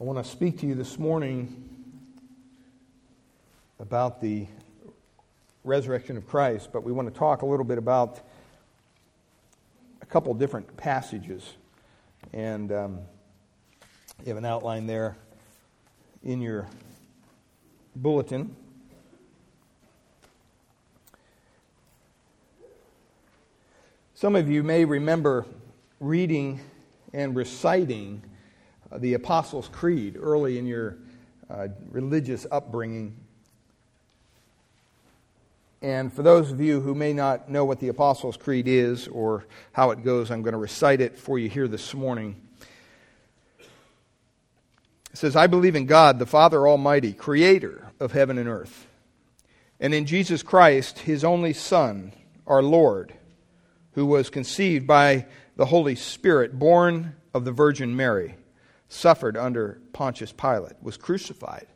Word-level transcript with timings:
I 0.00 0.04
want 0.04 0.24
to 0.24 0.30
speak 0.30 0.60
to 0.60 0.66
you 0.66 0.76
this 0.76 0.96
morning 0.96 1.68
about 3.80 4.20
the 4.20 4.46
resurrection 5.64 6.16
of 6.16 6.24
Christ, 6.24 6.68
but 6.72 6.84
we 6.84 6.92
want 6.92 7.12
to 7.12 7.18
talk 7.18 7.42
a 7.42 7.46
little 7.46 7.64
bit 7.64 7.78
about 7.78 8.20
a 10.00 10.06
couple 10.06 10.32
different 10.34 10.76
passages. 10.76 11.54
And 12.32 12.70
um, 12.70 13.00
you 14.20 14.28
have 14.28 14.36
an 14.36 14.44
outline 14.44 14.86
there 14.86 15.16
in 16.22 16.40
your 16.40 16.68
bulletin. 17.96 18.54
Some 24.14 24.36
of 24.36 24.48
you 24.48 24.62
may 24.62 24.84
remember 24.84 25.44
reading 25.98 26.60
and 27.12 27.34
reciting 27.34 28.22
the 28.96 29.14
Apostles' 29.14 29.68
Creed 29.68 30.16
early 30.18 30.58
in 30.58 30.66
your 30.66 30.96
uh, 31.50 31.68
religious 31.90 32.46
upbringing. 32.50 33.16
And 35.80 36.12
for 36.12 36.22
those 36.22 36.50
of 36.50 36.60
you 36.60 36.80
who 36.80 36.94
may 36.94 37.12
not 37.12 37.50
know 37.50 37.64
what 37.64 37.80
the 37.80 37.88
Apostles' 37.88 38.36
Creed 38.36 38.66
is 38.66 39.06
or 39.08 39.44
how 39.72 39.90
it 39.90 40.02
goes, 40.02 40.30
I'm 40.30 40.42
going 40.42 40.52
to 40.52 40.58
recite 40.58 41.00
it 41.00 41.18
for 41.18 41.38
you 41.38 41.48
here 41.48 41.68
this 41.68 41.94
morning. 41.94 42.36
It 43.60 45.16
says, 45.16 45.36
I 45.36 45.46
believe 45.46 45.76
in 45.76 45.86
God, 45.86 46.18
the 46.18 46.26
Father 46.26 46.66
Almighty, 46.66 47.12
creator 47.12 47.86
of 48.00 48.12
heaven 48.12 48.38
and 48.38 48.48
earth, 48.48 48.86
and 49.80 49.94
in 49.94 50.06
Jesus 50.06 50.42
Christ, 50.42 51.00
his 51.00 51.22
only 51.22 51.52
Son, 51.52 52.12
our 52.46 52.62
Lord, 52.62 53.14
who 53.92 54.06
was 54.06 54.30
conceived 54.30 54.86
by 54.86 55.26
the 55.56 55.66
Holy 55.66 55.94
Spirit, 55.94 56.58
born 56.58 57.14
of 57.32 57.44
the 57.44 57.52
Virgin 57.52 57.94
Mary 57.94 58.34
suffered 58.88 59.36
under 59.36 59.80
Pontius 59.92 60.32
Pilate, 60.32 60.82
was 60.82 60.96
crucified, 60.96 61.66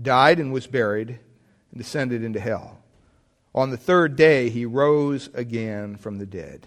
died 0.00 0.40
and 0.40 0.52
was 0.52 0.66
buried, 0.66 1.08
and 1.08 1.78
descended 1.78 2.22
into 2.22 2.40
hell. 2.40 2.78
On 3.54 3.70
the 3.70 3.76
third 3.76 4.16
day, 4.16 4.50
he 4.50 4.64
rose 4.64 5.28
again 5.34 5.96
from 5.96 6.18
the 6.18 6.26
dead. 6.26 6.66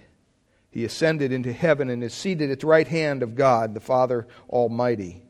He 0.70 0.86
ascended 0.86 1.32
into 1.32 1.52
heaven 1.52 1.90
and 1.90 2.04
is 2.04 2.14
seated 2.14 2.52
at 2.52 2.62
the 2.62 2.68
right 2.68 2.88
hand 2.88 3.24
of 3.24 3.36
God, 3.36 3.74
the 3.74 3.80
Father 3.80 4.28
Almighty, 4.50 5.24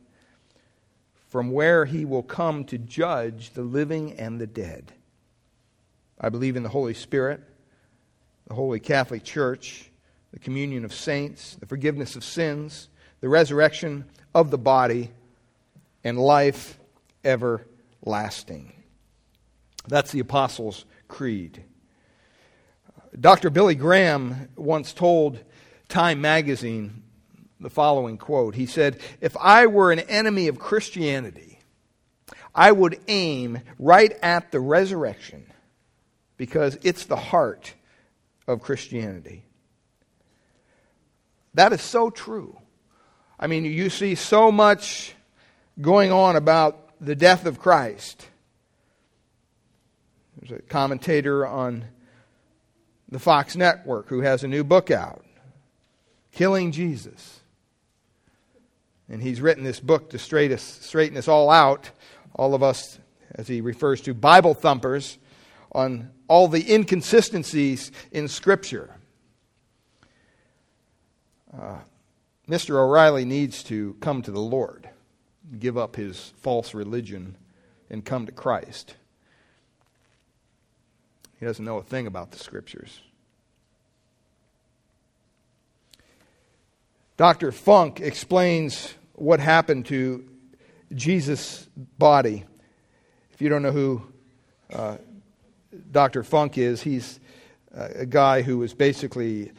from 1.29 1.51
where 1.51 1.85
he 1.85 2.05
will 2.05 2.23
come 2.23 2.65
to 2.65 2.77
judge 2.77 3.51
the 3.51 3.63
living 3.63 4.13
and 4.13 4.39
the 4.39 4.47
dead. 4.47 4.93
I 6.19 6.29
believe 6.29 6.55
in 6.55 6.63
the 6.63 6.69
Holy 6.69 6.93
Spirit, 6.93 7.41
the 8.47 8.53
Holy 8.53 8.79
Catholic 8.79 9.23
Church, 9.23 9.89
the 10.31 10.39
communion 10.39 10.85
of 10.85 10.93
saints, 10.93 11.55
the 11.55 11.65
forgiveness 11.65 12.15
of 12.15 12.23
sins 12.23 12.89
the 13.21 13.29
resurrection 13.29 14.05
of 14.33 14.51
the 14.51 14.57
body, 14.57 15.11
and 16.03 16.19
life 16.19 16.79
everlasting. 17.23 18.73
That's 19.87 20.11
the 20.11 20.19
Apostles' 20.19 20.85
Creed. 21.07 21.63
Dr. 23.19 23.49
Billy 23.49 23.75
Graham 23.75 24.49
once 24.55 24.93
told 24.93 25.39
Time 25.89 26.21
magazine 26.21 27.03
the 27.59 27.69
following 27.69 28.17
quote. 28.17 28.55
He 28.55 28.65
said, 28.65 28.99
If 29.19 29.35
I 29.37 29.67
were 29.67 29.91
an 29.91 29.99
enemy 29.99 30.47
of 30.47 30.57
Christianity, 30.57 31.59
I 32.55 32.71
would 32.71 32.99
aim 33.07 33.59
right 33.77 34.11
at 34.23 34.51
the 34.51 34.59
resurrection 34.59 35.45
because 36.37 36.77
it's 36.81 37.05
the 37.05 37.17
heart 37.17 37.73
of 38.47 38.61
Christianity. 38.61 39.43
That 41.53 41.73
is 41.73 41.81
so 41.81 42.09
true. 42.09 42.57
I 43.43 43.47
mean, 43.47 43.65
you 43.65 43.89
see 43.89 44.13
so 44.13 44.51
much 44.51 45.15
going 45.81 46.11
on 46.11 46.35
about 46.35 46.91
the 47.01 47.15
death 47.15 47.47
of 47.47 47.57
Christ. 47.57 48.27
There's 50.37 50.59
a 50.59 50.61
commentator 50.61 51.47
on 51.47 51.85
the 53.09 53.17
Fox 53.17 53.55
Network 53.55 54.09
who 54.09 54.21
has 54.21 54.43
a 54.43 54.47
new 54.47 54.63
book 54.63 54.91
out, 54.91 55.25
Killing 56.31 56.71
Jesus. 56.71 57.39
And 59.09 59.23
he's 59.23 59.41
written 59.41 59.63
this 59.63 59.79
book 59.79 60.11
to 60.11 60.19
straighten 60.19 60.55
us, 60.55 60.63
straighten 60.63 61.17
us 61.17 61.27
all 61.27 61.49
out, 61.49 61.89
all 62.35 62.53
of 62.53 62.61
us, 62.61 62.99
as 63.33 63.47
he 63.47 63.59
refers 63.59 64.01
to 64.01 64.13
Bible 64.13 64.53
thumpers, 64.53 65.17
on 65.71 66.11
all 66.27 66.47
the 66.47 66.71
inconsistencies 66.71 67.91
in 68.11 68.27
Scripture. 68.27 68.95
Uh, 71.51 71.79
Mr. 72.51 72.75
O'Reilly 72.75 73.23
needs 73.23 73.63
to 73.63 73.95
come 74.01 74.21
to 74.21 74.29
the 74.29 74.41
Lord, 74.41 74.89
give 75.57 75.77
up 75.77 75.95
his 75.95 76.33
false 76.41 76.73
religion, 76.73 77.37
and 77.89 78.03
come 78.03 78.25
to 78.25 78.33
Christ. 78.33 78.95
He 81.39 81.45
doesn't 81.45 81.63
know 81.63 81.77
a 81.77 81.83
thing 81.83 82.07
about 82.07 82.31
the 82.31 82.39
Scriptures. 82.39 82.99
Dr. 87.15 87.53
Funk 87.53 88.01
explains 88.01 88.95
what 89.13 89.39
happened 89.39 89.85
to 89.85 90.27
Jesus' 90.93 91.69
body. 91.97 92.43
If 93.31 93.41
you 93.41 93.47
don't 93.47 93.61
know 93.61 93.71
who 93.71 94.01
uh, 94.73 94.97
Dr. 95.89 96.25
Funk 96.25 96.57
is, 96.57 96.81
he's 96.81 97.21
a 97.73 98.05
guy 98.05 98.41
who 98.41 98.57
was 98.57 98.73
basically 98.73 99.53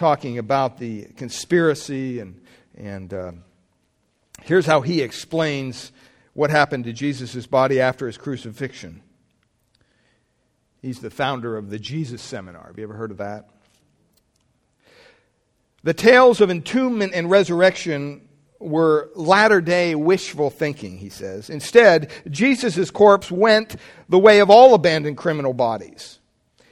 talking 0.00 0.38
about 0.38 0.78
the 0.78 1.04
conspiracy, 1.18 2.20
and, 2.20 2.40
and 2.74 3.12
uh, 3.12 3.32
here's 4.44 4.64
how 4.64 4.80
he 4.80 5.02
explains 5.02 5.92
what 6.32 6.48
happened 6.48 6.84
to 6.84 6.92
Jesus' 6.94 7.46
body 7.46 7.82
after 7.82 8.06
his 8.06 8.16
crucifixion. 8.16 9.02
He's 10.80 11.00
the 11.00 11.10
founder 11.10 11.54
of 11.54 11.68
the 11.68 11.78
Jesus 11.78 12.22
Seminar. 12.22 12.68
Have 12.68 12.78
you 12.78 12.84
ever 12.84 12.94
heard 12.94 13.10
of 13.10 13.18
that? 13.18 13.50
The 15.82 15.92
tales 15.92 16.40
of 16.40 16.48
entombment 16.48 17.12
and 17.14 17.28
resurrection 17.28 18.26
were 18.58 19.10
latter 19.14 19.60
day 19.60 19.94
wishful 19.94 20.48
thinking, 20.48 20.96
he 20.96 21.10
says. 21.10 21.50
Instead, 21.50 22.10
Jesus' 22.30 22.90
corpse 22.90 23.30
went 23.30 23.76
the 24.08 24.18
way 24.18 24.40
of 24.40 24.48
all 24.48 24.72
abandoned 24.72 25.18
criminal 25.18 25.52
bodies. 25.52 26.20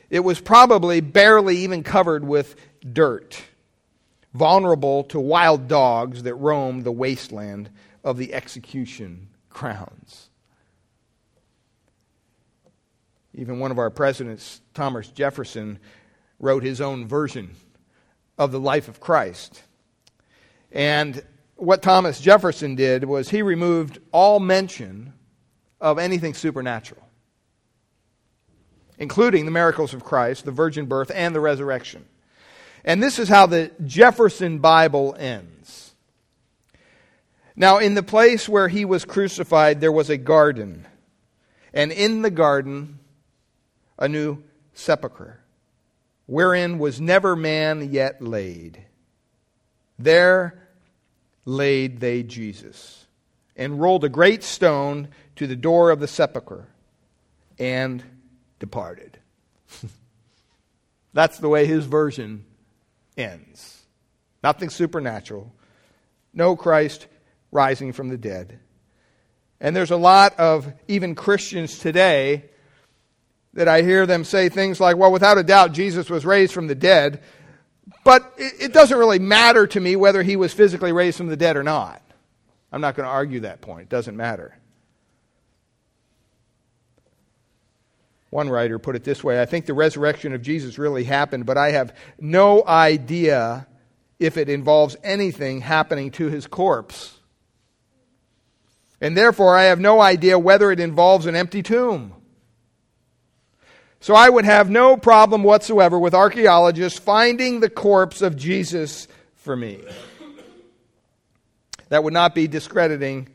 It 0.08 0.20
was 0.20 0.40
probably 0.40 1.02
barely 1.02 1.58
even 1.58 1.82
covered 1.82 2.24
with 2.24 2.56
dirt, 2.80 3.42
vulnerable 4.34 5.04
to 5.04 5.20
wild 5.20 5.68
dogs 5.68 6.22
that 6.22 6.34
roam 6.34 6.82
the 6.82 6.92
wasteland 6.92 7.70
of 8.04 8.16
the 8.16 8.34
execution 8.34 9.28
grounds. 9.50 10.30
Even 13.34 13.58
one 13.58 13.70
of 13.70 13.78
our 13.78 13.90
presidents, 13.90 14.60
Thomas 14.74 15.08
Jefferson, 15.08 15.78
wrote 16.40 16.62
his 16.62 16.80
own 16.80 17.06
version 17.06 17.54
of 18.36 18.52
the 18.52 18.60
life 18.60 18.88
of 18.88 19.00
Christ. 19.00 19.62
And 20.72 21.22
what 21.56 21.82
Thomas 21.82 22.20
Jefferson 22.20 22.74
did 22.74 23.04
was 23.04 23.28
he 23.28 23.42
removed 23.42 23.98
all 24.12 24.38
mention 24.40 25.12
of 25.80 25.98
anything 25.98 26.34
supernatural, 26.34 27.02
including 28.98 29.44
the 29.44 29.50
miracles 29.50 29.94
of 29.94 30.04
Christ, 30.04 30.44
the 30.44 30.50
virgin 30.50 30.86
birth, 30.86 31.10
and 31.14 31.34
the 31.34 31.40
resurrection. 31.40 32.04
And 32.88 33.02
this 33.02 33.18
is 33.18 33.28
how 33.28 33.44
the 33.44 33.70
Jefferson 33.84 34.60
Bible 34.60 35.14
ends. 35.18 35.92
Now, 37.54 37.76
in 37.76 37.92
the 37.92 38.02
place 38.02 38.48
where 38.48 38.68
he 38.68 38.86
was 38.86 39.04
crucified, 39.04 39.82
there 39.82 39.92
was 39.92 40.08
a 40.08 40.16
garden. 40.16 40.86
And 41.74 41.92
in 41.92 42.22
the 42.22 42.30
garden, 42.30 42.98
a 43.98 44.08
new 44.08 44.42
sepulchre, 44.72 45.38
wherein 46.24 46.78
was 46.78 46.98
never 46.98 47.36
man 47.36 47.92
yet 47.92 48.22
laid. 48.22 48.82
There 49.98 50.66
laid 51.44 52.00
they 52.00 52.22
Jesus, 52.22 53.06
and 53.54 53.78
rolled 53.78 54.04
a 54.04 54.08
great 54.08 54.42
stone 54.42 55.08
to 55.36 55.46
the 55.46 55.56
door 55.56 55.90
of 55.90 56.00
the 56.00 56.08
sepulchre, 56.08 56.68
and 57.58 58.02
departed. 58.58 59.18
That's 61.12 61.36
the 61.36 61.50
way 61.50 61.66
his 61.66 61.84
version 61.84 62.46
ends. 63.18 63.82
Nothing 64.42 64.70
supernatural. 64.70 65.52
No 66.32 66.56
Christ 66.56 67.06
rising 67.50 67.92
from 67.92 68.08
the 68.08 68.18
dead. 68.18 68.60
And 69.60 69.74
there's 69.74 69.90
a 69.90 69.96
lot 69.96 70.38
of 70.38 70.72
even 70.86 71.14
Christians 71.14 71.78
today 71.78 72.44
that 73.54 73.66
I 73.66 73.82
hear 73.82 74.06
them 74.06 74.24
say 74.24 74.48
things 74.48 74.78
like, 74.78 74.96
well, 74.96 75.10
without 75.10 75.38
a 75.38 75.42
doubt, 75.42 75.72
Jesus 75.72 76.08
was 76.08 76.24
raised 76.24 76.52
from 76.52 76.68
the 76.68 76.74
dead, 76.74 77.22
but 78.04 78.32
it, 78.36 78.72
doesn't 78.72 78.96
really 78.96 79.18
matter 79.18 79.66
to 79.66 79.80
me 79.80 79.96
whether 79.96 80.22
he 80.22 80.36
was 80.36 80.52
physically 80.52 80.92
raised 80.92 81.16
from 81.16 81.26
the 81.26 81.36
dead 81.36 81.56
or 81.56 81.62
not. 81.62 82.02
I'm 82.70 82.80
not 82.80 82.94
going 82.94 83.06
to 83.06 83.12
argue 83.12 83.40
that 83.40 83.60
point. 83.60 83.84
It 83.84 83.88
doesn't 83.88 84.16
matter. 84.16 84.56
One 88.30 88.50
writer 88.50 88.78
put 88.78 88.96
it 88.96 89.04
this 89.04 89.24
way 89.24 89.40
I 89.40 89.46
think 89.46 89.66
the 89.66 89.74
resurrection 89.74 90.34
of 90.34 90.42
Jesus 90.42 90.78
really 90.78 91.04
happened, 91.04 91.46
but 91.46 91.56
I 91.56 91.72
have 91.72 91.94
no 92.20 92.64
idea 92.66 93.66
if 94.18 94.36
it 94.36 94.48
involves 94.48 94.96
anything 95.02 95.60
happening 95.60 96.10
to 96.12 96.28
his 96.28 96.46
corpse. 96.46 97.18
And 99.00 99.16
therefore, 99.16 99.56
I 99.56 99.64
have 99.64 99.78
no 99.78 100.00
idea 100.00 100.38
whether 100.38 100.72
it 100.72 100.80
involves 100.80 101.26
an 101.26 101.36
empty 101.36 101.62
tomb. 101.62 102.14
So 104.00 104.14
I 104.14 104.28
would 104.28 104.44
have 104.44 104.70
no 104.70 104.96
problem 104.96 105.42
whatsoever 105.42 105.98
with 105.98 106.14
archaeologists 106.14 106.98
finding 106.98 107.60
the 107.60 107.70
corpse 107.70 108.22
of 108.22 108.36
Jesus 108.36 109.08
for 109.36 109.56
me. 109.56 109.82
That 111.88 112.04
would 112.04 112.12
not 112.12 112.34
be 112.34 112.48
discrediting 112.48 113.28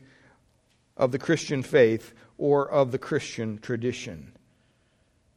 of 0.96 1.12
the 1.12 1.18
Christian 1.18 1.62
faith 1.62 2.14
or 2.38 2.70
of 2.70 2.92
the 2.92 2.98
Christian 2.98 3.58
tradition. 3.58 4.33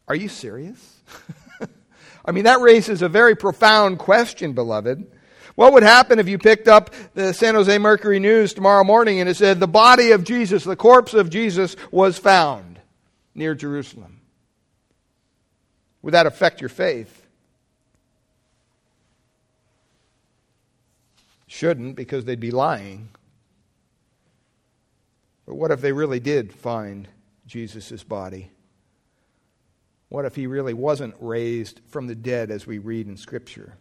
Are 0.07 0.15
you 0.15 0.29
serious? 0.29 1.01
I 2.25 2.31
mean, 2.31 2.45
that 2.45 2.61
raises 2.61 3.01
a 3.01 3.09
very 3.09 3.35
profound 3.35 3.99
question, 3.99 4.53
beloved. 4.53 5.05
What 5.55 5.73
would 5.73 5.83
happen 5.83 6.19
if 6.19 6.27
you 6.27 6.37
picked 6.37 6.67
up 6.67 6.93
the 7.15 7.33
San 7.33 7.55
Jose 7.55 7.77
Mercury 7.79 8.19
News 8.19 8.53
tomorrow 8.53 8.83
morning 8.83 9.19
and 9.19 9.27
it 9.27 9.35
said, 9.35 9.59
The 9.59 9.67
body 9.67 10.11
of 10.11 10.23
Jesus, 10.23 10.63
the 10.63 10.75
corpse 10.75 11.13
of 11.13 11.29
Jesus, 11.29 11.75
was 11.91 12.17
found 12.17 12.79
near 13.33 13.55
Jerusalem? 13.55 14.21
Would 16.03 16.13
that 16.13 16.27
affect 16.27 16.61
your 16.61 16.69
faith? 16.69 17.25
Shouldn't, 21.47 21.95
because 21.95 22.25
they'd 22.25 22.39
be 22.39 22.51
lying. 22.51 23.09
But 25.47 25.55
what 25.55 25.71
if 25.71 25.81
they 25.81 25.91
really 25.91 26.19
did 26.19 26.53
find 26.53 27.07
Jesus' 27.47 28.03
body? 28.03 28.51
What 30.09 30.25
if 30.25 30.35
he 30.35 30.47
really 30.47 30.73
wasn't 30.73 31.15
raised 31.19 31.81
from 31.87 32.07
the 32.07 32.15
dead 32.15 32.49
as 32.49 32.65
we 32.65 32.77
read 32.77 33.07
in 33.07 33.17
Scripture? 33.17 33.77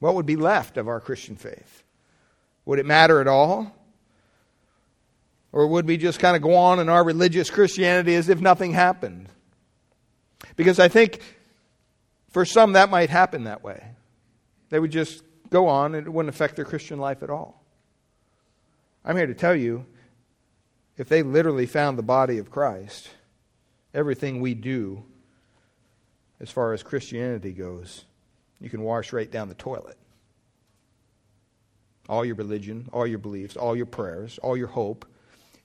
What 0.00 0.16
would 0.16 0.26
be 0.26 0.36
left 0.36 0.76
of 0.76 0.86
our 0.86 1.00
Christian 1.00 1.36
faith? 1.36 1.82
Would 2.66 2.78
it 2.78 2.86
matter 2.86 3.20
at 3.20 3.28
all? 3.28 3.74
Or 5.50 5.66
would 5.66 5.86
we 5.86 5.96
just 5.96 6.18
kind 6.18 6.36
of 6.36 6.42
go 6.42 6.56
on 6.56 6.80
in 6.80 6.88
our 6.88 7.04
religious 7.04 7.48
Christianity 7.48 8.14
as 8.14 8.28
if 8.28 8.40
nothing 8.40 8.72
happened? 8.72 9.28
Because 10.56 10.78
I 10.78 10.88
think 10.88 11.20
for 12.30 12.44
some 12.44 12.72
that 12.72 12.90
might 12.90 13.08
happen 13.08 13.44
that 13.44 13.62
way. 13.62 13.82
They 14.68 14.78
would 14.78 14.90
just 14.90 15.22
go 15.50 15.68
on 15.68 15.94
and 15.94 16.06
it 16.06 16.10
wouldn't 16.10 16.34
affect 16.34 16.56
their 16.56 16.64
Christian 16.64 16.98
life 16.98 17.22
at 17.22 17.30
all. 17.30 17.62
I'm 19.04 19.16
here 19.16 19.26
to 19.26 19.34
tell 19.34 19.54
you 19.54 19.86
if 20.96 21.08
they 21.08 21.22
literally 21.22 21.66
found 21.66 21.98
the 21.98 22.02
body 22.02 22.38
of 22.38 22.50
Christ, 22.50 23.10
everything 23.92 24.40
we 24.40 24.54
do 24.54 25.04
as 26.40 26.50
far 26.50 26.72
as 26.72 26.82
Christianity 26.82 27.52
goes, 27.52 28.04
you 28.60 28.70
can 28.70 28.82
wash 28.82 29.12
right 29.12 29.30
down 29.30 29.48
the 29.48 29.54
toilet. 29.54 29.96
All 32.08 32.24
your 32.24 32.34
religion, 32.34 32.88
all 32.92 33.06
your 33.06 33.18
beliefs, 33.18 33.56
all 33.56 33.74
your 33.74 33.86
prayers, 33.86 34.38
all 34.38 34.56
your 34.56 34.68
hope, 34.68 35.06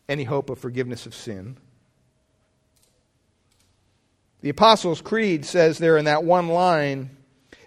any 0.08 0.24
hope 0.24 0.50
of 0.50 0.58
forgiveness 0.58 1.06
of 1.06 1.14
sin. 1.14 1.58
The 4.42 4.50
Apostles' 4.50 5.02
Creed 5.02 5.46
says 5.46 5.78
there 5.78 5.98
in 5.98 6.06
that 6.06 6.24
one 6.24 6.48
line, 6.48 7.18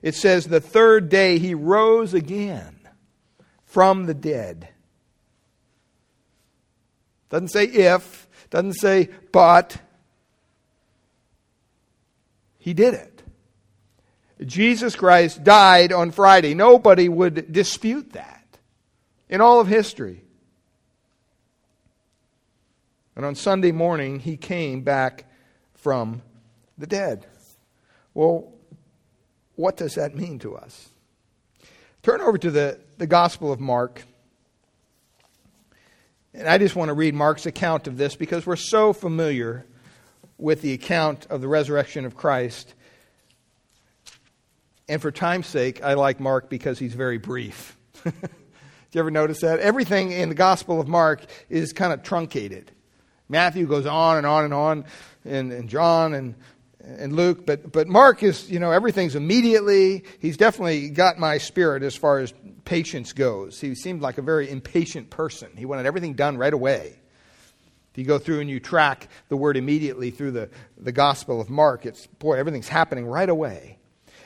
it 0.01 0.15
says, 0.15 0.47
The 0.47 0.61
third 0.61 1.11
day 1.11 1.39
he 1.39 1.55
rose 1.55 2.15
again 2.15 2.77
from 3.65 4.07
the 4.07 4.15
dead. 4.15 4.69
Doesn't 7.33 7.49
say 7.49 7.65
if, 7.65 8.29
doesn't 8.51 8.75
say 8.75 9.09
but. 9.33 9.79
He 12.59 12.75
did 12.75 12.93
it. 12.93 13.23
Jesus 14.45 14.95
Christ 14.95 15.43
died 15.43 15.95
on 15.95 16.11
Friday. 16.11 16.53
Nobody 16.53 17.09
would 17.09 17.51
dispute 17.51 18.13
that 18.13 18.59
in 19.31 19.41
all 19.41 19.61
of 19.61 19.67
history. 19.67 20.23
And 23.17 23.25
on 23.25 23.35
Sunday 23.35 23.73
morning, 23.73 24.19
he 24.19 24.37
came 24.37 24.83
back 24.83 25.25
from 25.73 26.21
the 26.77 26.87
dead. 26.87 27.27
Well, 28.13 28.53
what 29.57 29.79
does 29.79 29.95
that 29.95 30.15
mean 30.15 30.39
to 30.41 30.55
us? 30.55 30.91
Turn 32.03 32.21
over 32.21 32.37
to 32.37 32.51
the, 32.51 32.79
the 32.99 33.07
Gospel 33.07 33.51
of 33.51 33.59
Mark. 33.59 34.03
And 36.35 36.49
I 36.49 36.57
just 36.57 36.75
want 36.75 36.89
to 36.89 36.95
read 36.95 37.15
Mark's 37.15 37.45
account 37.45 37.87
of 37.87 37.99
this 37.99 38.17
because 38.17 38.47
we're 38.47 38.57
so 38.57 38.95
familiar 38.95 39.67
with 40.39 40.63
the 40.63 40.73
account 40.73 41.27
of 41.29 41.43
the 41.43 41.49
resurrection 41.49 42.07
of 42.07 42.17
Christ. 42.17 42.75
And 44.89 45.01
for 45.01 45.11
time's 45.11 45.47
sake, 45.47 45.83
I 45.85 45.95
like 45.95 46.21
Mark 46.21 46.49
because 46.49 46.79
he's 46.79 46.95
very 46.95 47.19
brief. 47.19 47.77
Did 48.05 48.13
you 48.93 49.01
ever 49.01 49.11
notice 49.11 49.41
that? 49.43 49.61
Everything 49.61 50.11
in 50.13 50.31
the 50.31 50.35
Gospel 50.35 50.81
of 50.81 50.89
Mark 50.89 51.23
is 51.51 51.75
kind 51.75 51.93
of 51.93 52.03
truncated. 52.03 52.73
Matthew 53.29 53.67
goes 53.67 53.87
on 53.87 54.17
and 54.17 54.27
on 54.27 54.45
and 54.45 54.55
on, 54.55 54.85
and, 55.25 55.53
and 55.53 55.69
John 55.69 56.15
and 56.15 56.35
and 56.85 57.15
Luke, 57.15 57.47
but, 57.47 57.71
but 57.71 57.87
Mark 57.87 58.23
is, 58.23 58.51
you 58.51 58.59
know, 58.59 58.73
everything's 58.73 59.15
immediately. 59.15 60.05
He's 60.19 60.37
definitely 60.37 60.91
got 60.91 61.19
my 61.19 61.39
spirit 61.39 61.83
as 61.83 61.95
far 61.95 62.19
as 62.19 62.35
patience 62.65 63.13
goes. 63.13 63.61
He 63.61 63.75
seemed 63.75 64.03
like 64.03 64.19
a 64.19 64.23
very 64.23 64.51
impatient 64.51 65.11
person. 65.11 65.51
He 65.57 65.65
wanted 65.65 65.87
everything 65.87 66.15
done 66.15 66.39
right 66.39 66.53
away. 66.53 66.99
If 67.93 67.99
you 67.99 68.05
go 68.05 68.19
through 68.19 68.41
and 68.41 68.51
you 68.51 68.59
track 68.59 69.09
the 69.29 69.37
word 69.37 69.57
immediately 69.57 70.11
through 70.11 70.33
the, 70.33 70.51
the 70.79 70.93
Gospel 70.93 71.41
of 71.41 71.51
Mark, 71.51 71.87
it's, 71.87 72.07
boy, 72.07 72.35
everything's 72.35 72.69
happening 72.69 73.07
right 73.07 73.29
away. 73.29 73.79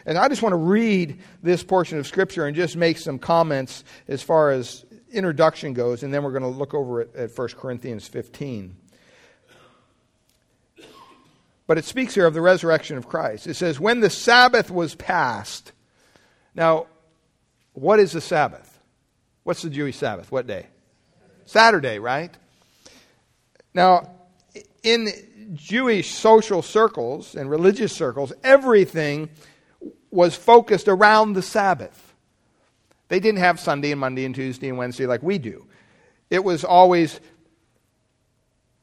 And 0.06 0.16
I 0.16 0.28
just 0.28 0.40
want 0.40 0.52
to 0.52 0.58
read 0.58 1.20
this 1.42 1.64
portion 1.64 1.98
of 1.98 2.06
Scripture 2.06 2.46
and 2.46 2.54
just 2.54 2.76
make 2.76 2.96
some 2.96 3.18
comments 3.18 3.82
as 4.06 4.22
far 4.22 4.50
as 4.50 4.84
introduction 5.10 5.72
goes, 5.72 6.04
and 6.04 6.14
then 6.14 6.22
we're 6.22 6.30
going 6.30 6.42
to 6.42 6.48
look 6.48 6.74
over 6.74 7.02
at, 7.02 7.14
at 7.16 7.36
1 7.36 7.48
Corinthians 7.48 8.06
15. 8.06 8.76
But 11.66 11.78
it 11.78 11.84
speaks 11.84 12.14
here 12.14 12.26
of 12.26 12.34
the 12.34 12.40
resurrection 12.40 12.96
of 12.96 13.08
Christ. 13.08 13.46
It 13.46 13.54
says, 13.54 13.80
when 13.80 14.00
the 14.00 14.10
Sabbath 14.10 14.70
was 14.70 14.94
passed. 14.94 15.72
Now, 16.54 16.86
what 17.72 17.98
is 17.98 18.12
the 18.12 18.20
Sabbath? 18.20 18.78
What's 19.42 19.62
the 19.62 19.70
Jewish 19.70 19.96
Sabbath? 19.96 20.30
What 20.32 20.46
day? 20.46 20.66
Saturday, 21.44 21.98
right? 21.98 22.34
Now, 23.74 24.10
in 24.82 25.08
Jewish 25.54 26.14
social 26.14 26.62
circles 26.62 27.34
and 27.34 27.50
religious 27.50 27.92
circles, 27.92 28.32
everything 28.42 29.28
was 30.10 30.34
focused 30.34 30.88
around 30.88 31.34
the 31.34 31.42
Sabbath. 31.42 32.14
They 33.08 33.20
didn't 33.20 33.40
have 33.40 33.60
Sunday 33.60 33.92
and 33.92 34.00
Monday 34.00 34.24
and 34.24 34.34
Tuesday 34.34 34.68
and 34.68 34.78
Wednesday 34.78 35.06
like 35.06 35.22
we 35.22 35.38
do. 35.38 35.66
It 36.30 36.42
was 36.42 36.64
always 36.64 37.20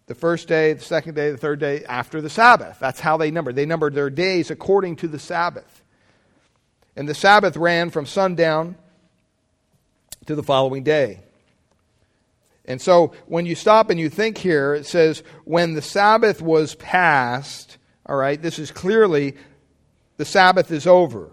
the 0.05 0.15
first 0.15 0.47
day, 0.47 0.73
the 0.73 0.83
second 0.83 1.15
day, 1.15 1.31
the 1.31 1.37
third 1.37 1.59
day 1.59 1.83
after 1.85 2.21
the 2.21 2.29
Sabbath. 2.29 2.77
That's 2.79 2.99
how 2.99 3.17
they 3.17 3.31
numbered. 3.31 3.55
They 3.55 3.65
numbered 3.65 3.93
their 3.93 4.09
days 4.09 4.51
according 4.51 4.97
to 4.97 5.07
the 5.07 5.19
Sabbath. 5.19 5.81
And 6.95 7.07
the 7.07 7.15
Sabbath 7.15 7.57
ran 7.57 7.89
from 7.89 8.05
sundown 8.05 8.75
to 10.25 10.35
the 10.35 10.43
following 10.43 10.83
day. 10.83 11.21
And 12.65 12.81
so 12.81 13.13
when 13.25 13.45
you 13.45 13.55
stop 13.55 13.89
and 13.89 13.99
you 13.99 14.09
think 14.09 14.37
here, 14.37 14.73
it 14.73 14.85
says, 14.85 15.23
when 15.43 15.73
the 15.73 15.81
Sabbath 15.81 16.41
was 16.41 16.75
passed, 16.75 17.77
all 18.05 18.15
right, 18.15 18.41
this 18.41 18.59
is 18.59 18.71
clearly 18.71 19.35
the 20.17 20.25
Sabbath 20.25 20.71
is 20.71 20.87
over. 20.87 21.31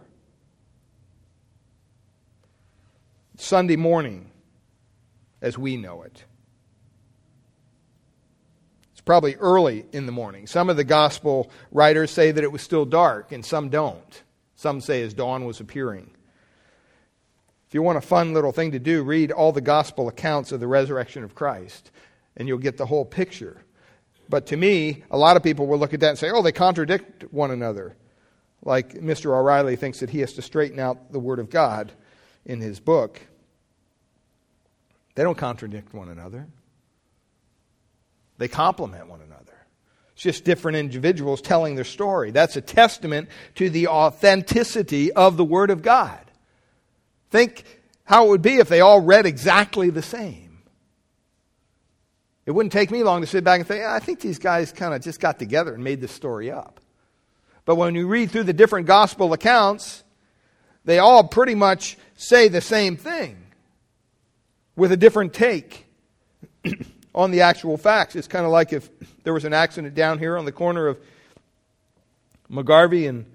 Sunday 3.37 3.77
morning, 3.77 4.31
as 5.41 5.57
we 5.57 5.77
know 5.77 6.03
it. 6.03 6.25
It's 9.01 9.07
probably 9.07 9.35
early 9.37 9.87
in 9.93 10.05
the 10.05 10.13
morning. 10.13 10.47
Some 10.47 10.69
of 10.69 10.77
the 10.77 10.85
gospel 10.85 11.51
writers 11.73 12.11
say 12.11 12.33
that 12.33 12.45
it 12.45 12.53
was 12.53 12.61
still 12.61 12.85
dark, 12.85 13.33
and 13.33 13.43
some 13.43 13.71
don't. 13.71 14.23
Some 14.57 14.83
say 14.83 15.01
as 15.01 15.15
dawn 15.15 15.47
was 15.47 15.59
appearing. 15.59 16.11
If 17.67 17.73
you 17.73 17.81
want 17.81 17.97
a 17.97 18.03
fun 18.03 18.35
little 18.35 18.53
thing 18.53 18.73
to 18.73 18.79
do, 18.79 19.03
read 19.03 19.33
all 19.33 19.53
the 19.53 19.63
gospel 19.63 20.09
accounts 20.09 20.53
of 20.53 20.61
the 20.61 20.67
resurrection 20.67 21.25
of 21.25 21.35
Christ, 21.35 21.91
and 22.37 22.47
you'll 22.47 22.59
get 22.59 22.77
the 22.77 22.85
whole 22.85 23.07
picture. 23.07 23.65
But 24.29 24.49
to 24.49 24.57
me, 24.59 25.03
a 25.11 25.17
lot 25.17 25.39
of 25.39 25.43
people 25.43 25.67
will 25.67 25.79
look 25.79 25.95
at 25.95 26.01
that 26.01 26.11
and 26.11 26.19
say, 26.19 26.31
oh, 26.31 26.43
they 26.43 26.53
contradict 26.53 27.25
one 27.33 27.51
another. 27.51 27.97
Like 28.63 28.97
Mr. 28.97 29.35
O'Reilly 29.35 29.77
thinks 29.77 30.01
that 30.01 30.11
he 30.11 30.21
has 30.21 30.35
to 30.35 30.43
straighten 30.43 30.79
out 30.79 31.11
the 31.11 31.19
Word 31.19 31.39
of 31.39 31.49
God 31.49 31.91
in 32.45 32.61
his 32.61 32.81
book. 32.81 33.19
They 35.15 35.23
don't 35.23 35.39
contradict 35.39 35.95
one 35.95 36.11
another. 36.11 36.49
They 38.41 38.49
complement 38.49 39.07
one 39.07 39.21
another. 39.21 39.53
It's 40.15 40.23
just 40.23 40.45
different 40.45 40.79
individuals 40.79 41.43
telling 41.43 41.75
their 41.75 41.85
story. 41.85 42.31
That's 42.31 42.57
a 42.57 42.63
testament 42.63 43.29
to 43.57 43.69
the 43.69 43.89
authenticity 43.89 45.13
of 45.13 45.37
the 45.37 45.45
Word 45.45 45.69
of 45.69 45.83
God. 45.83 46.19
Think 47.29 47.65
how 48.05 48.25
it 48.25 48.29
would 48.31 48.41
be 48.41 48.55
if 48.55 48.71
they 48.71 48.81
all 48.81 49.03
read 49.03 49.27
exactly 49.27 49.91
the 49.91 50.01
same. 50.01 50.63
It 52.47 52.53
wouldn't 52.53 52.73
take 52.73 52.91
me 52.91 53.03
long 53.03 53.21
to 53.21 53.27
sit 53.27 53.45
back 53.45 53.61
and 53.61 53.69
think, 53.69 53.85
I 53.85 53.99
think 53.99 54.21
these 54.21 54.39
guys 54.39 54.73
kind 54.73 54.95
of 54.95 55.03
just 55.03 55.21
got 55.21 55.39
together 55.39 55.75
and 55.75 55.85
made 55.85 56.01
this 56.01 56.11
story 56.11 56.51
up. 56.51 56.81
But 57.67 57.75
when 57.75 57.95
you 57.95 58.07
read 58.07 58.31
through 58.31 58.45
the 58.45 58.55
different 58.55 58.87
gospel 58.87 59.35
accounts, 59.35 60.03
they 60.87 60.99
all 60.99 61.25
pretty 61.29 61.55
much 61.55 61.99
say 62.17 62.49
the 62.49 62.63
same 62.63 62.97
thing. 62.97 63.37
with 64.77 64.93
a 64.93 64.97
different 64.97 65.35
take 65.35 65.87
on 67.15 67.31
the 67.31 67.41
actual 67.43 67.77
facts. 67.77 68.17
It's 68.17 68.29
kind 68.29 68.45
of 68.45 68.53
like 68.53 68.73
if 68.73 68.89
there 69.25 69.35
was 69.35 69.45
an 69.45 69.53
accident 69.53 69.95
down 69.95 70.19
here 70.19 70.37
on 70.37 70.45
the 70.45 70.53
corner 70.53 70.87
of 70.87 70.99
McGarvey 72.51 73.09
and 73.09 73.27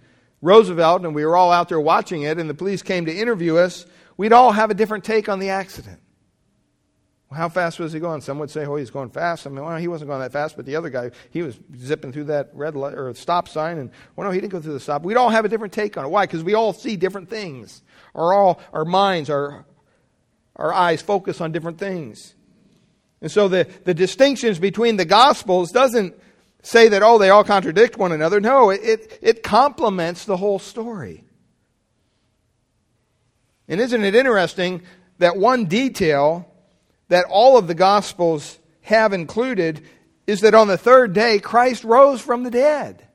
Roosevelt, 0.41 1.03
and 1.03 1.15
we 1.15 1.25
were 1.25 1.35
all 1.35 1.51
out 1.51 1.69
there 1.69 1.79
watching 1.79 2.23
it, 2.23 2.37
and 2.37 2.49
the 2.49 2.53
police 2.53 2.81
came 2.81 3.05
to 3.05 3.13
interview 3.13 3.57
us, 3.57 3.85
we'd 4.17 4.33
all 4.33 4.51
have 4.51 4.69
a 4.69 4.73
different 4.73 5.03
take 5.03 5.27
on 5.27 5.39
the 5.39 5.49
accident. 5.49 5.99
Well, 7.29 7.39
how 7.39 7.49
fast 7.49 7.79
was 7.79 7.91
he 7.91 7.99
going? 7.99 8.21
Some 8.21 8.37
would 8.39 8.51
say, 8.51 8.65
oh, 8.65 8.75
he's 8.75 8.91
going 8.91 9.09
fast. 9.09 9.47
I 9.47 9.49
mean, 9.49 9.65
well, 9.65 9.77
he 9.77 9.87
wasn't 9.87 10.09
going 10.09 10.19
that 10.21 10.31
fast, 10.31 10.55
but 10.55 10.65
the 10.65 10.75
other 10.75 10.89
guy, 10.89 11.11
he 11.31 11.41
was 11.41 11.57
zipping 11.75 12.11
through 12.11 12.25
that 12.25 12.51
red 12.53 12.75
light 12.75 12.93
or 12.93 13.11
stop 13.15 13.47
sign, 13.47 13.79
and 13.79 13.89
well, 14.15 14.27
no, 14.27 14.31
he 14.31 14.39
didn't 14.39 14.51
go 14.51 14.61
through 14.61 14.73
the 14.73 14.79
stop. 14.79 15.03
We'd 15.03 15.17
all 15.17 15.29
have 15.29 15.45
a 15.45 15.49
different 15.49 15.73
take 15.73 15.97
on 15.97 16.05
it. 16.05 16.09
Why? 16.09 16.25
Because 16.25 16.43
we 16.43 16.53
all 16.53 16.73
see 16.73 16.95
different 16.95 17.29
things. 17.29 17.81
Our 18.13 18.33
all 18.33 18.61
our 18.71 18.85
minds, 18.85 19.29
our 19.29 19.65
our 20.55 20.73
eyes 20.73 21.01
focus 21.01 21.41
on 21.41 21.51
different 21.51 21.79
things. 21.79 22.35
And 23.25 23.31
so 23.31 23.47
the, 23.47 23.67
the 23.85 23.95
distinctions 23.95 24.59
between 24.59 24.97
the 24.97 25.03
Gospels 25.03 25.71
doesn't 25.71 26.13
say 26.61 26.89
that, 26.89 27.01
oh, 27.01 27.17
they 27.17 27.31
all 27.31 27.43
contradict 27.43 27.97
one 27.97 28.11
another. 28.11 28.39
No, 28.39 28.69
it, 28.69 28.81
it, 28.83 29.19
it 29.19 29.41
complements 29.41 30.25
the 30.25 30.37
whole 30.37 30.59
story. 30.59 31.23
And 33.67 33.81
isn't 33.81 34.03
it 34.03 34.13
interesting 34.13 34.83
that 35.17 35.37
one 35.37 35.65
detail 35.65 36.47
that 37.07 37.25
all 37.27 37.57
of 37.57 37.65
the 37.65 37.73
Gospels 37.73 38.59
have 38.81 39.11
included 39.11 39.81
is 40.27 40.41
that 40.41 40.53
on 40.53 40.67
the 40.67 40.77
third 40.77 41.13
day, 41.13 41.39
Christ 41.39 41.83
rose 41.83 42.21
from 42.21 42.43
the 42.43 42.51
dead. 42.51 43.07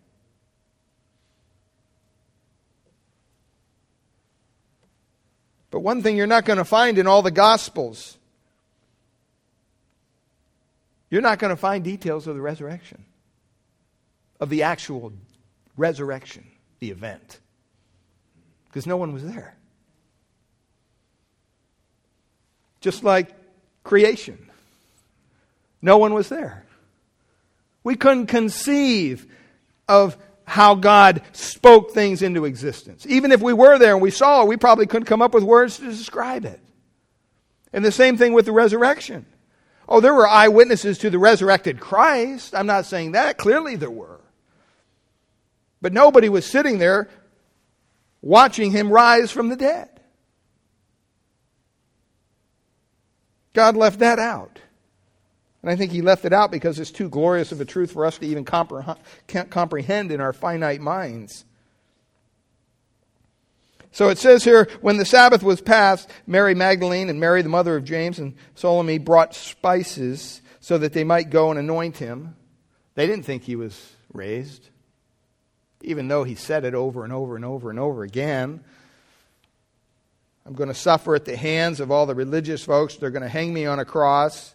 But 5.70 5.82
one 5.82 6.02
thing 6.02 6.16
you're 6.16 6.26
not 6.26 6.46
going 6.46 6.58
to 6.58 6.64
find 6.64 6.98
in 6.98 7.06
all 7.06 7.22
the 7.22 7.30
Gospels 7.30 8.18
you're 11.10 11.22
not 11.22 11.38
going 11.38 11.50
to 11.50 11.56
find 11.56 11.82
details 11.82 12.26
of 12.26 12.36
the 12.36 12.40
resurrection, 12.40 13.04
of 14.38 14.48
the 14.48 14.62
actual 14.62 15.12
resurrection, 15.76 16.46
the 16.78 16.90
event, 16.90 17.40
because 18.66 18.86
no 18.86 18.96
one 18.96 19.12
was 19.12 19.24
there. 19.24 19.56
Just 22.80 23.04
like 23.04 23.30
creation, 23.82 24.48
no 25.82 25.98
one 25.98 26.14
was 26.14 26.28
there. 26.28 26.64
We 27.82 27.96
couldn't 27.96 28.26
conceive 28.26 29.26
of 29.88 30.16
how 30.44 30.74
God 30.74 31.22
spoke 31.32 31.92
things 31.92 32.22
into 32.22 32.44
existence. 32.44 33.06
Even 33.06 33.32
if 33.32 33.40
we 33.40 33.52
were 33.52 33.78
there 33.78 33.92
and 33.92 34.02
we 34.02 34.10
saw 34.10 34.42
it, 34.42 34.48
we 34.48 34.56
probably 34.56 34.86
couldn't 34.86 35.06
come 35.06 35.22
up 35.22 35.34
with 35.34 35.44
words 35.44 35.76
to 35.78 35.84
describe 35.84 36.44
it. 36.44 36.60
And 37.72 37.84
the 37.84 37.92
same 37.92 38.16
thing 38.16 38.32
with 38.32 38.46
the 38.46 38.52
resurrection. 38.52 39.26
Oh, 39.92 40.00
there 40.00 40.14
were 40.14 40.28
eyewitnesses 40.28 40.98
to 40.98 41.10
the 41.10 41.18
resurrected 41.18 41.80
Christ. 41.80 42.54
I'm 42.54 42.66
not 42.66 42.86
saying 42.86 43.12
that. 43.12 43.38
Clearly 43.38 43.74
there 43.74 43.90
were. 43.90 44.20
But 45.82 45.92
nobody 45.92 46.28
was 46.28 46.46
sitting 46.46 46.78
there 46.78 47.08
watching 48.22 48.70
him 48.70 48.92
rise 48.92 49.32
from 49.32 49.48
the 49.48 49.56
dead. 49.56 49.88
God 53.52 53.76
left 53.76 53.98
that 53.98 54.20
out. 54.20 54.60
And 55.62 55.70
I 55.70 55.76
think 55.76 55.90
he 55.90 56.02
left 56.02 56.24
it 56.24 56.32
out 56.32 56.52
because 56.52 56.78
it's 56.78 56.92
too 56.92 57.08
glorious 57.08 57.50
of 57.50 57.60
a 57.60 57.64
truth 57.64 57.90
for 57.92 58.06
us 58.06 58.16
to 58.18 58.26
even 58.26 58.44
comprehend 58.44 60.12
in 60.12 60.20
our 60.20 60.32
finite 60.32 60.80
minds. 60.80 61.44
So 63.92 64.08
it 64.08 64.18
says 64.18 64.44
here, 64.44 64.68
when 64.80 64.98
the 64.98 65.04
Sabbath 65.04 65.42
was 65.42 65.60
passed, 65.60 66.08
Mary 66.26 66.54
Magdalene 66.54 67.08
and 67.08 67.18
Mary, 67.18 67.42
the 67.42 67.48
mother 67.48 67.76
of 67.76 67.84
James, 67.84 68.18
and 68.18 68.34
Salome 68.54 68.98
brought 68.98 69.34
spices 69.34 70.42
so 70.60 70.78
that 70.78 70.92
they 70.92 71.04
might 71.04 71.30
go 71.30 71.50
and 71.50 71.58
anoint 71.58 71.96
him. 71.96 72.36
They 72.94 73.06
didn't 73.06 73.24
think 73.24 73.42
he 73.42 73.56
was 73.56 73.92
raised, 74.12 74.68
even 75.82 76.08
though 76.08 76.22
he 76.22 76.34
said 76.34 76.64
it 76.64 76.74
over 76.74 77.02
and 77.02 77.12
over 77.12 77.34
and 77.34 77.44
over 77.44 77.70
and 77.70 77.78
over 77.78 78.02
again. 78.02 78.62
I'm 80.46 80.54
going 80.54 80.68
to 80.68 80.74
suffer 80.74 81.14
at 81.14 81.24
the 81.24 81.36
hands 81.36 81.80
of 81.80 81.90
all 81.90 82.06
the 82.06 82.14
religious 82.14 82.64
folks. 82.64 82.96
They're 82.96 83.10
going 83.10 83.22
to 83.22 83.28
hang 83.28 83.52
me 83.52 83.66
on 83.66 83.78
a 83.78 83.84
cross. 83.84 84.54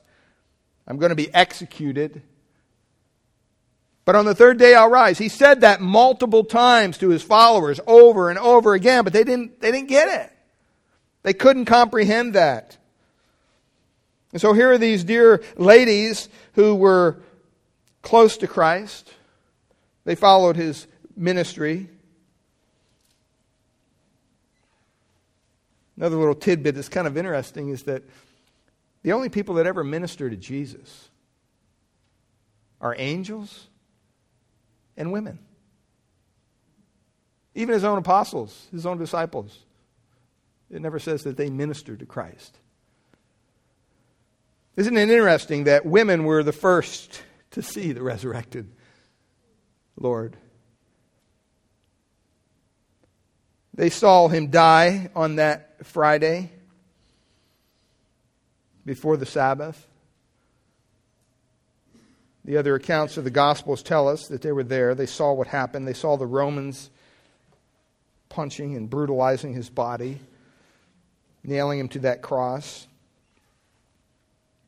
I'm 0.88 0.98
going 0.98 1.10
to 1.10 1.16
be 1.16 1.34
executed. 1.34 2.22
But 4.06 4.16
on 4.16 4.26
the 4.26 4.36
third 4.36 4.60
day 4.60 4.76
I'll 4.76 4.90
rise. 4.90 5.18
He 5.18 5.30
said 5.30 5.62
that 5.62 5.82
multiple 5.82 6.44
times 6.44 7.00
to 7.00 7.10
his 7.10 7.24
followers 7.24 7.80
over 7.88 8.30
and 8.30 8.38
over 8.38 8.76
again, 8.76 9.04
but 9.04 9.14
they 9.14 9.24
didn't, 9.24 9.60
they 9.60 9.72
didn't 9.72 9.90
get 9.90 10.08
it. 10.08 10.32
They 11.24 11.34
couldn't 11.34 11.66
comprehend 11.66 12.34
that. 12.34 12.78
And 14.32 14.40
so 14.40 14.54
here 14.54 14.72
are 14.72 14.78
these 14.78 15.04
dear 15.04 15.42
ladies 15.58 16.30
who 16.54 16.76
were 16.76 17.18
close 18.04 18.38
to 18.38 18.48
Christ. 18.48 19.12
They 20.04 20.14
followed 20.14 20.56
his 20.56 20.86
ministry. 21.16 21.90
Another 25.98 26.18
little 26.18 26.36
tidbit 26.36 26.76
that's 26.76 26.90
kind 26.90 27.08
of 27.08 27.18
interesting 27.18 27.70
is 27.70 27.84
that 27.84 28.04
the 29.02 29.14
only 29.14 29.30
people 29.30 29.56
that 29.56 29.66
ever 29.66 29.84
minister 29.84 30.30
to 30.30 30.36
Jesus 30.36 31.10
are 32.82 32.94
angels 33.00 33.68
and 34.98 35.12
women. 35.12 35.40
Even 37.54 37.74
his 37.74 37.84
own 37.84 37.98
apostles, 37.98 38.68
his 38.72 38.86
own 38.86 38.98
disciples. 38.98 39.58
It 40.70 40.82
never 40.82 41.00
says 41.00 41.24
that 41.24 41.38
they 41.38 41.50
ministered 41.50 42.00
to 42.00 42.06
Christ. 42.06 42.58
Isn't 44.76 44.98
it 44.98 45.10
interesting 45.10 45.66
that 45.66 45.86
women 45.86 46.26
were 46.26 46.44
the 46.44 46.52
first 46.52 47.22
to 47.52 47.62
see 47.62 47.94
the 47.94 48.02
resurrected 48.02 48.70
Lord? 49.96 50.36
They 53.74 53.90
saw 53.90 54.28
him 54.28 54.50
die 54.50 55.10
on 55.16 55.38
that 55.38 55.86
Friday 55.86 56.52
before 58.86 59.18
the 59.18 59.26
Sabbath. 59.26 59.88
The 62.46 62.58
other 62.58 62.76
accounts 62.76 63.18
of 63.18 63.24
the 63.24 63.32
Gospels 63.32 63.82
tell 63.82 64.08
us 64.08 64.28
that 64.28 64.44
they 64.44 64.52
were 64.52 64.64
there. 64.64 64.94
They 64.94 65.08
saw 65.08 65.34
what 65.34 65.48
happened. 65.48 65.88
They 65.88 65.94
saw 65.94 66.16
the 66.16 66.28
Romans 66.28 66.92
punching 68.30 68.76
and 68.76 68.88
brutalizing 68.88 69.54
his 69.54 69.68
body, 69.68 70.20
nailing 71.44 71.80
him 71.80 71.90
to 71.90 72.00
that 72.00 72.22
cross, 72.22 72.86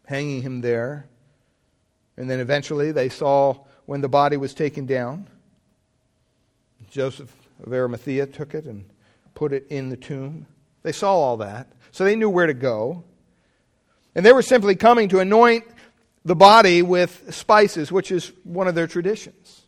hanging 0.08 0.42
him 0.42 0.62
there. 0.62 1.06
And 2.18 2.28
then 2.28 2.40
eventually 2.40 2.92
they 2.92 3.10
saw 3.10 3.58
when 3.86 4.02
the 4.02 4.10
body 4.10 4.38
was 4.38 4.56
taken 4.56 4.88
down. 4.88 5.28
Joseph 6.90 7.32
of 7.64 7.72
Arimathea 7.72 8.26
took 8.26 8.56
it 8.56 8.66
and 8.66 8.86
put 9.36 9.54
it 9.54 9.68
in 9.70 9.90
the 9.90 9.98
tomb. 9.98 10.48
They 10.82 10.92
saw 10.92 11.14
all 11.14 11.38
that. 11.38 11.68
So 11.92 12.04
they 12.04 12.16
knew 12.16 12.30
where 12.30 12.48
to 12.48 12.56
go. 12.56 13.04
And 14.16 14.26
they 14.26 14.34
were 14.34 14.42
simply 14.42 14.76
coming 14.76 15.10
to 15.10 15.20
anoint 15.20 15.64
the 16.28 16.36
body 16.36 16.82
with 16.82 17.34
spices, 17.34 17.90
which 17.90 18.12
is 18.12 18.34
one 18.44 18.68
of 18.68 18.76
their 18.76 18.86
traditions. 18.86 19.62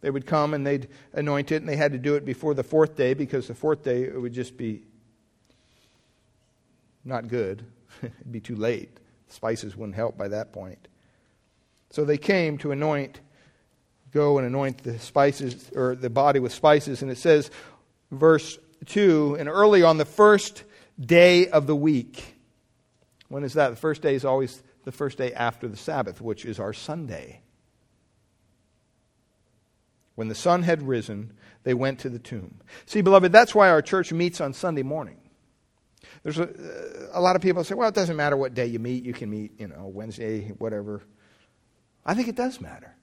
They 0.00 0.10
would 0.10 0.26
come 0.26 0.52
and 0.52 0.66
they'd 0.66 0.88
anoint 1.12 1.52
it, 1.52 1.62
and 1.62 1.68
they 1.68 1.76
had 1.76 1.92
to 1.92 1.98
do 1.98 2.16
it 2.16 2.24
before 2.24 2.52
the 2.52 2.64
fourth 2.64 2.96
day 2.96 3.14
because 3.14 3.46
the 3.46 3.54
fourth 3.54 3.84
day 3.84 4.02
it 4.02 4.20
would 4.20 4.32
just 4.32 4.56
be 4.56 4.82
not 7.04 7.28
good. 7.28 7.64
It'd 8.02 8.32
be 8.32 8.40
too 8.40 8.56
late. 8.56 8.90
Spices 9.28 9.76
wouldn't 9.76 9.94
help 9.94 10.18
by 10.18 10.26
that 10.28 10.52
point. 10.52 10.88
So 11.90 12.04
they 12.04 12.18
came 12.18 12.58
to 12.58 12.72
anoint, 12.72 13.20
go 14.10 14.38
and 14.38 14.46
anoint 14.48 14.82
the 14.82 14.98
spices, 14.98 15.70
or 15.76 15.94
the 15.94 16.10
body 16.10 16.40
with 16.40 16.52
spices. 16.52 17.02
And 17.02 17.10
it 17.10 17.18
says, 17.18 17.52
verse 18.10 18.58
2, 18.86 19.36
and 19.38 19.48
early 19.48 19.84
on 19.84 19.98
the 19.98 20.04
first 20.04 20.64
day 20.98 21.46
of 21.46 21.68
the 21.68 21.76
week. 21.76 22.34
When 23.28 23.44
is 23.44 23.54
that? 23.54 23.68
The 23.70 23.76
first 23.76 24.02
day 24.02 24.16
is 24.16 24.24
always 24.24 24.60
the 24.84 24.92
first 24.92 25.18
day 25.18 25.32
after 25.32 25.68
the 25.68 25.76
Sabbath, 25.76 26.20
which 26.20 26.44
is 26.44 26.60
our 26.60 26.72
Sunday. 26.72 27.40
When 30.14 30.28
the 30.28 30.34
sun 30.34 30.62
had 30.62 30.86
risen, 30.86 31.32
they 31.64 31.74
went 31.74 31.98
to 32.00 32.08
the 32.08 32.18
tomb. 32.18 32.60
See, 32.86 33.00
beloved, 33.00 33.32
that's 33.32 33.54
why 33.54 33.70
our 33.70 33.82
church 33.82 34.12
meets 34.12 34.40
on 34.40 34.52
Sunday 34.52 34.82
morning. 34.82 35.18
There's 36.22 36.38
a, 36.38 36.48
a 37.12 37.20
lot 37.20 37.36
of 37.36 37.42
people 37.42 37.64
say, 37.64 37.74
well, 37.74 37.88
it 37.88 37.94
doesn't 37.94 38.16
matter 38.16 38.36
what 38.36 38.54
day 38.54 38.66
you 38.66 38.78
meet. 38.78 39.04
You 39.04 39.12
can 39.12 39.30
meet, 39.30 39.58
you 39.58 39.68
know, 39.68 39.86
Wednesday, 39.86 40.48
whatever. 40.58 41.02
I 42.06 42.14
think 42.14 42.28
it 42.28 42.36
does 42.36 42.60
matter. 42.60 42.94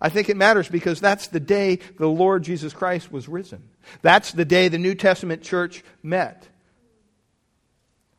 I 0.00 0.08
think 0.08 0.28
it 0.28 0.36
matters 0.36 0.68
because 0.68 1.00
that's 1.00 1.28
the 1.28 1.40
day 1.40 1.76
the 1.98 2.08
Lord 2.08 2.42
Jesus 2.42 2.72
Christ 2.72 3.10
was 3.10 3.28
risen. 3.28 3.70
That's 4.02 4.32
the 4.32 4.44
day 4.44 4.68
the 4.68 4.78
New 4.78 4.94
Testament 4.94 5.42
church 5.42 5.82
met. 6.02 6.48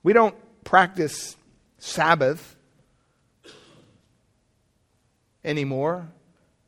We 0.02 0.14
don't 0.14 0.36
practice 0.64 1.36
Sabbath 1.78 2.56
anymore. 5.48 6.08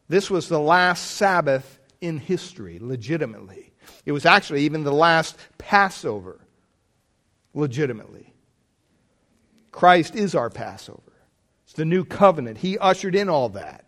This 0.08 0.30
was 0.30 0.50
the 0.50 0.60
last 0.60 1.12
Sabbath 1.12 1.80
in 2.02 2.18
history, 2.18 2.80
legitimately. 2.80 3.72
It 4.06 4.12
was 4.12 4.26
actually 4.26 4.64
even 4.64 4.84
the 4.84 4.92
last 4.92 5.38
Passover, 5.58 6.40
legitimately. 7.54 8.34
Christ 9.72 10.16
is 10.16 10.34
our 10.34 10.50
Passover. 10.50 11.02
It's 11.66 11.74
the 11.74 11.86
new 11.86 12.04
covenant. 12.04 12.58
He 12.58 12.78
ushered 12.78 13.16
in 13.16 13.30
all 13.30 13.50
that. 13.50 13.86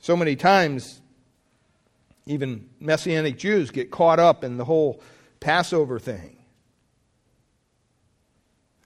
So 0.00 0.16
many 0.16 0.34
times, 0.36 1.00
even 2.26 2.68
Messianic 2.80 3.38
Jews 3.38 3.70
get 3.70 3.90
caught 3.90 4.18
up 4.18 4.42
in 4.42 4.56
the 4.56 4.64
whole 4.64 5.00
Passover 5.38 5.98
thing. 5.98 6.35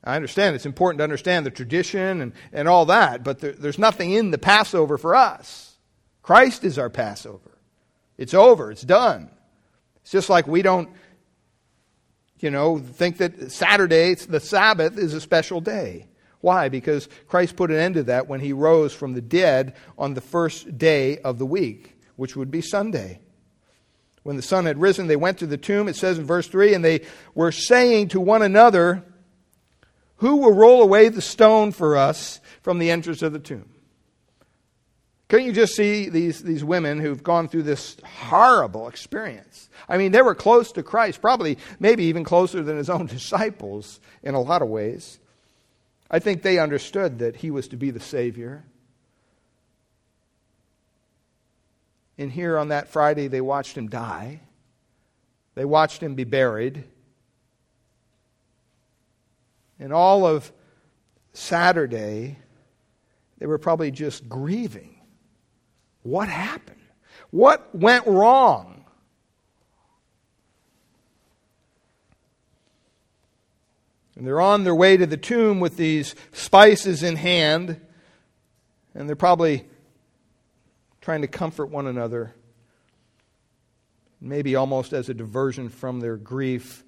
I 0.02 0.16
understand 0.16 0.56
it's 0.56 0.66
important 0.66 0.98
to 0.98 1.04
understand 1.04 1.44
the 1.44 1.50
tradition 1.50 2.20
and, 2.22 2.32
and 2.52 2.68
all 2.68 2.86
that, 2.86 3.22
but 3.22 3.40
there, 3.40 3.52
there's 3.52 3.78
nothing 3.78 4.12
in 4.12 4.30
the 4.30 4.38
Passover 4.38 4.96
for 4.96 5.14
us. 5.14 5.76
Christ 6.22 6.64
is 6.64 6.78
our 6.78 6.90
Passover. 6.90 7.58
It's 8.16 8.34
over, 8.34 8.70
it's 8.70 8.82
done. 8.82 9.30
It's 10.02 10.10
just 10.10 10.30
like 10.30 10.46
we 10.46 10.62
don't, 10.62 10.88
you 12.38 12.50
know, 12.50 12.78
think 12.78 13.18
that 13.18 13.52
Saturday, 13.52 14.14
the 14.14 14.40
Sabbath, 14.40 14.98
is 14.98 15.12
a 15.12 15.20
special 15.20 15.60
day. 15.60 16.06
Why? 16.40 16.70
Because 16.70 17.08
Christ 17.28 17.56
put 17.56 17.70
an 17.70 17.76
end 17.76 17.96
to 17.96 18.02
that 18.04 18.26
when 18.26 18.40
he 18.40 18.54
rose 18.54 18.94
from 18.94 19.12
the 19.12 19.20
dead 19.20 19.74
on 19.98 20.14
the 20.14 20.22
first 20.22 20.78
day 20.78 21.18
of 21.18 21.38
the 21.38 21.44
week, 21.44 21.98
which 22.16 22.36
would 22.36 22.50
be 22.50 22.62
Sunday. 22.62 23.20
When 24.22 24.36
the 24.36 24.42
sun 24.42 24.66
had 24.66 24.80
risen, 24.80 25.06
they 25.06 25.16
went 25.16 25.38
to 25.38 25.46
the 25.46 25.58
tomb, 25.58 25.88
it 25.88 25.96
says 25.96 26.18
in 26.18 26.26
verse 26.26 26.46
3, 26.46 26.74
and 26.74 26.84
they 26.84 27.02
were 27.34 27.52
saying 27.52 28.08
to 28.08 28.20
one 28.20 28.42
another, 28.42 29.04
who 30.20 30.36
will 30.36 30.52
roll 30.52 30.82
away 30.82 31.08
the 31.08 31.22
stone 31.22 31.72
for 31.72 31.96
us 31.96 32.40
from 32.62 32.78
the 32.78 32.90
entrance 32.90 33.22
of 33.22 33.32
the 33.32 33.38
tomb? 33.38 33.68
Can't 35.30 35.44
you 35.44 35.52
just 35.52 35.74
see 35.74 36.08
these, 36.08 36.42
these 36.42 36.62
women 36.62 36.98
who've 36.98 37.22
gone 37.22 37.48
through 37.48 37.62
this 37.62 37.96
horrible 38.04 38.88
experience? 38.88 39.70
I 39.88 39.96
mean, 39.96 40.12
they 40.12 40.22
were 40.22 40.34
close 40.34 40.72
to 40.72 40.82
Christ, 40.82 41.22
probably 41.22 41.56
maybe 41.78 42.04
even 42.04 42.24
closer 42.24 42.62
than 42.62 42.76
his 42.76 42.90
own 42.90 43.06
disciples 43.06 43.98
in 44.22 44.34
a 44.34 44.40
lot 44.40 44.60
of 44.60 44.68
ways. 44.68 45.18
I 46.10 46.18
think 46.18 46.42
they 46.42 46.58
understood 46.58 47.20
that 47.20 47.36
he 47.36 47.50
was 47.50 47.68
to 47.68 47.76
be 47.76 47.90
the 47.90 48.00
Savior. 48.00 48.64
And 52.18 52.30
here 52.30 52.58
on 52.58 52.68
that 52.68 52.88
Friday, 52.88 53.28
they 53.28 53.40
watched 53.40 53.76
him 53.76 53.88
die, 53.88 54.40
they 55.54 55.64
watched 55.64 56.02
him 56.02 56.14
be 56.14 56.24
buried. 56.24 56.84
And 59.80 59.92
all 59.92 60.26
of 60.26 60.52
Saturday, 61.32 62.38
they 63.38 63.46
were 63.46 63.58
probably 63.58 63.90
just 63.90 64.28
grieving. 64.28 65.00
What 66.02 66.28
happened? 66.28 66.80
What 67.30 67.74
went 67.74 68.06
wrong? 68.06 68.84
And 74.16 74.26
they're 74.26 74.40
on 74.40 74.64
their 74.64 74.74
way 74.74 74.98
to 74.98 75.06
the 75.06 75.16
tomb 75.16 75.60
with 75.60 75.78
these 75.78 76.14
spices 76.32 77.02
in 77.02 77.16
hand, 77.16 77.80
and 78.94 79.08
they're 79.08 79.16
probably 79.16 79.66
trying 81.00 81.22
to 81.22 81.26
comfort 81.26 81.66
one 81.66 81.86
another, 81.86 82.34
maybe 84.20 84.56
almost 84.56 84.92
as 84.92 85.08
a 85.08 85.14
diversion 85.14 85.70
from 85.70 86.00
their 86.00 86.18
grief. 86.18 86.84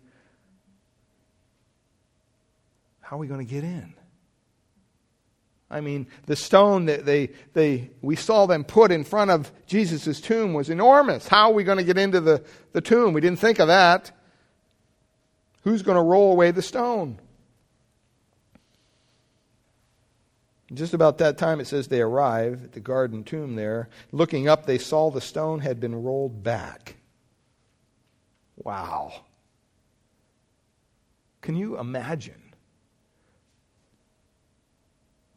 How 3.13 3.17
are 3.17 3.21
we 3.21 3.27
going 3.27 3.47
to 3.47 3.55
get 3.55 3.63
in? 3.63 3.93
I 5.71 5.83
mean, 5.83 6.07
the 6.25 6.35
stone 6.35 6.87
that 6.87 7.05
they, 7.05 7.29
they, 7.53 7.91
we 8.01 8.17
saw 8.17 8.47
them 8.47 8.65
put 8.65 8.91
in 8.91 9.05
front 9.05 9.31
of 9.31 9.53
Jesus' 9.67 10.19
tomb 10.19 10.55
was 10.55 10.71
enormous. 10.71 11.29
How 11.29 11.51
are 11.51 11.53
we 11.53 11.63
going 11.63 11.77
to 11.77 11.85
get 11.85 11.99
into 11.99 12.23
the, 12.23 12.43
the 12.73 12.81
tomb? 12.81 13.13
We 13.13 13.21
didn't 13.21 13.39
think 13.39 13.59
of 13.59 13.69
that. 13.69 14.13
Who's 15.63 15.83
going 15.83 15.97
to 15.97 16.03
roll 16.03 16.33
away 16.33 16.53
the 16.53 16.63
stone? 16.63 17.19
Just 20.73 20.95
about 20.95 21.19
that 21.19 21.37
time, 21.37 21.61
it 21.61 21.67
says 21.67 21.89
they 21.89 22.01
arrive 22.01 22.65
at 22.65 22.73
the 22.73 22.81
garden 22.81 23.25
tomb 23.25 23.57
there. 23.57 23.91
Looking 24.11 24.49
up, 24.49 24.65
they 24.65 24.79
saw 24.79 25.11
the 25.11 25.21
stone 25.21 25.61
had 25.61 25.81
been 25.81 26.03
rolled 26.03 26.43
back. 26.43 26.97
Wow. 28.57 29.13
Can 31.43 31.57
you 31.57 31.79
imagine? 31.79 32.42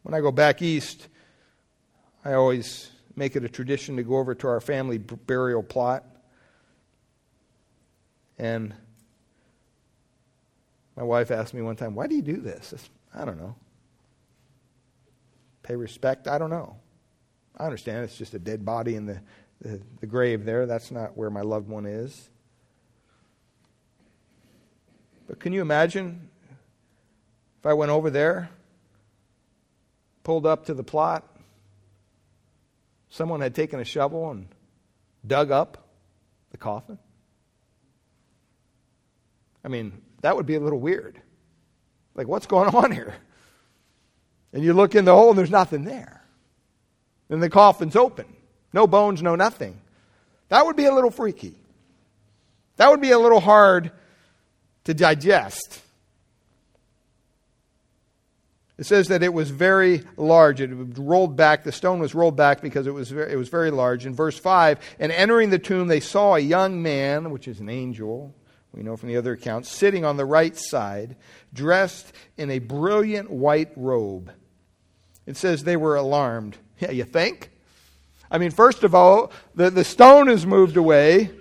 When 0.05 0.13
I 0.13 0.21
go 0.21 0.31
back 0.31 0.61
east, 0.61 1.07
I 2.23 2.33
always 2.33 2.91
make 3.15 3.35
it 3.35 3.43
a 3.43 3.49
tradition 3.49 3.95
to 3.95 4.03
go 4.03 4.17
over 4.17 4.35
to 4.35 4.47
our 4.47 4.61
family 4.61 4.99
burial 4.99 5.63
plot. 5.63 6.05
And 8.37 8.75
my 10.95 11.01
wife 11.01 11.31
asked 11.31 11.55
me 11.55 11.63
one 11.63 11.75
time, 11.75 11.95
Why 11.95 12.05
do 12.05 12.13
you 12.13 12.21
do 12.21 12.37
this? 12.37 12.87
I 13.15 13.25
don't 13.25 13.39
know. 13.39 13.55
Pay 15.63 15.75
respect? 15.75 16.27
I 16.27 16.37
don't 16.37 16.51
know. 16.51 16.75
I 17.57 17.65
understand 17.65 18.03
it's 18.03 18.15
just 18.15 18.35
a 18.35 18.39
dead 18.39 18.63
body 18.63 18.97
in 18.97 19.07
the, 19.07 19.19
the, 19.59 19.81
the 20.01 20.05
grave 20.05 20.45
there. 20.45 20.67
That's 20.67 20.91
not 20.91 21.17
where 21.17 21.31
my 21.31 21.41
loved 21.41 21.67
one 21.67 21.87
is. 21.87 22.29
But 25.27 25.39
can 25.39 25.51
you 25.51 25.63
imagine 25.63 26.29
if 27.59 27.65
I 27.65 27.73
went 27.73 27.89
over 27.89 28.11
there 28.11 28.51
pulled 30.25 30.45
up 30.45 30.65
to 30.65 30.73
the 30.73 30.83
plot. 30.83 31.23
Someone 33.09 33.39
had 33.39 33.55
taken 33.55 33.79
a 33.79 33.85
shovel 33.85 34.31
and 34.31 34.47
dug 35.25 35.51
up 35.51 35.87
the 36.49 36.57
coffin. 36.57 36.97
I 39.63 39.69
mean, 39.69 40.01
that 40.21 40.35
would 40.35 40.45
be 40.45 40.55
a 40.55 40.59
little 40.59 40.79
weird. 40.79 41.21
Like, 42.15 42.27
what's 42.27 42.47
going 42.47 42.75
on 42.75 42.91
here? 42.91 43.15
And 44.51 44.63
you 44.63 44.73
look 44.73 44.95
in 44.95 45.05
the 45.05 45.13
hole 45.13 45.29
and 45.29 45.37
there's 45.37 45.51
nothing 45.51 45.85
there. 45.85 46.23
And 47.29 47.41
the 47.41 47.49
coffin's 47.49 47.95
open. 47.95 48.25
No 48.73 48.87
bones, 48.87 49.21
no 49.21 49.35
nothing. 49.35 49.79
That 50.49 50.65
would 50.65 50.75
be 50.75 50.85
a 50.85 50.93
little 50.93 51.11
freaky. 51.11 51.55
That 52.77 52.89
would 52.89 53.01
be 53.01 53.11
a 53.11 53.19
little 53.19 53.39
hard 53.39 53.91
to 54.85 54.93
digest. 54.93 55.81
It 58.77 58.85
says 58.85 59.07
that 59.07 59.23
it 59.23 59.33
was 59.33 59.51
very 59.51 60.03
large. 60.17 60.59
It 60.59 60.69
rolled 60.97 61.37
back. 61.37 61.63
The 61.63 61.71
stone 61.71 61.99
was 61.99 62.13
rolled 62.13 62.35
back 62.35 62.61
because 62.61 62.87
it 62.87 62.93
was 62.93 63.09
very, 63.09 63.31
it 63.31 63.37
was 63.37 63.47
very 63.47 63.71
large. 63.71 64.05
In 64.05 64.13
verse 64.13 64.37
5, 64.37 64.79
and 64.99 65.11
entering 65.13 65.49
the 65.49 65.59
tomb, 65.59 65.87
they 65.87 66.01
saw 66.01 66.35
a 66.35 66.39
young 66.39 66.83
man, 66.83 67.31
which 67.31 67.47
is 67.47 67.61
an 67.61 67.69
angel, 67.69 68.35
we 68.73 68.83
know 68.83 68.97
from 68.97 69.07
the 69.07 69.15
other 69.15 69.31
accounts, 69.31 69.69
sitting 69.71 70.03
on 70.03 70.17
the 70.17 70.25
right 70.25 70.57
side, 70.57 71.15
dressed 71.53 72.11
in 72.35 72.51
a 72.51 72.59
brilliant 72.59 73.29
white 73.31 73.71
robe. 73.77 74.31
It 75.25 75.37
says 75.37 75.63
they 75.63 75.77
were 75.77 75.95
alarmed. 75.95 76.57
Yeah, 76.77 76.91
you 76.91 77.05
think? 77.05 77.51
I 78.29 78.37
mean, 78.37 78.51
first 78.51 78.83
of 78.83 78.93
all, 78.93 79.31
the, 79.55 79.69
the 79.69 79.85
stone 79.85 80.27
is 80.27 80.45
moved 80.45 80.75
away. 80.75 81.31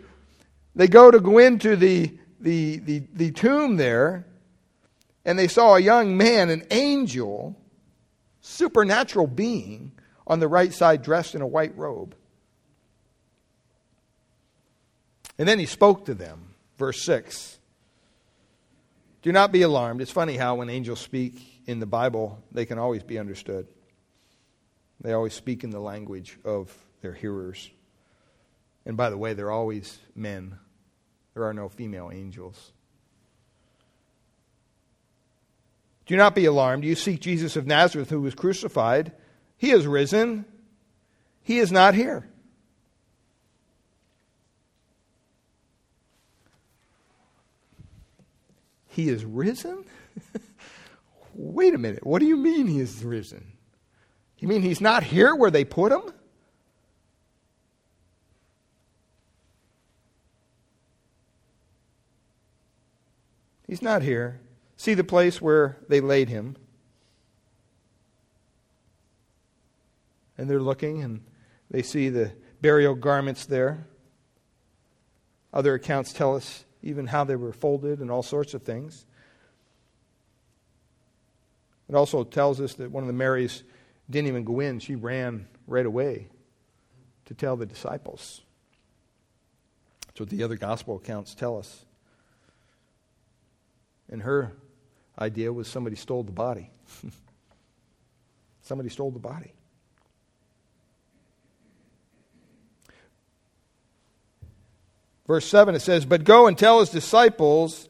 They 0.76 0.86
go 0.86 1.10
to 1.10 1.18
go 1.18 1.38
into 1.38 1.74
the, 1.74 2.16
the, 2.38 2.76
the, 2.76 3.02
the 3.12 3.32
tomb 3.32 3.74
there 3.74 4.26
and 5.24 5.38
they 5.38 5.48
saw 5.48 5.74
a 5.74 5.80
young 5.80 6.16
man, 6.16 6.50
an 6.50 6.66
angel, 6.70 7.56
supernatural 8.40 9.26
being, 9.26 9.92
on 10.26 10.40
the 10.40 10.48
right 10.48 10.72
side 10.72 11.02
dressed 11.02 11.34
in 11.34 11.42
a 11.42 11.46
white 11.46 11.76
robe. 11.76 12.14
And 15.38 15.48
then 15.48 15.58
he 15.58 15.66
spoke 15.66 16.06
to 16.06 16.14
them. 16.14 16.54
Verse 16.76 17.04
6. 17.04 17.58
Do 19.22 19.32
not 19.32 19.52
be 19.52 19.62
alarmed. 19.62 20.00
It's 20.00 20.10
funny 20.10 20.36
how 20.36 20.56
when 20.56 20.68
angels 20.68 21.00
speak 21.00 21.62
in 21.66 21.80
the 21.80 21.86
Bible, 21.86 22.42
they 22.52 22.66
can 22.66 22.78
always 22.78 23.02
be 23.02 23.18
understood. 23.18 23.66
They 25.00 25.12
always 25.12 25.34
speak 25.34 25.64
in 25.64 25.70
the 25.70 25.80
language 25.80 26.38
of 26.44 26.74
their 27.00 27.14
hearers. 27.14 27.70
And 28.86 28.96
by 28.96 29.10
the 29.10 29.16
way, 29.16 29.32
they're 29.32 29.50
always 29.50 29.98
men, 30.14 30.58
there 31.32 31.44
are 31.44 31.54
no 31.54 31.68
female 31.68 32.10
angels. 32.12 32.72
Do 36.06 36.16
not 36.16 36.34
be 36.34 36.44
alarmed. 36.44 36.84
You 36.84 36.94
seek 36.94 37.20
Jesus 37.20 37.56
of 37.56 37.66
Nazareth 37.66 38.10
who 38.10 38.20
was 38.20 38.34
crucified. 38.34 39.12
He 39.56 39.70
is 39.70 39.86
risen. 39.86 40.44
He 41.42 41.58
is 41.58 41.72
not 41.72 41.94
here. 41.94 42.28
He 48.88 49.08
is 49.08 49.24
risen? 49.24 49.84
Wait 51.34 51.74
a 51.74 51.78
minute. 51.78 52.06
What 52.06 52.20
do 52.20 52.26
you 52.26 52.36
mean 52.36 52.66
he 52.66 52.78
is 52.78 53.02
risen? 53.02 53.52
You 54.38 54.46
mean 54.46 54.62
he's 54.62 54.80
not 54.80 55.02
here 55.02 55.34
where 55.34 55.50
they 55.50 55.64
put 55.64 55.90
him? 55.90 56.02
He's 63.66 63.82
not 63.82 64.02
here. 64.02 64.40
See 64.84 64.92
the 64.92 65.02
place 65.02 65.40
where 65.40 65.78
they 65.88 66.02
laid 66.02 66.28
him. 66.28 66.56
And 70.36 70.50
they're 70.50 70.60
looking 70.60 71.02
and 71.02 71.22
they 71.70 71.80
see 71.80 72.10
the 72.10 72.32
burial 72.60 72.94
garments 72.94 73.46
there. 73.46 73.86
Other 75.54 75.72
accounts 75.72 76.12
tell 76.12 76.36
us 76.36 76.66
even 76.82 77.06
how 77.06 77.24
they 77.24 77.34
were 77.34 77.54
folded 77.54 78.00
and 78.00 78.10
all 78.10 78.22
sorts 78.22 78.52
of 78.52 78.62
things. 78.62 79.06
It 81.88 81.94
also 81.94 82.22
tells 82.22 82.60
us 82.60 82.74
that 82.74 82.90
one 82.90 83.02
of 83.02 83.06
the 83.06 83.14
Marys 83.14 83.62
didn't 84.10 84.28
even 84.28 84.44
go 84.44 84.60
in, 84.60 84.80
she 84.80 84.96
ran 84.96 85.48
right 85.66 85.86
away 85.86 86.28
to 87.24 87.32
tell 87.32 87.56
the 87.56 87.64
disciples. 87.64 88.42
That's 90.08 90.20
what 90.20 90.28
the 90.28 90.42
other 90.42 90.56
gospel 90.56 90.96
accounts 90.96 91.34
tell 91.34 91.56
us. 91.56 91.86
And 94.10 94.20
her 94.20 94.52
idea 95.18 95.52
was 95.52 95.68
somebody 95.68 95.96
stole 95.96 96.22
the 96.22 96.32
body. 96.32 96.70
somebody 98.62 98.88
stole 98.88 99.10
the 99.10 99.18
body. 99.18 99.52
Verse 105.26 105.46
7, 105.46 105.74
it 105.74 105.80
says, 105.80 106.04
But 106.04 106.24
go 106.24 106.46
and 106.46 106.58
tell 106.58 106.80
his 106.80 106.90
disciples, 106.90 107.88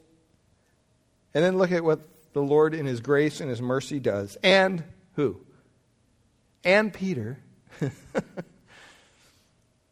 and 1.32 1.42
then 1.42 1.58
look 1.58 1.72
at 1.72 1.82
what 1.82 2.00
the 2.32 2.42
Lord 2.42 2.74
in 2.74 2.86
his 2.86 3.00
grace 3.00 3.40
and 3.40 3.50
his 3.50 3.60
mercy 3.60 3.98
does. 3.98 4.36
And 4.42 4.84
who? 5.14 5.40
And 6.62 6.92
Peter. 6.92 7.38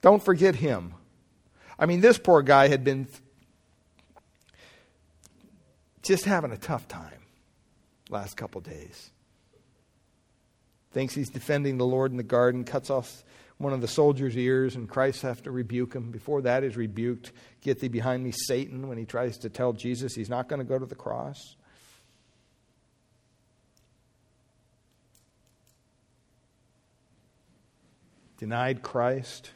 Don't 0.03 0.23
forget 0.23 0.55
him. 0.55 0.95
I 1.79 1.87
mean, 1.87 2.01
this 2.01 2.19
poor 2.19 2.43
guy 2.43 2.69
had 2.69 2.85
been 2.85 3.09
just 6.03 6.25
having 6.25 6.53
a 6.53 6.57
tough 6.57 6.87
time 6.87 7.22
last 8.13 8.37
couple 8.37 8.61
days. 8.61 9.11
Thinks 10.93 11.15
he's 11.15 11.31
defending 11.31 11.79
the 11.79 11.87
Lord 11.87 12.11
in 12.11 12.19
the 12.19 12.23
garden, 12.23 12.65
cuts 12.65 12.91
off 12.91 13.25
one 13.59 13.73
of 13.73 13.81
the 13.81 13.89
soldiers' 13.89 14.37
ears, 14.37 14.75
and 14.77 14.89
Christ 14.89 15.23
has 15.23 15.41
to 15.43 15.51
rebuke 15.51 15.95
him. 15.95 16.11
Before 16.11 16.43
that 16.43 16.65
is 16.65 16.77
rebuked, 16.77 17.33
Get 17.63 17.79
thee 17.79 17.89
behind 17.89 18.25
me, 18.25 18.33
Satan, 18.33 18.89
when 18.89 18.99
he 18.99 19.05
tries 19.05 19.39
to 19.39 19.49
tell 19.49 19.73
Jesus 19.73 20.15
he's 20.15 20.29
not 20.29 20.49
going 20.49 20.59
to 20.59 20.65
go 20.65 20.79
to 20.79 20.87
the 20.87 20.97
cross. 20.97 21.55
Denied 28.39 28.83
Christ. 28.83 29.53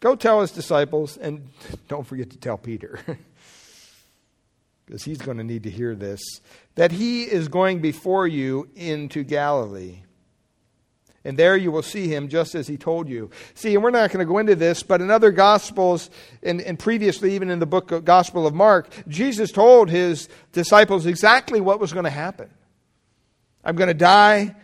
Go 0.00 0.16
tell 0.16 0.40
his 0.40 0.50
disciples, 0.50 1.16
and 1.16 1.48
don't 1.88 2.04
forget 2.04 2.30
to 2.30 2.36
tell 2.36 2.58
Peter, 2.58 2.98
because 4.90 5.04
he's 5.04 5.18
going 5.18 5.36
to 5.36 5.44
need 5.44 5.62
to 5.62 5.70
hear 5.70 5.94
this, 5.94 6.20
that 6.74 6.90
he 6.90 7.22
is 7.22 7.46
going 7.46 7.78
before 7.80 8.26
you 8.26 8.68
into 8.74 9.22
Galilee. 9.22 10.00
And 11.24 11.38
there 11.38 11.56
you 11.56 11.70
will 11.70 11.84
see 11.84 12.08
him 12.08 12.28
just 12.28 12.56
as 12.56 12.66
he 12.66 12.76
told 12.76 13.08
you. 13.08 13.30
See, 13.54 13.72
and 13.72 13.84
we're 13.84 13.92
not 13.92 14.10
going 14.10 14.18
to 14.18 14.28
go 14.28 14.38
into 14.38 14.56
this, 14.56 14.82
but 14.82 15.00
in 15.00 15.08
other 15.08 15.30
Gospels, 15.30 16.10
and, 16.42 16.60
and 16.60 16.76
previously 16.76 17.36
even 17.36 17.50
in 17.50 17.60
the 17.60 17.66
book 17.66 17.92
of 17.92 18.04
Gospel 18.04 18.48
of 18.48 18.54
Mark, 18.54 18.88
Jesus 19.06 19.52
told 19.52 19.90
his 19.90 20.28
disciples 20.50 21.06
exactly 21.06 21.60
what 21.60 21.78
was 21.78 21.92
going 21.92 22.02
to 22.02 22.10
happen. 22.10 22.50
I'm 23.62 23.76
going 23.76 23.88
to 23.88 23.94
die. 23.94 24.56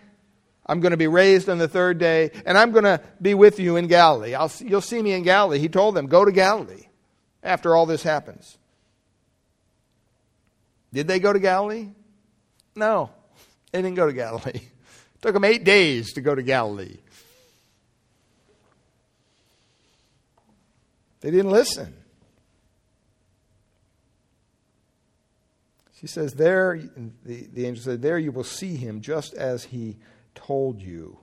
I'm 0.66 0.80
going 0.80 0.90
to 0.90 0.96
be 0.96 1.06
raised 1.06 1.48
on 1.48 1.58
the 1.58 1.68
third 1.68 1.98
day, 1.98 2.32
and 2.44 2.58
I'm 2.58 2.72
going 2.72 2.82
to 2.82 3.00
be 3.22 3.34
with 3.34 3.60
you 3.60 3.76
in 3.76 3.86
Galilee. 3.86 4.34
I'll, 4.34 4.50
you'll 4.58 4.80
see 4.80 5.00
me 5.00 5.12
in 5.12 5.22
Galilee. 5.22 5.60
He 5.60 5.68
told 5.68 5.94
them, 5.94 6.08
Go 6.08 6.24
to 6.24 6.32
Galilee 6.32 6.88
after 7.44 7.76
all 7.76 7.86
this 7.86 8.02
happens. 8.02 8.58
Did 10.92 11.08
they 11.08 11.18
go 11.18 11.32
to 11.32 11.38
Galilee? 11.38 11.88
No, 12.74 13.10
they 13.72 13.82
didn't 13.82 13.96
go 13.96 14.06
to 14.06 14.12
Galilee. 14.12 14.52
It 14.54 14.62
Took 15.22 15.34
them 15.34 15.44
eight 15.44 15.64
days 15.64 16.12
to 16.14 16.20
go 16.20 16.34
to 16.34 16.42
Galilee. 16.42 16.98
They 21.20 21.30
didn't 21.30 21.50
listen. 21.50 21.94
She 26.00 26.06
says, 26.06 26.34
There, 26.34 26.80
the, 27.24 27.46
the 27.52 27.66
angel 27.66 27.82
said, 27.82 28.02
There 28.02 28.18
you 28.18 28.30
will 28.30 28.44
see 28.44 28.76
him 28.76 29.00
just 29.00 29.34
as 29.34 29.64
he 29.64 29.96
told 30.34 30.80
you. 30.80 31.18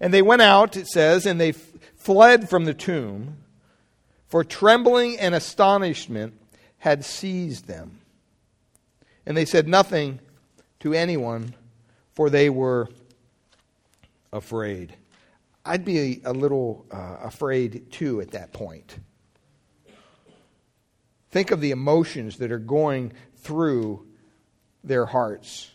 And 0.00 0.12
they 0.12 0.22
went 0.22 0.42
out, 0.42 0.76
it 0.76 0.88
says, 0.88 1.26
and 1.26 1.40
they 1.40 1.50
f- 1.50 1.72
fled 1.94 2.48
from 2.50 2.64
the 2.64 2.74
tomb, 2.74 3.36
for 4.26 4.42
trembling 4.42 5.20
and 5.20 5.34
astonishment 5.34 6.34
had 6.82 7.04
seized 7.04 7.68
them. 7.68 8.00
And 9.24 9.36
they 9.36 9.44
said 9.44 9.68
nothing 9.68 10.18
to 10.80 10.92
anyone 10.92 11.54
for 12.10 12.28
they 12.28 12.50
were 12.50 12.88
afraid. 14.32 14.96
I'd 15.64 15.84
be 15.84 16.20
a 16.24 16.32
little 16.32 16.84
uh, 16.90 17.18
afraid 17.22 17.92
too 17.92 18.20
at 18.20 18.32
that 18.32 18.52
point. 18.52 18.98
Think 21.30 21.52
of 21.52 21.60
the 21.60 21.70
emotions 21.70 22.38
that 22.38 22.50
are 22.50 22.58
going 22.58 23.12
through 23.36 24.04
their 24.82 25.06
hearts. 25.06 25.70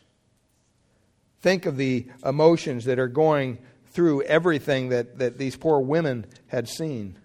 Think 1.40 1.66
of 1.66 1.78
the 1.78 2.08
emotions 2.26 2.84
that 2.84 3.00
are 3.00 3.08
going 3.08 3.60
through 3.92 4.24
everything 4.24 4.90
that, 4.90 5.20
that 5.20 5.38
these 5.38 5.56
poor 5.56 5.80
women 5.80 6.26
had 6.48 6.68
seen. 6.68 7.18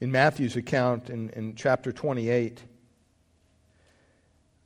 In 0.00 0.10
Matthew's 0.10 0.56
account 0.56 1.10
in, 1.10 1.30
in 1.30 1.54
chapter 1.54 1.92
28. 1.92 2.62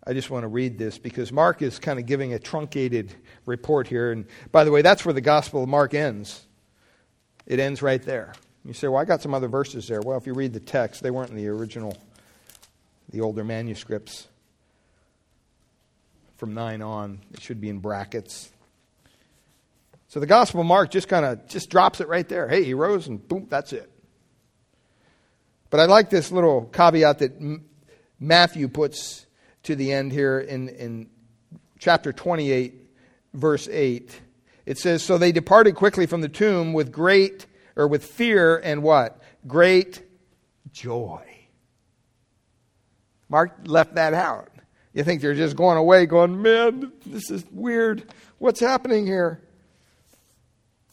I 0.06 0.12
just 0.12 0.30
want 0.30 0.44
to 0.44 0.48
read 0.48 0.78
this 0.78 0.98
because 0.98 1.32
Mark 1.32 1.62
is 1.62 1.78
kind 1.78 1.98
of 1.98 2.06
giving 2.06 2.34
a 2.34 2.38
truncated 2.38 3.12
report 3.46 3.86
here. 3.88 4.12
And 4.12 4.26
by 4.52 4.64
the 4.64 4.70
way, 4.70 4.82
that's 4.82 5.04
where 5.04 5.14
the 5.14 5.20
Gospel 5.20 5.62
of 5.62 5.68
Mark 5.68 5.94
ends. 5.94 6.46
It 7.46 7.58
ends 7.58 7.82
right 7.82 8.02
there. 8.02 8.34
You 8.64 8.74
say, 8.74 8.88
well, 8.88 9.00
I 9.00 9.04
got 9.04 9.22
some 9.22 9.34
other 9.34 9.48
verses 9.48 9.88
there. 9.88 10.00
Well, 10.00 10.16
if 10.16 10.26
you 10.26 10.34
read 10.34 10.52
the 10.52 10.60
text, 10.60 11.02
they 11.02 11.10
weren't 11.10 11.30
in 11.30 11.36
the 11.36 11.48
original, 11.48 11.96
the 13.10 13.20
older 13.20 13.44
manuscripts. 13.44 14.28
From 16.36 16.54
9 16.54 16.82
on, 16.82 17.20
it 17.32 17.40
should 17.42 17.60
be 17.60 17.68
in 17.68 17.78
brackets. 17.78 18.50
So 20.08 20.20
the 20.20 20.26
Gospel 20.26 20.60
of 20.60 20.66
Mark 20.66 20.90
just 20.90 21.08
kind 21.08 21.24
of 21.24 21.46
just 21.48 21.70
drops 21.70 22.00
it 22.00 22.08
right 22.08 22.28
there. 22.28 22.48
Hey, 22.48 22.64
he 22.64 22.74
rose 22.74 23.06
and 23.06 23.26
boom, 23.26 23.46
that's 23.48 23.72
it. 23.72 23.90
But 25.74 25.80
I 25.80 25.86
like 25.86 26.08
this 26.08 26.30
little 26.30 26.66
caveat 26.66 27.18
that 27.18 27.32
Matthew 28.20 28.68
puts 28.68 29.26
to 29.64 29.74
the 29.74 29.92
end 29.92 30.12
here 30.12 30.38
in, 30.38 30.68
in 30.68 31.10
chapter 31.80 32.12
28, 32.12 32.74
verse 33.32 33.66
8. 33.66 34.20
It 34.66 34.78
says, 34.78 35.02
So 35.02 35.18
they 35.18 35.32
departed 35.32 35.74
quickly 35.74 36.06
from 36.06 36.20
the 36.20 36.28
tomb 36.28 36.74
with 36.74 36.92
great, 36.92 37.46
or 37.74 37.88
with 37.88 38.04
fear 38.04 38.56
and 38.56 38.84
what? 38.84 39.20
Great 39.48 40.00
joy. 40.70 41.24
Mark 43.28 43.56
left 43.64 43.96
that 43.96 44.14
out. 44.14 44.50
You 44.92 45.02
think 45.02 45.22
they're 45.22 45.34
just 45.34 45.56
going 45.56 45.76
away, 45.76 46.06
going, 46.06 46.40
man, 46.40 46.92
this 47.04 47.32
is 47.32 47.44
weird. 47.50 48.04
What's 48.38 48.60
happening 48.60 49.06
here? 49.06 49.40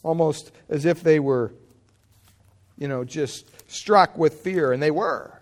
Almost 0.02 0.52
as 0.70 0.86
if 0.86 1.04
they 1.04 1.20
were, 1.20 1.54
you 2.80 2.88
know, 2.88 3.04
just 3.04 3.48
struck 3.72 4.18
with 4.18 4.42
fear, 4.42 4.72
and 4.72 4.82
they 4.82 4.92
were. 4.92 5.42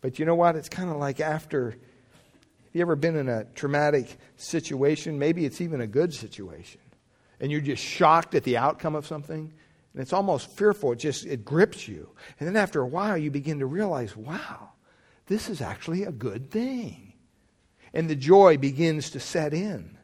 But 0.00 0.18
you 0.18 0.24
know 0.24 0.34
what? 0.34 0.56
It's 0.56 0.68
kind 0.68 0.90
of 0.90 0.96
like 0.96 1.20
after. 1.20 1.70
Have 1.70 2.76
you 2.76 2.82
ever 2.82 2.96
been 2.96 3.16
in 3.16 3.28
a 3.28 3.44
traumatic 3.44 4.16
situation? 4.36 5.18
Maybe 5.18 5.44
it's 5.44 5.60
even 5.60 5.80
a 5.80 5.86
good 5.86 6.14
situation. 6.14 6.80
And 7.40 7.50
you're 7.50 7.60
just 7.60 7.82
shocked 7.82 8.34
at 8.34 8.44
the 8.44 8.58
outcome 8.58 8.94
of 8.94 9.06
something. 9.06 9.52
And 9.92 10.02
it's 10.02 10.12
almost 10.12 10.50
fearful. 10.50 10.92
It 10.92 11.00
just 11.00 11.26
it 11.26 11.44
grips 11.44 11.88
you. 11.88 12.10
And 12.38 12.48
then 12.48 12.56
after 12.56 12.80
a 12.80 12.86
while 12.86 13.16
you 13.16 13.30
begin 13.30 13.58
to 13.58 13.66
realize, 13.66 14.16
wow, 14.16 14.70
this 15.26 15.48
is 15.48 15.60
actually 15.60 16.04
a 16.04 16.12
good 16.12 16.50
thing. 16.50 17.14
And 17.92 18.08
the 18.08 18.14
joy 18.14 18.56
begins 18.56 19.10
to 19.10 19.20
set 19.20 19.52
in. 19.52 19.98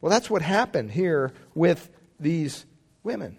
Well, 0.00 0.10
that's 0.10 0.30
what 0.30 0.42
happened 0.42 0.92
here 0.92 1.32
with 1.54 1.90
these 2.20 2.64
women. 3.02 3.38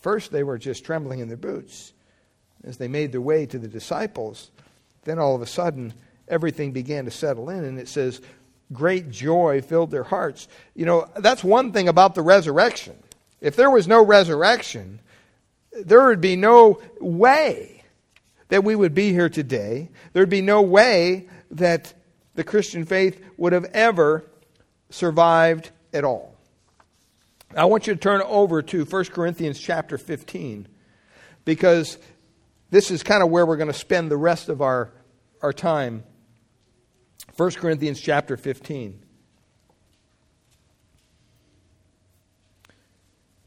First, 0.00 0.32
they 0.32 0.42
were 0.42 0.58
just 0.58 0.84
trembling 0.84 1.20
in 1.20 1.28
their 1.28 1.36
boots. 1.36 1.92
As 2.64 2.76
they 2.76 2.88
made 2.88 3.12
their 3.12 3.20
way 3.20 3.46
to 3.46 3.58
the 3.58 3.68
disciples, 3.68 4.50
then 5.04 5.18
all 5.18 5.34
of 5.34 5.42
a 5.42 5.46
sudden, 5.46 5.94
everything 6.28 6.72
began 6.72 7.06
to 7.06 7.10
settle 7.10 7.48
in, 7.48 7.64
and 7.64 7.78
it 7.78 7.88
says, 7.88 8.20
great 8.72 9.10
joy 9.10 9.62
filled 9.62 9.90
their 9.90 10.04
hearts. 10.04 10.46
You 10.74 10.86
know, 10.86 11.08
that's 11.16 11.42
one 11.42 11.72
thing 11.72 11.88
about 11.88 12.14
the 12.14 12.22
resurrection. 12.22 12.96
If 13.40 13.56
there 13.56 13.70
was 13.70 13.88
no 13.88 14.04
resurrection, 14.04 15.00
there 15.72 16.06
would 16.06 16.20
be 16.20 16.36
no 16.36 16.80
way 17.00 17.82
that 18.48 18.64
we 18.64 18.76
would 18.76 18.94
be 18.94 19.12
here 19.12 19.28
today. 19.28 19.88
There 20.12 20.22
would 20.22 20.30
be 20.30 20.42
no 20.42 20.60
way 20.62 21.28
that 21.52 21.94
the 22.34 22.44
Christian 22.44 22.84
faith 22.84 23.24
would 23.36 23.52
have 23.52 23.66
ever 23.72 24.24
survived 24.90 25.70
at 25.92 26.04
all. 26.04 26.34
I 27.56 27.64
want 27.64 27.88
you 27.88 27.94
to 27.94 28.00
turn 28.00 28.22
over 28.22 28.62
to 28.62 28.84
1 28.84 29.04
Corinthians 29.06 29.58
chapter 29.58 29.98
15 29.98 30.68
because 31.44 31.98
this 32.70 32.92
is 32.92 33.02
kind 33.02 33.22
of 33.24 33.30
where 33.30 33.44
we're 33.44 33.56
going 33.56 33.72
to 33.72 33.74
spend 33.74 34.10
the 34.10 34.16
rest 34.16 34.48
of 34.48 34.62
our, 34.62 34.92
our 35.42 35.52
time. 35.52 36.04
1 37.36 37.50
Corinthians 37.52 38.00
chapter 38.00 38.36
15. 38.36 39.02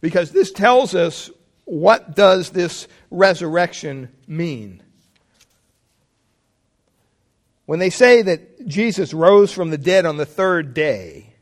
Because 0.02 0.32
this 0.32 0.52
tells 0.52 0.96
us 0.96 1.30
what 1.63 2.13
does 2.13 2.50
this 2.50 2.89
resurrection 3.10 4.10
mean? 4.28 4.84
When 7.66 7.80
they 7.80 7.89
say 7.89 8.22
that 8.22 8.68
Jesus 8.68 9.13
rose 9.13 9.54
from 9.54 9.70
the 9.70 9.78
dead 9.78 10.06
on 10.06 10.18
the 10.18 10.26
third 10.26 10.74
day, 10.74 11.36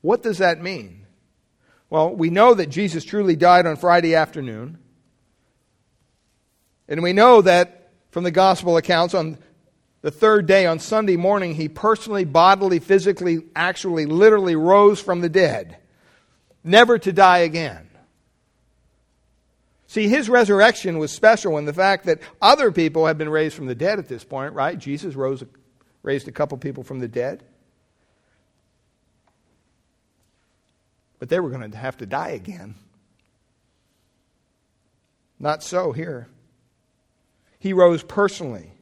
what 0.00 0.24
does 0.24 0.38
that 0.38 0.60
mean? 0.60 0.99
Well, 1.90 2.14
we 2.14 2.30
know 2.30 2.54
that 2.54 2.70
Jesus 2.70 3.04
truly 3.04 3.34
died 3.34 3.66
on 3.66 3.76
Friday 3.76 4.14
afternoon. 4.14 4.78
And 6.88 7.02
we 7.02 7.12
know 7.12 7.42
that 7.42 7.90
from 8.10 8.24
the 8.24 8.30
gospel 8.30 8.76
accounts 8.76 9.12
on 9.12 9.38
the 10.02 10.10
third 10.10 10.46
day, 10.46 10.66
on 10.66 10.78
Sunday 10.78 11.16
morning, 11.16 11.54
he 11.54 11.68
personally, 11.68 12.24
bodily, 12.24 12.78
physically, 12.78 13.42
actually, 13.54 14.06
literally 14.06 14.56
rose 14.56 15.00
from 15.00 15.20
the 15.20 15.28
dead, 15.28 15.76
never 16.64 16.98
to 16.98 17.12
die 17.12 17.38
again. 17.38 17.88
See, 19.86 20.08
his 20.08 20.28
resurrection 20.28 20.98
was 20.98 21.10
special 21.10 21.58
in 21.58 21.64
the 21.64 21.72
fact 21.72 22.06
that 22.06 22.20
other 22.40 22.70
people 22.70 23.06
have 23.06 23.18
been 23.18 23.28
raised 23.28 23.56
from 23.56 23.66
the 23.66 23.74
dead 23.74 23.98
at 23.98 24.08
this 24.08 24.22
point, 24.22 24.54
right? 24.54 24.78
Jesus 24.78 25.16
rose, 25.16 25.44
raised 26.02 26.28
a 26.28 26.32
couple 26.32 26.56
people 26.58 26.84
from 26.84 27.00
the 27.00 27.08
dead. 27.08 27.42
But 31.20 31.28
they 31.28 31.38
were 31.38 31.50
going 31.50 31.70
to 31.70 31.76
have 31.76 31.98
to 31.98 32.06
die 32.06 32.30
again. 32.30 32.74
Not 35.38 35.62
so 35.62 35.92
here. 35.92 36.26
He 37.60 37.72
rose 37.72 38.02
personally. 38.02 38.72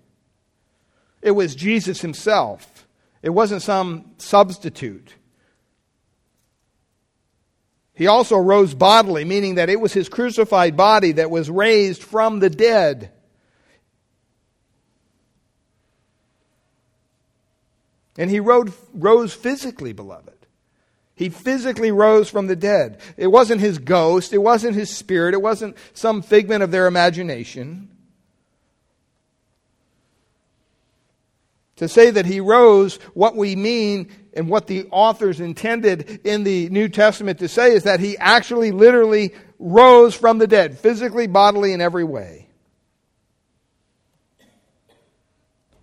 It 1.20 1.32
was 1.32 1.54
Jesus 1.54 2.00
himself, 2.00 2.86
it 3.22 3.30
wasn't 3.30 3.62
some 3.62 4.12
substitute. 4.18 5.14
He 7.92 8.06
also 8.06 8.36
rose 8.36 8.74
bodily, 8.74 9.24
meaning 9.24 9.56
that 9.56 9.68
it 9.68 9.80
was 9.80 9.92
his 9.92 10.08
crucified 10.08 10.76
body 10.76 11.10
that 11.12 11.32
was 11.32 11.50
raised 11.50 12.00
from 12.00 12.38
the 12.38 12.48
dead. 12.48 13.10
And 18.16 18.30
he 18.30 18.38
rose 18.38 19.34
physically, 19.34 19.92
beloved. 19.92 20.37
He 21.18 21.30
physically 21.30 21.90
rose 21.90 22.30
from 22.30 22.46
the 22.46 22.54
dead. 22.54 23.00
It 23.16 23.26
wasn't 23.26 23.60
his 23.60 23.78
ghost, 23.78 24.32
it 24.32 24.38
wasn't 24.38 24.76
his 24.76 24.88
spirit, 24.88 25.34
it 25.34 25.42
wasn't 25.42 25.76
some 25.92 26.22
figment 26.22 26.62
of 26.62 26.70
their 26.70 26.86
imagination. 26.86 27.88
To 31.76 31.88
say 31.88 32.12
that 32.12 32.24
he 32.24 32.38
rose, 32.38 32.96
what 33.14 33.34
we 33.34 33.56
mean 33.56 34.12
and 34.32 34.48
what 34.48 34.68
the 34.68 34.86
authors 34.92 35.40
intended 35.40 36.20
in 36.24 36.44
the 36.44 36.68
New 36.68 36.88
Testament 36.88 37.40
to 37.40 37.48
say 37.48 37.72
is 37.72 37.82
that 37.82 37.98
he 37.98 38.16
actually 38.18 38.70
literally 38.70 39.34
rose 39.58 40.14
from 40.14 40.38
the 40.38 40.46
dead, 40.46 40.78
physically, 40.78 41.26
bodily, 41.26 41.72
in 41.72 41.80
every 41.80 42.04
way. 42.04 42.48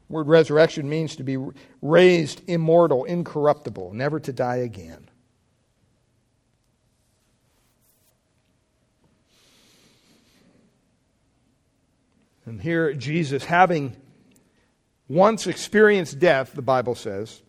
Word 0.08 0.28
resurrection 0.28 0.88
means 0.88 1.18
to 1.18 1.24
be 1.24 1.38
raised 1.82 2.42
immortal, 2.48 3.04
incorruptible, 3.04 3.92
never 3.92 4.22
to 4.22 4.32
die 4.32 4.58
again. 4.58 5.05
And 12.46 12.62
here, 12.62 12.94
Jesus, 12.94 13.46
having 13.46 13.96
once 15.08 15.48
experienced 15.48 16.20
death, 16.20 16.54
the 16.54 16.62
Bible 16.62 16.96
says, 16.96 17.42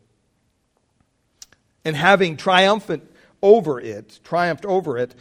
and 1.85 1.95
having 1.95 2.37
triumphant 2.37 3.11
over 3.43 3.81
it, 3.81 4.21
triumphed 4.25 4.65
over 4.65 4.99
it, 4.99 5.15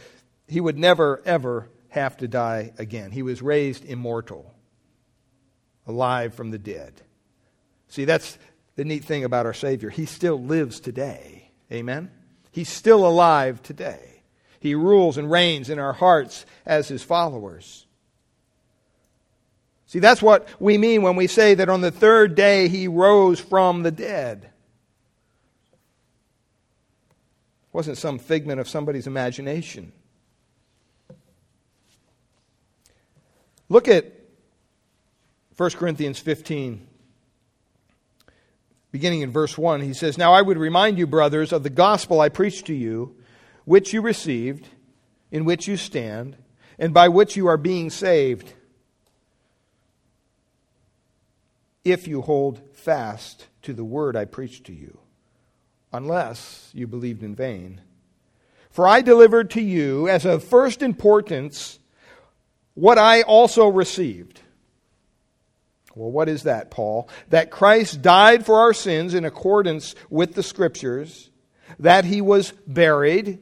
he 0.48 0.60
would 0.60 0.78
never, 0.78 1.22
ever 1.24 1.68
have 1.90 2.16
to 2.18 2.28
die 2.28 2.72
again. 2.78 3.10
He 3.10 3.22
was 3.22 3.42
raised 3.42 3.84
immortal, 3.84 4.54
alive 5.86 6.34
from 6.34 6.50
the 6.50 6.58
dead. 6.58 7.02
See, 7.88 8.04
that's 8.04 8.38
the 8.74 8.84
neat 8.84 9.04
thing 9.04 9.24
about 9.24 9.46
our 9.46 9.54
Savior. 9.54 9.90
He 9.90 10.06
still 10.06 10.42
lives 10.42 10.80
today. 10.80 11.50
Amen? 11.72 12.10
He's 12.50 12.68
still 12.68 13.06
alive 13.06 13.62
today. 13.62 14.22
He 14.60 14.74
rules 14.74 15.18
and 15.18 15.30
reigns 15.30 15.70
in 15.70 15.78
our 15.78 15.92
hearts 15.92 16.46
as 16.64 16.88
his 16.88 17.02
followers. 17.02 17.85
See, 19.86 20.00
that's 20.00 20.20
what 20.20 20.48
we 20.60 20.78
mean 20.78 21.02
when 21.02 21.14
we 21.14 21.28
say 21.28 21.54
that 21.54 21.68
on 21.68 21.80
the 21.80 21.92
third 21.92 22.34
day 22.34 22.68
he 22.68 22.88
rose 22.88 23.38
from 23.38 23.82
the 23.84 23.92
dead. 23.92 24.50
It 27.68 27.72
wasn't 27.72 27.98
some 27.98 28.18
figment 28.18 28.58
of 28.58 28.68
somebody's 28.68 29.06
imagination. 29.06 29.92
Look 33.68 33.86
at 33.86 34.12
1 35.56 35.70
Corinthians 35.70 36.18
15, 36.18 36.86
beginning 38.90 39.22
in 39.22 39.30
verse 39.30 39.56
1. 39.56 39.82
He 39.82 39.94
says, 39.94 40.18
Now 40.18 40.32
I 40.32 40.42
would 40.42 40.58
remind 40.58 40.98
you, 40.98 41.06
brothers, 41.06 41.52
of 41.52 41.62
the 41.62 41.70
gospel 41.70 42.20
I 42.20 42.28
preached 42.28 42.66
to 42.66 42.74
you, 42.74 43.16
which 43.64 43.92
you 43.92 44.02
received, 44.02 44.68
in 45.30 45.44
which 45.44 45.68
you 45.68 45.76
stand, 45.76 46.36
and 46.78 46.92
by 46.92 47.08
which 47.08 47.36
you 47.36 47.46
are 47.46 47.56
being 47.56 47.90
saved 47.90 48.52
if 51.86 52.08
you 52.08 52.20
hold 52.20 52.60
fast 52.72 53.46
to 53.62 53.72
the 53.72 53.84
word 53.84 54.16
I 54.16 54.24
preached 54.24 54.64
to 54.64 54.72
you, 54.72 54.98
unless 55.92 56.68
you 56.74 56.88
believed 56.88 57.22
in 57.22 57.36
vain. 57.36 57.80
For 58.70 58.88
I 58.88 59.02
delivered 59.02 59.50
to 59.52 59.60
you 59.60 60.08
as 60.08 60.24
of 60.24 60.42
first 60.42 60.82
importance 60.82 61.78
what 62.74 62.98
I 62.98 63.22
also 63.22 63.68
received. 63.68 64.40
Well, 65.94 66.10
what 66.10 66.28
is 66.28 66.42
that, 66.42 66.72
Paul? 66.72 67.08
That 67.30 67.52
Christ 67.52 68.02
died 68.02 68.44
for 68.44 68.58
our 68.58 68.74
sins 68.74 69.14
in 69.14 69.24
accordance 69.24 69.94
with 70.10 70.34
the 70.34 70.42
Scriptures, 70.42 71.30
that 71.78 72.04
he 72.04 72.20
was 72.20 72.52
buried, 72.66 73.38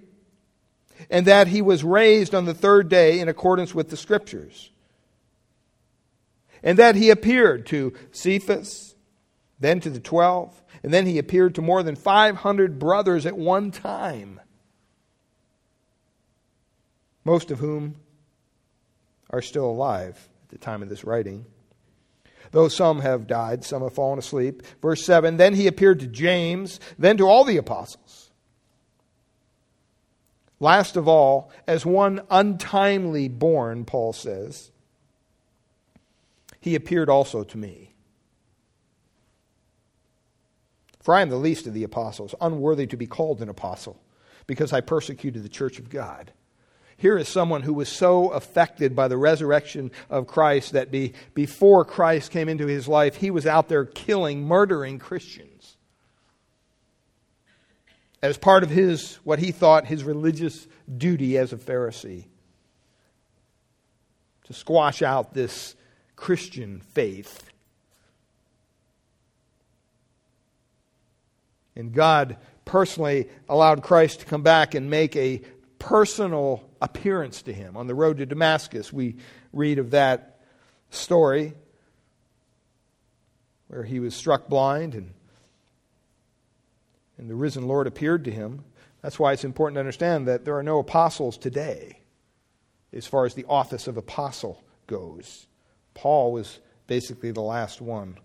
and 1.08 1.26
that 1.26 1.48
he 1.48 1.62
was 1.62 1.82
raised 1.82 2.34
on 2.34 2.44
the 2.44 2.54
third 2.54 2.90
day 2.90 3.20
in 3.20 3.28
accordance 3.30 3.74
with 3.74 3.88
the 3.88 3.96
Scriptures 3.96 4.70
and 6.64 6.78
that 6.78 6.96
he 6.96 7.10
appeared 7.10 7.66
to 7.66 7.92
Cephas, 8.10 8.96
then 9.60 9.78
to 9.80 9.90
the 9.90 10.00
twelve, 10.00 10.64
and 10.82 10.92
then 10.92 11.06
he 11.06 11.18
appeared 11.18 11.54
to 11.54 11.62
more 11.62 11.82
than 11.82 11.94
500 11.94 12.78
brothers 12.78 13.26
at 13.26 13.36
one 13.36 13.70
time, 13.70 14.40
most 17.24 17.50
of 17.50 17.60
whom 17.60 17.96
are 19.30 19.42
still 19.42 19.66
alive 19.66 20.28
at 20.44 20.48
the 20.48 20.58
time 20.58 20.82
of 20.82 20.88
this 20.88 21.04
writing. 21.04 21.44
Though 22.50 22.68
some 22.68 23.00
have 23.00 23.26
died, 23.26 23.64
some 23.64 23.82
have 23.82 23.94
fallen 23.94 24.18
asleep. 24.18 24.62
Verse 24.80 25.04
7 25.04 25.36
Then 25.36 25.54
he 25.54 25.66
appeared 25.66 26.00
to 26.00 26.06
James, 26.06 26.80
then 26.98 27.16
to 27.18 27.26
all 27.26 27.44
the 27.44 27.56
apostles. 27.56 28.30
Last 30.60 30.96
of 30.96 31.08
all, 31.08 31.50
as 31.66 31.84
one 31.84 32.22
untimely 32.30 33.28
born, 33.28 33.84
Paul 33.84 34.12
says, 34.12 34.70
he 36.64 36.74
appeared 36.74 37.10
also 37.10 37.44
to 37.44 37.58
me. 37.58 37.92
For 41.02 41.14
I 41.14 41.20
am 41.20 41.28
the 41.28 41.36
least 41.36 41.66
of 41.66 41.74
the 41.74 41.84
apostles, 41.84 42.34
unworthy 42.40 42.86
to 42.86 42.96
be 42.96 43.06
called 43.06 43.42
an 43.42 43.50
apostle, 43.50 44.00
because 44.46 44.72
I 44.72 44.80
persecuted 44.80 45.42
the 45.42 45.50
church 45.50 45.78
of 45.78 45.90
God. 45.90 46.32
Here 46.96 47.18
is 47.18 47.28
someone 47.28 47.60
who 47.60 47.74
was 47.74 47.90
so 47.90 48.30
affected 48.30 48.96
by 48.96 49.08
the 49.08 49.18
resurrection 49.18 49.90
of 50.08 50.26
Christ 50.26 50.72
that 50.72 50.90
be, 50.90 51.12
before 51.34 51.84
Christ 51.84 52.30
came 52.30 52.48
into 52.48 52.66
his 52.66 52.88
life, 52.88 53.16
he 53.16 53.30
was 53.30 53.46
out 53.46 53.68
there 53.68 53.84
killing, 53.84 54.42
murdering 54.42 54.98
Christians. 54.98 55.76
As 58.22 58.38
part 58.38 58.62
of 58.62 58.70
his, 58.70 59.16
what 59.16 59.38
he 59.38 59.52
thought 59.52 59.84
his 59.84 60.02
religious 60.02 60.66
duty 60.96 61.36
as 61.36 61.52
a 61.52 61.58
Pharisee. 61.58 62.24
To 64.44 64.54
squash 64.54 65.02
out 65.02 65.34
this 65.34 65.76
Christian 66.16 66.80
faith. 66.80 67.50
And 71.76 71.92
God 71.92 72.36
personally 72.64 73.28
allowed 73.48 73.82
Christ 73.82 74.20
to 74.20 74.26
come 74.26 74.42
back 74.42 74.74
and 74.74 74.88
make 74.88 75.16
a 75.16 75.42
personal 75.78 76.64
appearance 76.80 77.42
to 77.42 77.52
him. 77.52 77.76
On 77.76 77.86
the 77.86 77.94
road 77.94 78.18
to 78.18 78.26
Damascus, 78.26 78.92
we 78.92 79.16
read 79.52 79.78
of 79.78 79.90
that 79.90 80.40
story 80.90 81.54
where 83.68 83.82
he 83.82 84.00
was 84.00 84.14
struck 84.14 84.48
blind 84.48 84.94
and, 84.94 85.12
and 87.18 87.28
the 87.28 87.34
risen 87.34 87.66
Lord 87.66 87.86
appeared 87.86 88.24
to 88.24 88.30
him. 88.30 88.64
That's 89.02 89.18
why 89.18 89.32
it's 89.32 89.44
important 89.44 89.76
to 89.76 89.80
understand 89.80 90.28
that 90.28 90.44
there 90.44 90.56
are 90.56 90.62
no 90.62 90.78
apostles 90.78 91.36
today 91.36 91.98
as 92.92 93.06
far 93.06 93.26
as 93.26 93.34
the 93.34 93.44
office 93.48 93.86
of 93.86 93.96
apostle 93.96 94.62
goes. 94.86 95.46
Paul 95.94 96.32
was 96.32 96.58
basically 96.86 97.30
the 97.30 97.40
last 97.40 97.80
one. 97.80 98.18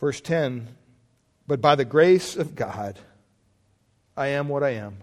Verse 0.00 0.20
10 0.20 0.68
But 1.46 1.60
by 1.60 1.74
the 1.74 1.84
grace 1.84 2.36
of 2.36 2.54
God, 2.54 2.98
I 4.16 4.28
am 4.28 4.48
what 4.48 4.62
I 4.62 4.70
am. 4.70 4.98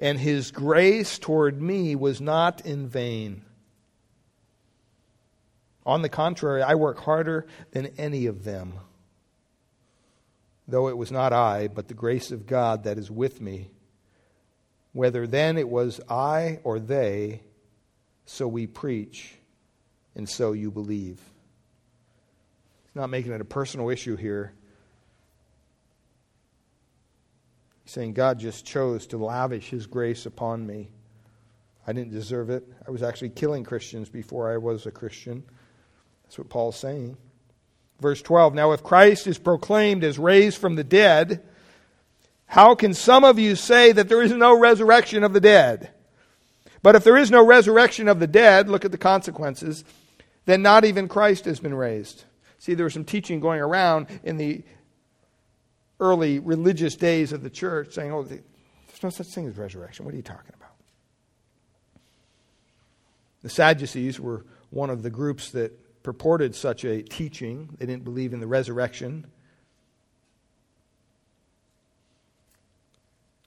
And 0.00 0.18
his 0.18 0.50
grace 0.50 1.18
toward 1.18 1.60
me 1.60 1.94
was 1.94 2.20
not 2.20 2.64
in 2.64 2.88
vain. 2.88 3.42
On 5.84 6.02
the 6.02 6.08
contrary, 6.08 6.62
I 6.62 6.74
work 6.74 6.98
harder 7.00 7.46
than 7.72 7.86
any 7.98 8.26
of 8.26 8.44
them. 8.44 8.74
Though 10.70 10.88
it 10.88 10.96
was 10.96 11.10
not 11.10 11.32
I, 11.32 11.66
but 11.66 11.88
the 11.88 11.94
grace 11.94 12.30
of 12.30 12.46
God 12.46 12.84
that 12.84 12.96
is 12.96 13.10
with 13.10 13.40
me. 13.40 13.72
Whether 14.92 15.26
then 15.26 15.58
it 15.58 15.68
was 15.68 16.00
I 16.08 16.60
or 16.62 16.78
they, 16.78 17.42
so 18.24 18.46
we 18.46 18.68
preach, 18.68 19.34
and 20.14 20.28
so 20.28 20.52
you 20.52 20.70
believe. 20.70 21.18
He's 22.84 22.94
not 22.94 23.10
making 23.10 23.32
it 23.32 23.40
a 23.40 23.44
personal 23.44 23.90
issue 23.90 24.14
here. 24.14 24.52
He's 27.82 27.92
saying 27.92 28.12
God 28.12 28.38
just 28.38 28.64
chose 28.64 29.08
to 29.08 29.18
lavish 29.18 29.70
his 29.70 29.88
grace 29.88 30.24
upon 30.24 30.64
me. 30.64 30.90
I 31.84 31.92
didn't 31.92 32.12
deserve 32.12 32.48
it. 32.48 32.64
I 32.86 32.92
was 32.92 33.02
actually 33.02 33.30
killing 33.30 33.64
Christians 33.64 34.08
before 34.08 34.52
I 34.52 34.58
was 34.58 34.86
a 34.86 34.92
Christian. 34.92 35.42
That's 36.22 36.38
what 36.38 36.48
Paul's 36.48 36.76
saying. 36.76 37.16
Verse 38.00 38.22
12 38.22 38.54
Now, 38.54 38.72
if 38.72 38.82
Christ 38.82 39.26
is 39.26 39.38
proclaimed 39.38 40.04
as 40.04 40.18
raised 40.18 40.58
from 40.58 40.74
the 40.74 40.84
dead, 40.84 41.42
how 42.46 42.74
can 42.74 42.94
some 42.94 43.24
of 43.24 43.38
you 43.38 43.54
say 43.54 43.92
that 43.92 44.08
there 44.08 44.22
is 44.22 44.32
no 44.32 44.58
resurrection 44.58 45.22
of 45.22 45.32
the 45.32 45.40
dead? 45.40 45.90
But 46.82 46.96
if 46.96 47.04
there 47.04 47.16
is 47.16 47.30
no 47.30 47.44
resurrection 47.44 48.08
of 48.08 48.20
the 48.20 48.26
dead, 48.26 48.68
look 48.68 48.84
at 48.84 48.90
the 48.90 48.98
consequences, 48.98 49.84
then 50.46 50.62
not 50.62 50.84
even 50.84 51.08
Christ 51.08 51.44
has 51.44 51.60
been 51.60 51.74
raised. 51.74 52.24
See, 52.58 52.74
there 52.74 52.84
was 52.84 52.94
some 52.94 53.04
teaching 53.04 53.40
going 53.40 53.60
around 53.60 54.06
in 54.24 54.36
the 54.36 54.62
early 56.00 56.38
religious 56.38 56.96
days 56.96 57.32
of 57.32 57.42
the 57.42 57.50
church 57.50 57.94
saying, 57.94 58.12
oh, 58.12 58.22
there's 58.22 58.42
no 59.02 59.10
such 59.10 59.28
thing 59.28 59.46
as 59.46 59.56
resurrection. 59.56 60.04
What 60.04 60.14
are 60.14 60.16
you 60.16 60.22
talking 60.22 60.52
about? 60.56 60.70
The 63.42 63.50
Sadducees 63.50 64.18
were 64.18 64.44
one 64.70 64.90
of 64.90 65.02
the 65.02 65.10
groups 65.10 65.50
that 65.50 65.78
purported 66.02 66.54
such 66.54 66.84
a 66.84 67.02
teaching. 67.02 67.76
They 67.78 67.86
didn't 67.86 68.04
believe 68.04 68.32
in 68.32 68.40
the 68.40 68.46
resurrection. 68.46 69.26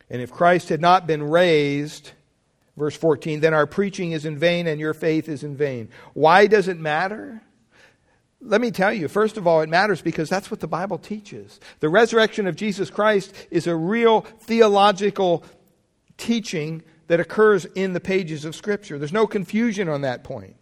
And 0.09 0.21
if 0.21 0.31
Christ 0.31 0.69
had 0.69 0.81
not 0.81 1.07
been 1.07 1.23
raised, 1.23 2.11
verse 2.77 2.95
14, 2.95 3.39
then 3.39 3.53
our 3.53 3.65
preaching 3.65 4.11
is 4.11 4.25
in 4.25 4.37
vain 4.37 4.67
and 4.67 4.79
your 4.79 4.93
faith 4.93 5.27
is 5.27 5.43
in 5.43 5.57
vain. 5.57 5.89
Why 6.13 6.47
does 6.47 6.67
it 6.67 6.79
matter? 6.79 7.41
Let 8.39 8.61
me 8.61 8.71
tell 8.71 8.93
you, 8.93 9.07
first 9.07 9.37
of 9.37 9.47
all, 9.47 9.61
it 9.61 9.69
matters 9.69 10.01
because 10.01 10.29
that's 10.29 10.51
what 10.51 10.59
the 10.59 10.67
Bible 10.67 10.97
teaches. 10.97 11.59
The 11.79 11.89
resurrection 11.89 12.45
of 12.45 12.55
Jesus 12.55 12.89
Christ 12.89 13.33
is 13.49 13.67
a 13.67 13.75
real 13.75 14.21
theological 14.21 15.45
teaching 16.17 16.83
that 17.07 17.19
occurs 17.19 17.65
in 17.65 17.93
the 17.93 17.99
pages 17.99 18.45
of 18.45 18.55
Scripture. 18.55 18.99
There's 18.99 19.13
no 19.13 19.27
confusion 19.27 19.87
on 19.87 20.01
that 20.01 20.23
point. 20.23 20.55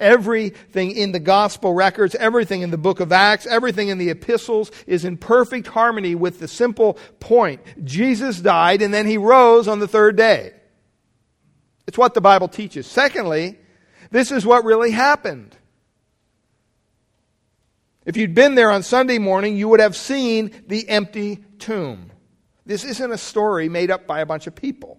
Everything 0.00 0.92
in 0.92 1.12
the 1.12 1.20
gospel 1.20 1.74
records, 1.74 2.14
everything 2.14 2.62
in 2.62 2.70
the 2.70 2.78
book 2.78 3.00
of 3.00 3.12
Acts, 3.12 3.46
everything 3.46 3.88
in 3.88 3.98
the 3.98 4.10
epistles 4.10 4.72
is 4.86 5.04
in 5.04 5.18
perfect 5.18 5.68
harmony 5.68 6.14
with 6.14 6.40
the 6.40 6.48
simple 6.48 6.98
point 7.20 7.60
Jesus 7.84 8.40
died 8.40 8.82
and 8.82 8.92
then 8.92 9.06
he 9.06 9.18
rose 9.18 9.68
on 9.68 9.78
the 9.78 9.86
third 9.86 10.16
day. 10.16 10.54
It's 11.86 11.98
what 11.98 12.14
the 12.14 12.20
Bible 12.20 12.48
teaches. 12.48 12.86
Secondly, 12.86 13.58
this 14.10 14.32
is 14.32 14.46
what 14.46 14.64
really 14.64 14.90
happened. 14.90 15.56
If 18.06 18.16
you'd 18.16 18.34
been 18.34 18.54
there 18.54 18.70
on 18.70 18.82
Sunday 18.82 19.18
morning, 19.18 19.56
you 19.56 19.68
would 19.68 19.80
have 19.80 19.96
seen 19.96 20.50
the 20.66 20.88
empty 20.88 21.44
tomb. 21.58 22.10
This 22.64 22.84
isn't 22.84 23.12
a 23.12 23.18
story 23.18 23.68
made 23.68 23.90
up 23.90 24.06
by 24.06 24.20
a 24.20 24.26
bunch 24.26 24.46
of 24.46 24.54
people. 24.54 24.98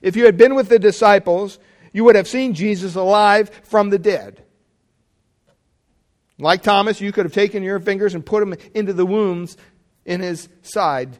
If 0.00 0.16
you 0.16 0.24
had 0.24 0.36
been 0.36 0.54
with 0.54 0.68
the 0.68 0.78
disciples, 0.78 1.58
you 1.92 2.04
would 2.04 2.16
have 2.16 2.28
seen 2.28 2.54
Jesus 2.54 2.94
alive 2.94 3.50
from 3.64 3.90
the 3.90 3.98
dead. 3.98 4.42
Like 6.38 6.62
Thomas, 6.62 7.00
you 7.00 7.12
could 7.12 7.26
have 7.26 7.34
taken 7.34 7.62
your 7.62 7.80
fingers 7.80 8.14
and 8.14 8.24
put 8.24 8.40
them 8.40 8.54
into 8.74 8.92
the 8.92 9.04
wounds 9.04 9.56
in 10.04 10.20
his 10.20 10.48
side. 10.62 11.18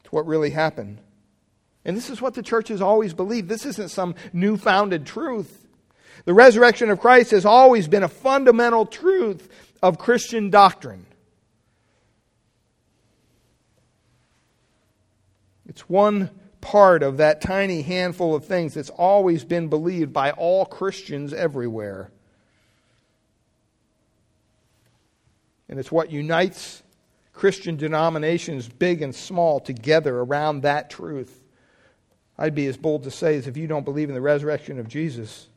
It's 0.00 0.12
what 0.12 0.26
really 0.26 0.50
happened. 0.50 0.98
And 1.84 1.96
this 1.96 2.10
is 2.10 2.20
what 2.20 2.34
the 2.34 2.42
church 2.42 2.68
has 2.68 2.82
always 2.82 3.14
believed. 3.14 3.48
This 3.48 3.64
isn't 3.64 3.90
some 3.90 4.14
newfounded 4.32 5.06
truth. 5.06 5.66
The 6.24 6.34
resurrection 6.34 6.90
of 6.90 7.00
Christ 7.00 7.30
has 7.30 7.44
always 7.44 7.88
been 7.88 8.02
a 8.02 8.08
fundamental 8.08 8.84
truth 8.84 9.48
of 9.82 9.98
Christian 9.98 10.50
doctrine. 10.50 11.06
It's 15.68 15.88
one 15.88 16.30
part 16.60 17.02
of 17.02 17.18
that 17.18 17.40
tiny 17.40 17.82
handful 17.82 18.34
of 18.34 18.44
things 18.44 18.74
that's 18.74 18.90
always 18.90 19.44
been 19.44 19.68
believed 19.68 20.12
by 20.12 20.32
all 20.32 20.64
Christians 20.64 21.32
everywhere. 21.32 22.10
And 25.68 25.78
it's 25.78 25.92
what 25.92 26.10
unites 26.10 26.82
Christian 27.32 27.76
denominations, 27.76 28.68
big 28.68 29.02
and 29.02 29.14
small, 29.14 29.60
together 29.60 30.18
around 30.18 30.62
that 30.62 30.90
truth. 30.90 31.40
I'd 32.36 32.54
be 32.54 32.66
as 32.66 32.76
bold 32.76 33.04
to 33.04 33.10
say 33.10 33.36
as 33.36 33.46
if 33.46 33.56
you 33.56 33.66
don't 33.66 33.84
believe 33.84 34.08
in 34.08 34.14
the 34.14 34.20
resurrection 34.20 34.78
of 34.78 34.88
Jesus, 34.88 35.48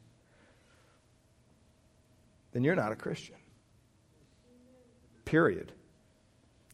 then 2.52 2.64
you're 2.64 2.76
not 2.76 2.92
a 2.92 2.96
Christian. 2.96 3.36
Period. 5.26 5.72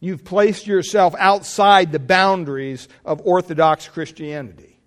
You've 0.00 0.24
placed 0.24 0.66
yourself 0.66 1.14
outside 1.18 1.92
the 1.92 1.98
boundaries 1.98 2.88
of 3.04 3.20
Orthodox 3.24 3.88
Christianity. 3.88 4.78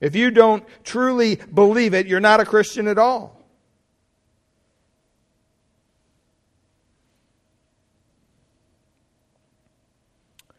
If 0.00 0.14
you 0.14 0.30
don't 0.30 0.64
truly 0.84 1.36
believe 1.36 1.94
it, 1.94 2.06
you're 2.06 2.20
not 2.20 2.40
a 2.40 2.44
Christian 2.44 2.88
at 2.88 2.98
all. 2.98 3.36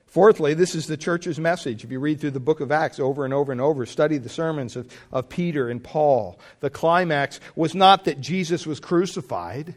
Fourthly, 0.08 0.56
this 0.56 0.74
is 0.74 0.88
the 0.88 0.98
church's 0.98 1.38
message. 1.38 1.84
If 1.84 1.92
you 1.92 2.00
read 2.00 2.20
through 2.20 2.32
the 2.32 2.40
book 2.40 2.60
of 2.60 2.72
Acts 2.72 3.00
over 3.00 3.24
and 3.24 3.32
over 3.32 3.52
and 3.52 3.62
over, 3.62 3.86
study 3.86 4.18
the 4.18 4.30
sermons 4.30 4.76
of, 4.76 4.92
of 5.12 5.30
Peter 5.30 5.70
and 5.70 5.84
Paul, 5.84 6.40
the 6.60 6.72
climax 6.72 7.40
was 7.56 7.76
not 7.76 8.06
that 8.06 8.20
Jesus 8.20 8.66
was 8.66 8.80
crucified. 8.80 9.76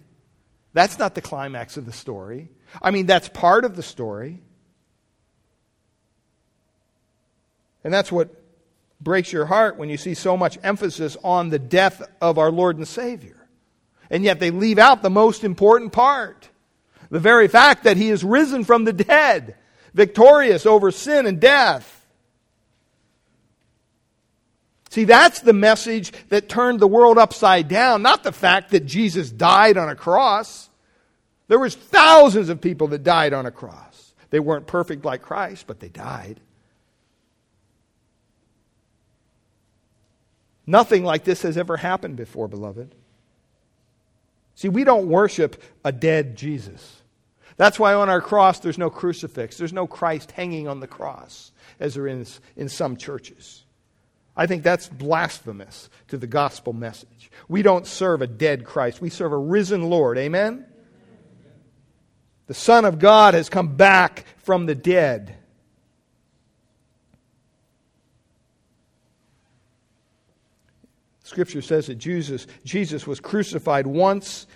That's 0.73 0.99
not 0.99 1.15
the 1.15 1.21
climax 1.21 1.77
of 1.77 1.87
the 1.87 1.93
story. 1.93 2.49
I 2.81 2.91
mean, 2.91 3.07
that's 3.07 3.29
part 3.29 3.65
of 3.65 3.77
the 3.77 3.83
story. 3.83 4.41
And 7.83 7.93
that's 7.93 8.13
what 8.13 8.31
breaks 9.01 9.33
your 9.33 9.47
heart 9.47 9.77
when 9.77 9.89
you 9.89 9.97
see 9.97 10.15
so 10.15 10.37
much 10.37 10.59
emphasis 10.63 11.17
on 11.25 11.49
the 11.49 11.59
death 11.59 12.03
of 12.21 12.39
our 12.39 12.51
Lord 12.51 12.77
and 12.77 12.87
Savior. 12.87 13.37
And 14.11 14.23
yet 14.23 14.41
they 14.41 14.51
leave 14.51 14.79
out 14.79 15.03
the 15.03 15.11
most 15.11 15.45
important 15.45 15.93
part 15.93 16.51
the 17.11 17.19
very 17.19 17.49
fact 17.49 17.85
that 17.85 17.97
He 17.97 18.09
is 18.11 18.23
risen 18.23 18.65
from 18.65 18.85
the 18.85 18.93
dead 18.93 19.57
victorious 19.93 20.67
over 20.67 20.91
sin 20.91 21.27
and 21.27 21.41
death. 21.41 22.00
See, 24.91 25.05
that's 25.05 25.41
the 25.41 25.53
message 25.53 26.13
that 26.31 26.49
turned 26.49 26.81
the 26.81 26.89
world 26.89 27.17
upside 27.17 27.69
down, 27.69 28.03
not 28.03 28.25
the 28.25 28.33
fact 28.33 28.73
that 28.73 28.87
Jesus 28.87 29.31
died 29.31 29.77
on 29.77 29.89
a 29.89 29.95
cross. 29.95 30.69
There 31.47 31.61
was 31.61 31.77
thousands 31.77 32.49
of 32.49 32.61
people 32.61 32.89
that 32.89 33.05
died 33.05 33.33
on 33.33 33.47
a 33.47 33.53
cross. 33.53 34.15
They 34.31 34.41
weren't 34.41 34.67
perfect 34.67 35.05
like 35.05 35.23
Christ, 35.23 35.69
but 35.69 35.79
they 35.79 35.89
died. 35.89 36.41
Nothing 40.67 41.05
like 41.05 41.23
this 41.23 41.43
has 41.43 41.57
ever 41.57 41.77
happened 41.77 42.17
before, 42.17 42.49
beloved. 42.49 42.93
See, 44.57 44.69
we 44.69 44.83
don't 44.83 45.07
worship 45.07 45.63
a 45.85 45.93
dead 45.93 46.37
Jesus. 46.37 47.01
That's 47.57 47.79
why 47.79 47.95
on 47.95 48.09
our 48.09 48.21
cross 48.21 48.59
there's 48.59 48.79
no 48.79 48.91
crucifix, 48.91 49.57
there's 49.57 49.73
no 49.73 49.87
Christ 49.87 50.33
hanging 50.33 50.67
on 50.67 50.81
the 50.81 50.89
cross, 50.89 51.53
as 51.79 51.95
there 51.95 52.09
is 52.09 52.41
in 52.57 52.69
some 52.69 52.97
churches. 52.97 53.65
I 54.41 54.47
think 54.47 54.63
that's 54.63 54.89
blasphemous 54.89 55.91
to 56.09 56.17
the 56.17 56.27
gospel 56.27 56.73
message. 56.73 57.31
We 57.47 57.61
don't 57.61 57.87
serve 57.87 58.23
a 58.23 58.27
dead 58.27 58.65
Christ, 58.65 59.03
we 59.03 59.11
serve 59.11 59.33
a 59.33 59.37
risen 59.37 59.91
Lord. 59.91 60.17
Amen? 60.17 60.65
The 62.47 62.55
Son 62.55 62.87
of 62.87 62.99
God 62.99 63.35
has 63.35 63.51
come 63.51 63.77
back 63.77 64.25
from 64.39 64.65
the 64.65 64.75
dead. 64.75 65.37
Scripture 71.25 71.61
says 71.61 71.89
that 71.89 71.97
Jesus, 71.97 72.47
Jesus 72.65 73.07
was 73.07 73.21
crucified 73.21 73.87
once 73.87 74.47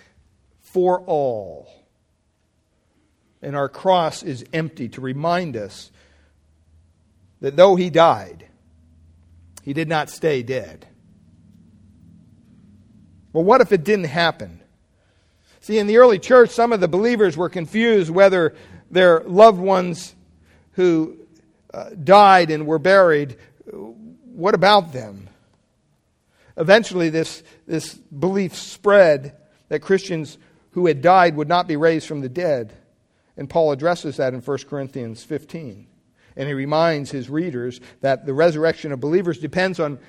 for 0.61 1.01
all 1.01 1.69
and 3.45 3.55
our 3.55 3.69
cross 3.69 4.23
is 4.23 4.43
empty 4.53 4.89
to 4.89 5.01
remind 5.01 5.55
us 5.55 5.91
that 7.41 7.55
though 7.55 7.75
he 7.75 7.91
died, 7.91 8.47
he 9.65 9.73
did 9.73 9.89
not 9.89 10.11
stay 10.11 10.43
dead. 10.43 10.87
Well, 13.33 13.43
what 13.43 13.61
if 13.61 13.71
it 13.71 13.83
didn't 13.83 14.05
happen? 14.05 14.61
See, 15.59 15.79
in 15.79 15.87
the 15.87 15.97
early 15.97 16.19
church, 16.19 16.51
some 16.51 16.71
of 16.71 16.79
the 16.79 16.87
believers 16.87 17.35
were 17.35 17.49
confused 17.49 18.11
whether 18.11 18.53
their 18.91 19.21
loved 19.21 19.57
ones 19.57 20.13
who 20.73 21.17
uh, 21.73 21.89
died 22.01 22.51
and 22.51 22.67
were 22.67 22.77
buried, 22.77 23.37
what 23.65 24.53
about 24.53 24.93
them? 24.93 25.29
Eventually, 26.55 27.09
this, 27.09 27.41
this 27.65 27.95
belief 27.95 28.55
spread 28.55 29.35
that 29.69 29.81
Christians 29.81 30.37
who 30.71 30.85
had 30.85 31.01
died 31.01 31.35
would 31.35 31.49
not 31.49 31.67
be 31.67 31.75
raised 31.75 32.07
from 32.07 32.21
the 32.21 32.29
dead. 32.29 32.71
And 33.35 33.49
Paul 33.49 33.71
addresses 33.71 34.17
that 34.17 34.35
in 34.35 34.41
1 34.41 34.57
Corinthians 34.69 35.23
15. 35.23 35.87
And 36.35 36.47
he 36.47 36.53
reminds 36.53 37.11
his 37.11 37.29
readers 37.29 37.79
that 38.01 38.25
the 38.25 38.33
resurrection 38.33 38.91
of 38.91 38.99
believers 38.99 39.39
depends 39.39 39.79
on 39.79 39.99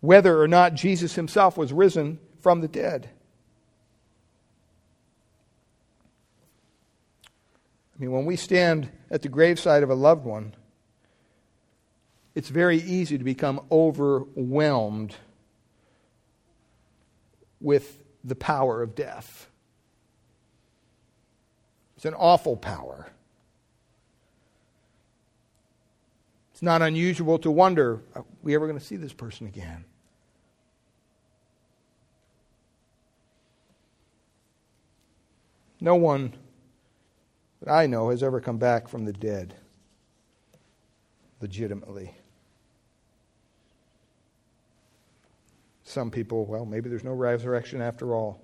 whether 0.00 0.40
or 0.40 0.48
not 0.48 0.74
Jesus 0.74 1.14
himself 1.14 1.56
was 1.56 1.72
risen 1.72 2.18
from 2.40 2.60
the 2.60 2.68
dead. 2.68 3.08
I 7.94 8.00
mean, 8.00 8.10
when 8.10 8.24
we 8.24 8.36
stand 8.36 8.90
at 9.10 9.22
the 9.22 9.28
graveside 9.28 9.82
of 9.82 9.90
a 9.90 9.94
loved 9.94 10.24
one, 10.24 10.54
it's 12.34 12.48
very 12.48 12.78
easy 12.78 13.18
to 13.18 13.24
become 13.24 13.60
overwhelmed 13.70 15.14
with 17.60 18.02
the 18.24 18.34
power 18.34 18.82
of 18.82 18.94
death. 18.94 19.48
It's 21.96 22.06
an 22.06 22.14
awful 22.14 22.56
power. 22.56 23.08
It's 26.62 26.64
not 26.64 26.80
unusual 26.80 27.40
to 27.40 27.50
wonder 27.50 28.04
are 28.14 28.24
we 28.40 28.54
ever 28.54 28.68
going 28.68 28.78
to 28.78 28.84
see 28.84 28.94
this 28.94 29.12
person 29.12 29.48
again? 29.48 29.84
No 35.80 35.96
one 35.96 36.34
that 37.60 37.68
I 37.68 37.88
know 37.88 38.10
has 38.10 38.22
ever 38.22 38.40
come 38.40 38.58
back 38.58 38.86
from 38.86 39.04
the 39.04 39.12
dead 39.12 39.56
legitimately. 41.40 42.14
Some 45.82 46.12
people, 46.12 46.46
well, 46.46 46.64
maybe 46.64 46.88
there's 46.88 47.02
no 47.02 47.12
resurrection 47.12 47.82
after 47.82 48.14
all. 48.14 48.40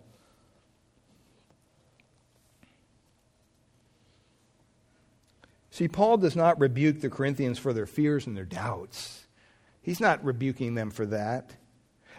See, 5.78 5.86
Paul 5.86 6.16
does 6.16 6.34
not 6.34 6.58
rebuke 6.58 7.00
the 7.00 7.08
Corinthians 7.08 7.56
for 7.56 7.72
their 7.72 7.86
fears 7.86 8.26
and 8.26 8.36
their 8.36 8.44
doubts. 8.44 9.28
He's 9.80 10.00
not 10.00 10.24
rebuking 10.24 10.74
them 10.74 10.90
for 10.90 11.06
that. 11.06 11.54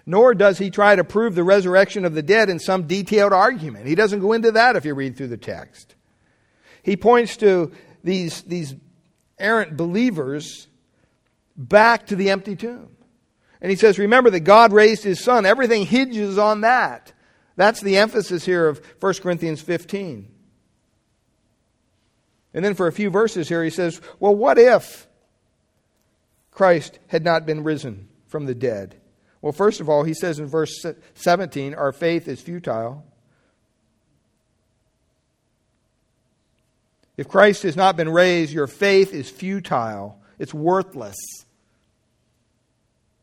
Nor 0.06 0.34
does 0.34 0.60
he 0.60 0.70
try 0.70 0.96
to 0.96 1.04
prove 1.04 1.36
the 1.36 1.44
resurrection 1.44 2.06
of 2.06 2.14
the 2.14 2.22
dead 2.22 2.50
in 2.50 2.58
some 2.60 2.88
detailed 2.88 3.34
argument. 3.34 3.86
He 3.86 3.96
doesn't 3.96 4.22
go 4.22 4.32
into 4.32 4.54
that 4.54 4.78
if 4.78 4.86
you 4.86 4.94
read 4.94 5.18
through 5.18 5.28
the 5.28 5.36
text. 5.36 5.96
He 6.84 6.96
points 6.96 7.36
to 7.38 7.74
these, 8.02 8.44
these 8.44 8.76
errant 9.38 9.76
believers 9.76 10.70
back 11.58 12.08
to 12.08 12.16
the 12.16 12.30
empty 12.30 12.56
tomb. 12.56 12.96
And 13.60 13.70
he 13.70 13.76
says, 13.76 14.00
Remember 14.00 14.30
that 14.30 14.40
God 14.40 14.72
raised 14.72 15.04
his 15.04 15.22
son. 15.22 15.46
Everything 15.46 15.86
hinges 15.86 16.38
on 16.38 16.62
that. 16.62 17.12
That's 17.58 17.82
the 17.82 17.98
emphasis 17.98 18.46
here 18.46 18.70
of 18.70 18.82
1 19.02 19.16
Corinthians 19.16 19.62
15. 19.62 20.29
And 22.54 22.66
then 22.66 22.74
for 22.74 22.88
a 22.88 22.92
few 22.92 23.10
verses 23.10 23.48
here, 23.48 23.64
he 23.64 23.70
says, 23.70 24.02
Well, 24.20 24.36
what 24.36 24.58
if 24.58 25.08
Christ 26.52 27.00
had 27.08 27.24
not 27.24 27.46
been 27.46 27.64
risen 27.64 28.10
from 28.28 28.46
the 28.46 28.56
dead? 28.56 28.96
Well, 29.42 29.54
first 29.54 29.80
of 29.80 29.90
all, 29.90 30.04
he 30.04 30.14
says 30.14 30.40
in 30.40 30.48
verse 30.48 30.86
17, 31.14 31.74
Our 31.74 31.92
faith 31.92 32.28
is 32.28 32.42
futile. 32.42 33.06
If 37.18 37.28
Christ 37.28 37.64
has 37.64 37.76
not 37.76 37.98
been 37.98 38.10
raised, 38.10 38.54
your 38.54 38.68
faith 38.68 39.14
is 39.14 39.30
futile, 39.30 40.22
it's 40.38 40.54
worthless 40.54 41.18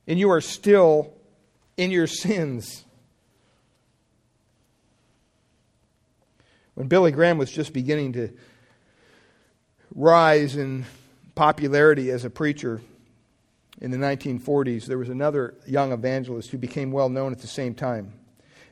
and 0.06 0.18
you 0.18 0.30
are 0.30 0.40
still 0.40 1.12
in 1.76 1.90
your 1.90 2.06
sins. 2.06 2.84
When 6.74 6.88
Billy 6.88 7.10
Graham 7.10 7.38
was 7.38 7.50
just 7.50 7.72
beginning 7.72 8.12
to 8.14 8.30
rise 9.94 10.56
in 10.56 10.84
popularity 11.34 12.10
as 12.10 12.24
a 12.24 12.30
preacher 12.30 12.80
in 13.80 13.90
the 13.90 13.98
1940s, 13.98 14.86
there 14.86 14.98
was 14.98 15.08
another 15.08 15.54
young 15.66 15.92
evangelist 15.92 16.50
who 16.50 16.58
became 16.58 16.90
well 16.90 17.08
known 17.08 17.32
at 17.32 17.40
the 17.40 17.46
same 17.46 17.74
time. 17.74 18.12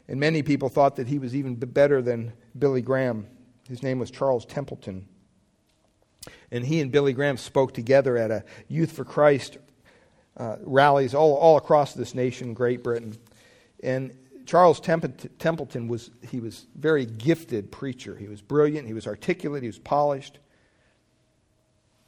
And 0.08 0.18
many 0.20 0.42
people 0.42 0.68
thought 0.68 0.96
that 0.96 1.08
he 1.08 1.18
was 1.18 1.34
even 1.34 1.56
better 1.56 2.02
than 2.02 2.32
Billy 2.58 2.82
Graham. 2.82 3.26
His 3.68 3.82
name 3.82 3.98
was 3.98 4.10
Charles 4.10 4.44
Templeton. 4.46 5.06
And 6.50 6.64
he 6.64 6.80
and 6.80 6.90
Billy 6.90 7.12
Graham 7.12 7.36
spoke 7.36 7.74
together 7.74 8.16
at 8.16 8.30
a 8.30 8.44
Youth 8.68 8.92
for 8.92 9.04
Christ 9.04 9.58
uh, 10.36 10.56
rallies 10.62 11.14
all, 11.14 11.36
all 11.36 11.56
across 11.56 11.94
this 11.94 12.14
nation, 12.14 12.54
Great 12.54 12.82
Britain. 12.82 13.16
And 13.82 14.16
Charles 14.46 14.80
Templeton 14.80 15.88
was 15.88 16.10
he 16.30 16.40
was 16.40 16.66
very 16.76 17.06
gifted 17.06 17.72
preacher. 17.72 18.14
He 18.16 18.28
was 18.28 18.42
brilliant. 18.42 18.86
He 18.86 18.92
was 18.92 19.06
articulate. 19.06 19.62
He 19.62 19.68
was 19.68 19.78
polished, 19.78 20.38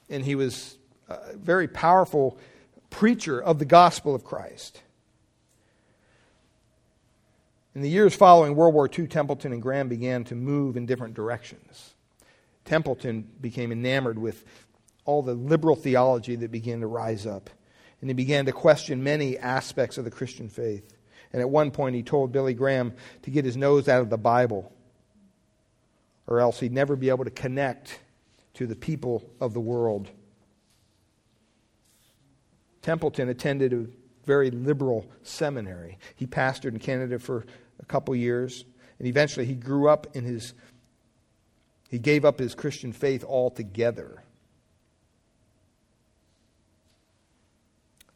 and 0.08 0.24
he 0.24 0.34
was 0.34 0.76
a 1.08 1.36
very 1.36 1.68
powerful 1.68 2.38
preacher 2.90 3.40
of 3.40 3.58
the 3.58 3.64
gospel 3.64 4.14
of 4.14 4.24
Christ. 4.24 4.82
In 7.74 7.82
the 7.82 7.90
years 7.90 8.14
following 8.14 8.54
World 8.54 8.74
War 8.74 8.88
II, 8.88 9.06
Templeton 9.06 9.52
and 9.52 9.60
Graham 9.60 9.88
began 9.88 10.24
to 10.24 10.34
move 10.34 10.76
in 10.76 10.86
different 10.86 11.14
directions. 11.14 11.94
Templeton 12.64 13.30
became 13.40 13.70
enamored 13.70 14.18
with 14.18 14.44
all 15.04 15.22
the 15.22 15.34
liberal 15.34 15.76
theology 15.76 16.36
that 16.36 16.50
began 16.50 16.80
to 16.80 16.86
rise 16.86 17.26
up 17.26 17.50
and 18.00 18.10
he 18.10 18.14
began 18.14 18.46
to 18.46 18.52
question 18.52 19.02
many 19.02 19.38
aspects 19.38 19.98
of 19.98 20.04
the 20.04 20.10
Christian 20.10 20.48
faith. 20.48 20.94
And 21.32 21.40
at 21.40 21.50
one 21.50 21.70
point, 21.70 21.96
he 21.96 22.02
told 22.02 22.32
Billy 22.32 22.54
Graham 22.54 22.94
to 23.22 23.30
get 23.30 23.44
his 23.44 23.56
nose 23.56 23.88
out 23.88 24.02
of 24.02 24.10
the 24.10 24.18
Bible, 24.18 24.72
or 26.26 26.40
else 26.40 26.60
he'd 26.60 26.72
never 26.72 26.96
be 26.96 27.08
able 27.08 27.24
to 27.24 27.30
connect 27.30 27.98
to 28.56 28.66
the 28.66 28.76
people 28.76 29.22
of 29.40 29.54
the 29.54 29.60
world. 29.60 30.10
Templeton 32.82 33.28
attended 33.28 33.72
a 33.72 33.86
very 34.26 34.50
liberal 34.50 35.06
seminary. 35.22 35.98
He 36.14 36.26
pastored 36.26 36.72
in 36.72 36.78
Canada 36.78 37.18
for 37.18 37.46
a 37.80 37.84
couple 37.84 38.14
years, 38.14 38.64
and 38.98 39.08
eventually 39.08 39.46
he 39.46 39.54
grew 39.54 39.88
up 39.88 40.06
in 40.14 40.24
his, 40.24 40.54
he 41.88 41.98
gave 41.98 42.24
up 42.24 42.38
his 42.38 42.54
Christian 42.54 42.92
faith 42.92 43.24
altogether 43.24 44.22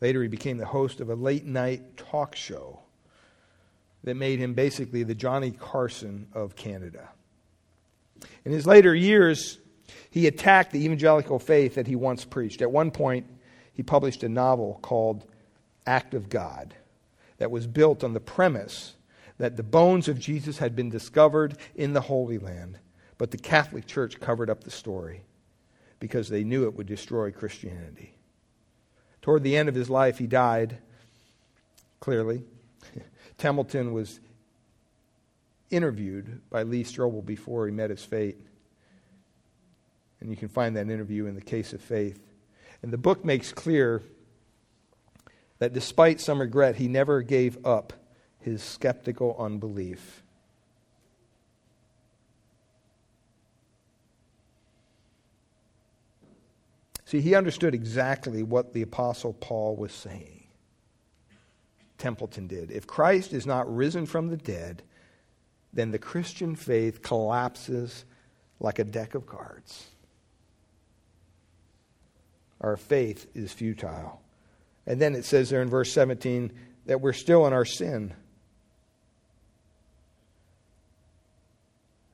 Later, 0.00 0.22
he 0.22 0.28
became 0.28 0.56
the 0.56 0.66
host 0.66 1.00
of 1.00 1.10
a 1.10 1.14
late 1.14 1.44
night 1.44 1.96
talk 1.96 2.34
show 2.34 2.80
that 4.02 4.14
made 4.14 4.38
him 4.38 4.54
basically 4.54 5.02
the 5.02 5.14
Johnny 5.14 5.50
Carson 5.50 6.26
of 6.32 6.56
Canada. 6.56 7.10
In 8.44 8.52
his 8.52 8.66
later 8.66 8.94
years, 8.94 9.58
he 10.10 10.26
attacked 10.26 10.72
the 10.72 10.84
evangelical 10.84 11.38
faith 11.38 11.74
that 11.74 11.86
he 11.86 11.96
once 11.96 12.24
preached. 12.24 12.62
At 12.62 12.70
one 12.70 12.90
point, 12.90 13.26
he 13.72 13.82
published 13.82 14.22
a 14.22 14.28
novel 14.28 14.78
called 14.82 15.24
Act 15.86 16.14
of 16.14 16.28
God 16.28 16.74
that 17.38 17.50
was 17.50 17.66
built 17.66 18.04
on 18.04 18.12
the 18.12 18.20
premise 18.20 18.94
that 19.38 19.56
the 19.56 19.62
bones 19.62 20.06
of 20.06 20.18
Jesus 20.18 20.58
had 20.58 20.76
been 20.76 20.90
discovered 20.90 21.56
in 21.74 21.94
the 21.94 22.02
Holy 22.02 22.38
Land, 22.38 22.78
but 23.16 23.30
the 23.30 23.38
Catholic 23.38 23.86
Church 23.86 24.20
covered 24.20 24.50
up 24.50 24.64
the 24.64 24.70
story 24.70 25.22
because 25.98 26.28
they 26.28 26.44
knew 26.44 26.64
it 26.64 26.74
would 26.74 26.86
destroy 26.86 27.30
Christianity. 27.30 28.14
Toward 29.22 29.42
the 29.42 29.56
end 29.56 29.68
of 29.68 29.74
his 29.74 29.88
life, 29.88 30.18
he 30.18 30.26
died, 30.26 30.78
clearly. 32.00 32.42
Templeton 33.38 33.92
was 33.92 34.20
interviewed 35.70 36.40
by 36.50 36.62
Lee 36.62 36.84
Strobel 36.84 37.24
before 37.24 37.66
he 37.66 37.72
met 37.72 37.90
his 37.90 38.04
fate. 38.04 38.38
And 40.20 40.30
you 40.30 40.36
can 40.36 40.48
find 40.48 40.76
that 40.76 40.88
interview 40.90 41.26
in 41.26 41.34
the 41.34 41.40
Case 41.40 41.70
for 41.70 41.78
Faith. 41.78 42.20
And 42.82 42.92
the 42.92 42.98
book 42.98 43.24
makes 43.24 43.52
clear 43.52 44.02
that 45.58 45.72
despite 45.72 46.20
some 46.20 46.40
regret, 46.40 46.76
he 46.76 46.88
never 46.88 47.22
gave 47.22 47.64
up 47.64 47.92
his 48.40 48.62
skeptical 48.62 49.36
unbelief. 49.38 50.22
See, 57.04 57.20
he 57.20 57.34
understood 57.34 57.74
exactly 57.74 58.42
what 58.42 58.72
the 58.72 58.82
Apostle 58.82 59.32
Paul 59.32 59.74
was 59.76 59.92
saying. 59.92 60.44
Templeton 61.98 62.46
did. 62.46 62.70
If 62.70 62.86
Christ 62.86 63.32
is 63.32 63.46
not 63.46 63.72
risen 63.74 64.06
from 64.06 64.28
the 64.28 64.36
dead, 64.36 64.82
then 65.72 65.90
the 65.90 65.98
Christian 65.98 66.54
faith 66.56 67.02
collapses 67.02 68.04
like 68.60 68.78
a 68.78 68.84
deck 68.84 69.14
of 69.14 69.26
cards. 69.26 69.88
Our 72.60 72.76
faith 72.76 73.26
is 73.34 73.52
futile. 73.52 74.20
And 74.86 75.00
then 75.00 75.14
it 75.14 75.24
says 75.24 75.50
there 75.50 75.62
in 75.62 75.70
verse 75.70 75.92
17 75.92 76.52
that 76.86 77.00
we're 77.00 77.12
still 77.12 77.46
in 77.46 77.52
our 77.52 77.64
sin. 77.64 78.14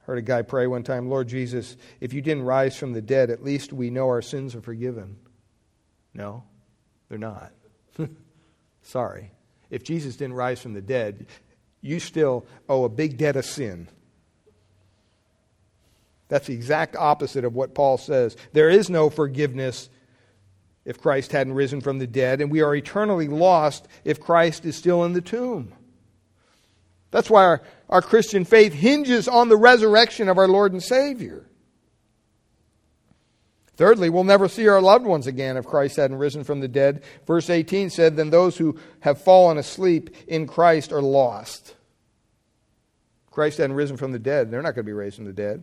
Heard 0.03 0.19
a 0.19 0.23
guy 0.23 0.43
pray 0.43 0.67
one 0.67 0.85
time, 0.85 1.09
Lord 1.09 1.27
Jesus, 1.27 1.77
if 2.01 2.13
you 2.13 2.23
didn't 2.23 2.45
rise 2.45 2.77
from 2.77 2.93
the 2.93 3.03
dead, 3.03 3.31
at 3.31 3.43
least 3.43 3.73
we 3.73 3.91
know 3.91 4.07
our 4.07 4.23
sins 4.23 4.55
are 4.55 4.61
forgiven. 4.61 5.17
No, 6.15 6.45
they're 7.09 7.19
not. 7.19 7.53
Sorry. 8.83 9.33
If 9.69 9.83
Jesus 9.83 10.17
didn't 10.17 10.35
rise 10.35 10.61
from 10.61 10.75
the 10.75 10.81
dead, 10.81 11.27
you 11.81 11.99
still 11.99 12.47
owe 12.69 12.85
a 12.85 12.89
big 12.89 13.17
debt 13.17 13.35
of 13.35 13.45
sin. 13.45 13.89
That's 16.29 16.47
the 16.47 16.55
exact 16.55 16.95
opposite 16.95 17.45
of 17.45 17.55
what 17.55 17.75
Paul 17.75 17.99
says. 17.99 18.37
There 18.53 18.71
is 18.71 18.89
no 18.89 19.11
forgiveness 19.11 19.89
if 20.87 21.01
Christ 21.01 21.33
hadn't 21.33 21.53
risen 21.53 21.83
from 21.83 21.99
the 21.99 22.07
dead, 22.07 22.41
and 22.41 22.51
we 22.51 22.63
are 22.63 22.75
eternally 22.75 23.29
lost 23.29 23.87
if 24.05 24.21
Christ 24.21 24.65
is 24.65 24.77
still 24.77 25.05
in 25.05 25.13
the 25.13 25.21
tomb. 25.21 25.73
That's 27.11 27.29
why 27.29 27.45
our, 27.45 27.63
our 27.91 28.03
Christian 28.03 28.45
faith 28.45 28.73
hinges 28.73 29.29
on 29.29 29.49
the 29.49 29.57
resurrection 29.57 30.29
of 30.29 30.39
our 30.39 30.49
Lord 30.49 30.73
and 30.73 30.83
Savior. 30.83 31.45
Thirdly, 33.77 34.09
we'll 34.09 34.25
never 34.25 34.49
see 34.49 34.69
our 34.69 34.81
loved 34.81 35.05
ones 35.05 35.27
again 35.27 35.57
if 35.57 35.67
Christ 35.67 35.97
hadn't 35.97 36.17
risen 36.17 36.45
from 36.45 36.61
the 36.61 36.69
dead. 36.69 37.03
Verse 37.27 37.51
18 37.51 37.91
said, 37.91 38.17
Then 38.17 38.31
those 38.31 38.57
who 38.57 38.79
have 39.01 39.21
fallen 39.21 39.59
asleep 39.59 40.17
in 40.27 40.47
Christ 40.47 40.93
are 40.93 41.03
lost. 41.03 41.75
Christ 43.31 43.59
hadn't 43.59 43.77
risen 43.77 43.99
from 43.99 44.13
the 44.13 44.19
dead. 44.19 44.51
They're 44.51 44.63
not 44.63 44.75
going 44.75 44.85
to 44.85 44.91
be 44.91 44.93
raised 44.93 45.17
from 45.17 45.27
the 45.27 45.33
dead. 45.33 45.63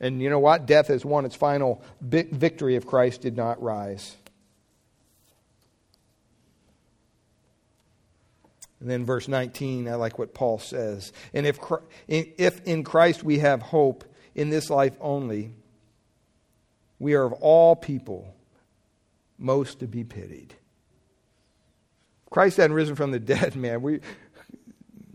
And 0.00 0.22
you 0.22 0.30
know 0.30 0.38
what? 0.38 0.66
Death 0.66 0.88
has 0.88 1.04
won 1.04 1.24
its 1.24 1.34
final 1.34 1.82
victory 2.00 2.76
if 2.76 2.86
Christ 2.86 3.20
did 3.20 3.36
not 3.36 3.60
rise. 3.62 4.16
And 8.80 8.88
then 8.88 9.04
verse 9.04 9.26
19, 9.26 9.88
I 9.88 9.96
like 9.96 10.18
what 10.18 10.34
Paul 10.34 10.58
says. 10.58 11.12
And 11.34 11.46
if, 11.46 11.58
if 12.06 12.62
in 12.64 12.84
Christ 12.84 13.24
we 13.24 13.40
have 13.40 13.60
hope 13.60 14.04
in 14.36 14.50
this 14.50 14.70
life 14.70 14.96
only, 15.00 15.52
we 17.00 17.14
are 17.14 17.24
of 17.24 17.32
all 17.34 17.74
people 17.74 18.34
most 19.36 19.80
to 19.80 19.88
be 19.88 20.04
pitied. 20.04 20.54
Christ 22.30 22.58
hadn't 22.58 22.74
risen 22.74 22.94
from 22.94 23.10
the 23.10 23.18
dead, 23.18 23.56
man. 23.56 23.82
We 23.82 24.00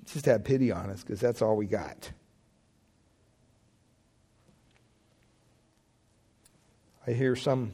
just 0.05 0.25
have 0.25 0.43
pity 0.43 0.71
on 0.71 0.89
us 0.89 1.01
because 1.01 1.21
that's 1.21 1.41
all 1.41 1.55
we 1.55 1.65
got. 1.65 2.11
I 7.05 7.11
hear 7.11 7.35
some 7.35 7.73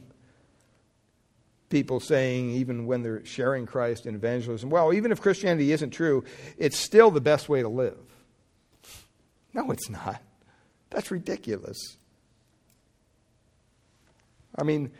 people 1.68 2.00
saying, 2.00 2.50
even 2.50 2.86
when 2.86 3.02
they're 3.02 3.24
sharing 3.24 3.64
Christ 3.64 4.06
in 4.06 4.14
evangelism, 4.14 4.70
well, 4.70 4.92
even 4.92 5.12
if 5.12 5.20
Christianity 5.20 5.72
isn't 5.72 5.90
true, 5.90 6.24
it's 6.58 6.78
still 6.78 7.10
the 7.10 7.20
best 7.20 7.48
way 7.48 7.62
to 7.62 7.68
live. 7.68 7.98
No, 9.54 9.70
it's 9.70 9.88
not. 9.88 10.20
That's 10.90 11.10
ridiculous. 11.10 11.96
I 14.56 14.64
mean, 14.64 14.90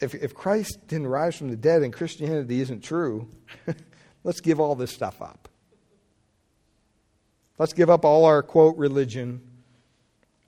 if, 0.00 0.14
if 0.14 0.34
Christ 0.34 0.86
didn't 0.88 1.06
rise 1.06 1.36
from 1.36 1.48
the 1.48 1.56
dead 1.56 1.82
and 1.82 1.92
Christianity 1.92 2.60
isn't 2.60 2.82
true, 2.82 3.28
let's 4.24 4.40
give 4.40 4.58
all 4.58 4.74
this 4.74 4.90
stuff 4.90 5.22
up. 5.22 5.48
Let's 7.58 7.72
give 7.72 7.90
up 7.90 8.04
all 8.04 8.24
our 8.24 8.42
quote 8.42 8.76
religion 8.76 9.40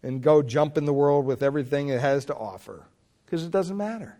and 0.02 0.20
go 0.20 0.42
jump 0.42 0.76
in 0.76 0.84
the 0.84 0.92
world 0.92 1.24
with 1.24 1.44
everything 1.44 1.88
it 1.88 2.00
has 2.00 2.24
to 2.24 2.34
offer 2.34 2.86
because 3.34 3.46
it 3.46 3.50
doesn't 3.50 3.76
matter. 3.76 4.16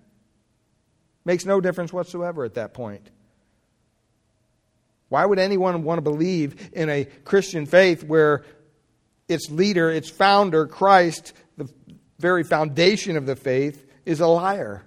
Makes 1.25 1.45
no 1.45 1.61
difference 1.61 1.93
whatsoever 1.93 2.45
at 2.45 2.55
that 2.55 2.75
point. 2.75 3.09
Why 5.09 5.25
would 5.25 5.39
anyone 5.39 5.85
want 5.85 5.99
to 5.99 6.03
believe 6.03 6.71
in 6.73 6.91
a 6.91 7.05
Christian 7.05 7.65
faith 7.65 8.03
where 8.03 8.45
its 9.29 9.49
leader, 9.53 9.89
its 9.89 10.11
founder, 10.11 10.67
Christ, 10.67 11.33
the 11.57 11.71
very 12.19 12.43
foundation 12.43 13.17
of 13.17 13.25
the 13.25 13.37
faith, 13.37 13.89
is 14.05 14.19
a 14.19 14.27
liar? 14.27 14.85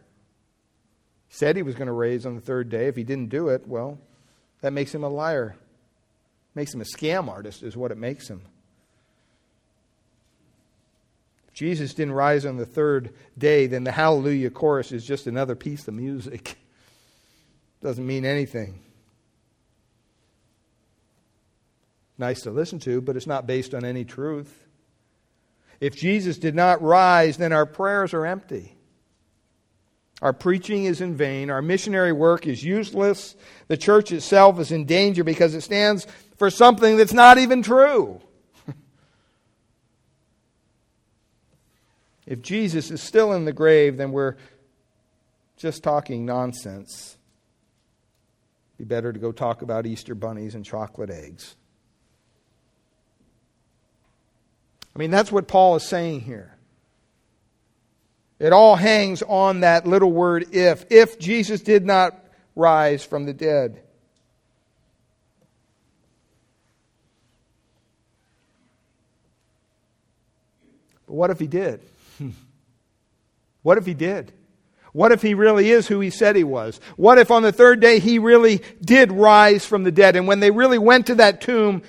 Said 1.29 1.55
he 1.55 1.63
was 1.63 1.75
going 1.75 1.87
to 1.87 1.93
raise 1.93 2.25
on 2.25 2.35
the 2.35 2.41
third 2.41 2.67
day. 2.67 2.87
If 2.87 2.97
he 2.97 3.05
didn't 3.05 3.29
do 3.29 3.47
it, 3.47 3.65
well, 3.65 3.97
that 4.59 4.73
makes 4.73 4.93
him 4.93 5.05
a 5.05 5.09
liar. 5.09 5.55
Makes 6.53 6.73
him 6.73 6.81
a 6.81 6.83
scam 6.83 7.29
artist, 7.29 7.63
is 7.63 7.77
what 7.77 7.91
it 7.91 7.97
makes 7.97 8.27
him. 8.27 8.41
Jesus 11.57 11.95
didn't 11.95 12.13
rise 12.13 12.45
on 12.45 12.57
the 12.57 12.67
third 12.67 13.15
day, 13.35 13.65
then 13.65 13.83
the 13.83 13.91
Hallelujah 13.91 14.51
chorus 14.51 14.91
is 14.91 15.03
just 15.03 15.25
another 15.25 15.55
piece 15.55 15.87
of 15.87 15.95
music. 15.95 16.55
Doesn't 17.81 18.05
mean 18.05 18.25
anything. 18.25 18.79
Nice 22.15 22.41
to 22.41 22.51
listen 22.51 22.77
to, 22.81 23.01
but 23.01 23.15
it's 23.15 23.25
not 23.25 23.47
based 23.47 23.73
on 23.73 23.83
any 23.83 24.05
truth. 24.05 24.67
If 25.81 25.95
Jesus 25.95 26.37
did 26.37 26.53
not 26.53 26.83
rise, 26.83 27.37
then 27.37 27.51
our 27.51 27.65
prayers 27.65 28.13
are 28.13 28.27
empty. 28.27 28.77
Our 30.21 30.33
preaching 30.33 30.85
is 30.85 31.01
in 31.01 31.15
vain. 31.15 31.49
Our 31.49 31.63
missionary 31.63 32.13
work 32.13 32.45
is 32.45 32.63
useless. 32.63 33.35
The 33.67 33.77
church 33.77 34.11
itself 34.11 34.59
is 34.59 34.71
in 34.71 34.85
danger 34.85 35.23
because 35.23 35.55
it 35.55 35.61
stands 35.61 36.05
for 36.35 36.51
something 36.51 36.97
that's 36.97 37.13
not 37.13 37.39
even 37.39 37.63
true. 37.63 38.21
If 42.27 42.41
Jesus 42.41 42.91
is 42.91 43.01
still 43.01 43.31
in 43.31 43.45
the 43.45 43.53
grave, 43.53 43.95
then 43.95 44.11
we're 44.11 44.35
just 45.55 45.81
talking 45.81 46.25
nonsense. 46.25 47.17
Be 48.77 48.83
better 48.83 49.13
to 49.13 49.17
go 49.17 49.31
talk 49.31 49.61
about 49.61 49.87
Easter 49.87 50.13
bunnies 50.13 50.53
and 50.53 50.63
chocolate 50.63 51.09
eggs. 51.09 51.55
I 54.93 54.99
mean, 54.99 55.09
that's 55.09 55.31
what 55.31 55.47
Paul 55.47 55.77
is 55.77 55.83
saying 55.83 56.21
here. 56.21 56.53
It 58.39 58.51
all 58.51 58.75
hangs 58.75 59.23
on 59.23 59.61
that 59.61 59.87
little 59.87 60.11
word 60.11 60.53
if. 60.53 60.85
If 60.91 61.17
Jesus 61.17 61.61
did 61.61 61.85
not 61.85 62.23
rise 62.55 63.03
from 63.03 63.25
the 63.25 63.33
dead. 63.33 63.81
But 71.07 71.13
what 71.13 71.29
if 71.29 71.39
he 71.39 71.47
did? 71.47 71.81
What 73.63 73.77
if 73.77 73.85
he 73.85 73.93
did? 73.93 74.31
What 74.93 75.11
if 75.11 75.21
he 75.21 75.33
really 75.33 75.71
is 75.71 75.87
who 75.87 75.99
he 75.99 76.09
said 76.09 76.37
he 76.37 76.45
was? 76.45 76.79
What 76.95 77.17
if 77.17 77.31
on 77.31 77.43
the 77.43 77.51
third 77.51 77.81
day 77.81 77.99
he 77.99 78.17
really 78.17 78.61
did 78.79 79.11
rise 79.11 79.65
from 79.65 79.83
the 79.83 79.91
dead? 79.91 80.15
And 80.15 80.25
when 80.25 80.39
they 80.39 80.51
really 80.51 80.77
went 80.77 81.07
to 81.07 81.15
that 81.15 81.41
tomb, 81.41 81.81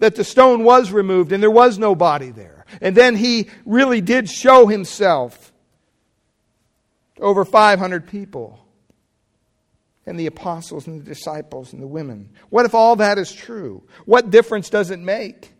that 0.00 0.16
the 0.16 0.22
stone 0.22 0.64
was 0.64 0.92
removed 0.92 1.32
and 1.32 1.42
there 1.42 1.50
was 1.50 1.78
no 1.78 1.94
body 1.94 2.30
there. 2.30 2.66
And 2.82 2.94
then 2.94 3.16
he 3.16 3.48
really 3.64 4.02
did 4.02 4.28
show 4.28 4.66
himself 4.66 5.50
to 7.16 7.22
over 7.22 7.44
500 7.46 8.06
people 8.06 8.60
and 10.04 10.20
the 10.20 10.26
apostles 10.26 10.86
and 10.86 11.00
the 11.00 11.04
disciples 11.06 11.72
and 11.72 11.80
the 11.80 11.86
women. 11.86 12.28
What 12.50 12.66
if 12.66 12.74
all 12.74 12.96
that 12.96 13.16
is 13.16 13.32
true? 13.32 13.82
What 14.04 14.30
difference 14.30 14.68
does 14.68 14.90
it 14.90 14.98
make? 14.98 15.52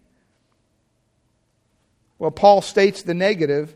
Well, 2.19 2.31
Paul 2.31 2.61
states 2.61 3.03
the 3.03 3.15
negative 3.15 3.75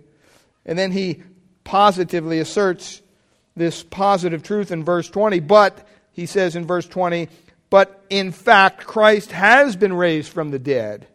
and 0.69 0.79
then 0.79 0.93
he 0.93 1.23
positively 1.65 2.39
asserts 2.39 3.01
this 3.57 3.83
positive 3.83 4.43
truth 4.43 4.71
in 4.71 4.85
verse 4.85 5.09
20. 5.09 5.41
But, 5.41 5.89
he 6.13 6.27
says 6.27 6.55
in 6.55 6.67
verse 6.67 6.87
20, 6.87 7.29
but 7.71 8.05
in 8.11 8.33
fact, 8.33 8.87
Christ 8.87 9.33
has 9.33 9.77
been 9.77 9.95
raised 9.95 10.31
from 10.31 10.51
the 10.51 10.59
dead. 10.59 11.07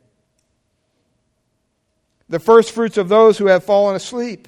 The 2.29 2.39
first 2.39 2.71
fruits 2.71 2.97
of 2.97 3.09
those 3.09 3.37
who 3.37 3.45
have 3.45 3.63
fallen 3.63 3.95
asleep. 3.95 4.47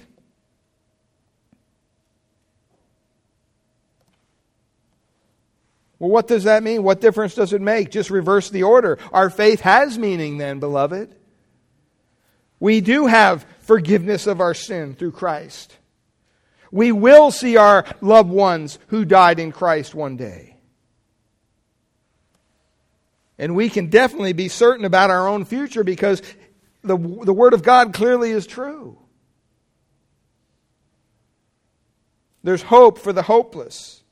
Well, 6.00 6.10
what 6.10 6.28
does 6.28 6.46
that 6.46 6.64
mean? 6.64 6.82
What 6.82 7.00
difference 7.00 7.36
does 7.36 7.54
it 7.54 7.62
make? 7.62 7.92
Just 7.92 8.10
reverse 8.10 8.50
the 8.50 8.64
order. 8.64 8.98
Our 9.14 9.30
faith 9.30 9.62
has 9.62 10.00
meaning, 10.00 10.40
then, 10.40 10.60
beloved. 10.60 11.16
We 12.60 12.82
do 12.82 13.06
have 13.08 13.46
forgiveness 13.62 14.28
of 14.28 14.40
our 14.40 14.54
sin 14.54 14.96
through 14.96 15.12
Christ. 15.12 15.76
We 16.72 16.92
will 16.92 17.32
see 17.32 17.58
our 17.58 17.86
loved 18.02 18.30
ones 18.30 18.80
who 18.88 19.06
died 19.06 19.40
in 19.40 19.52
Christ 19.52 19.96
one 19.96 20.18
day. 20.18 20.58
And 23.38 23.56
we 23.56 23.70
can 23.70 23.90
definitely 23.90 24.34
be 24.34 24.48
certain 24.48 24.86
about 24.86 25.10
our 25.10 25.28
own 25.28 25.46
future 25.46 25.84
because 25.84 26.22
the, 26.84 26.98
the 26.98 27.34
Word 27.34 27.54
of 27.54 27.64
God 27.64 27.94
clearly 27.94 28.32
is 28.32 28.48
true. 28.48 28.98
There's 32.44 32.62
hope 32.62 33.00
for 33.00 33.12
the 33.12 33.24
hopeless. 33.24 34.04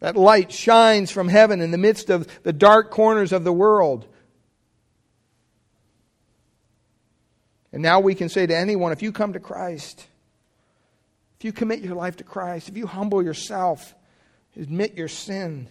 That 0.00 0.16
light 0.16 0.52
shines 0.52 1.10
from 1.10 1.28
heaven 1.28 1.60
in 1.60 1.70
the 1.70 1.78
midst 1.78 2.10
of 2.10 2.28
the 2.42 2.52
dark 2.52 2.90
corners 2.90 3.32
of 3.32 3.44
the 3.44 3.52
world. 3.52 4.06
And 7.74 7.82
now 7.82 7.98
we 7.98 8.14
can 8.14 8.28
say 8.28 8.46
to 8.46 8.56
anyone 8.56 8.92
if 8.92 9.02
you 9.02 9.10
come 9.10 9.32
to 9.32 9.40
Christ, 9.40 10.06
if 11.36 11.44
you 11.44 11.50
commit 11.50 11.80
your 11.80 11.96
life 11.96 12.14
to 12.18 12.24
Christ, 12.24 12.68
if 12.68 12.76
you 12.76 12.86
humble 12.86 13.20
yourself, 13.20 13.96
admit 14.56 14.94
your 14.94 15.08
sin 15.08 15.68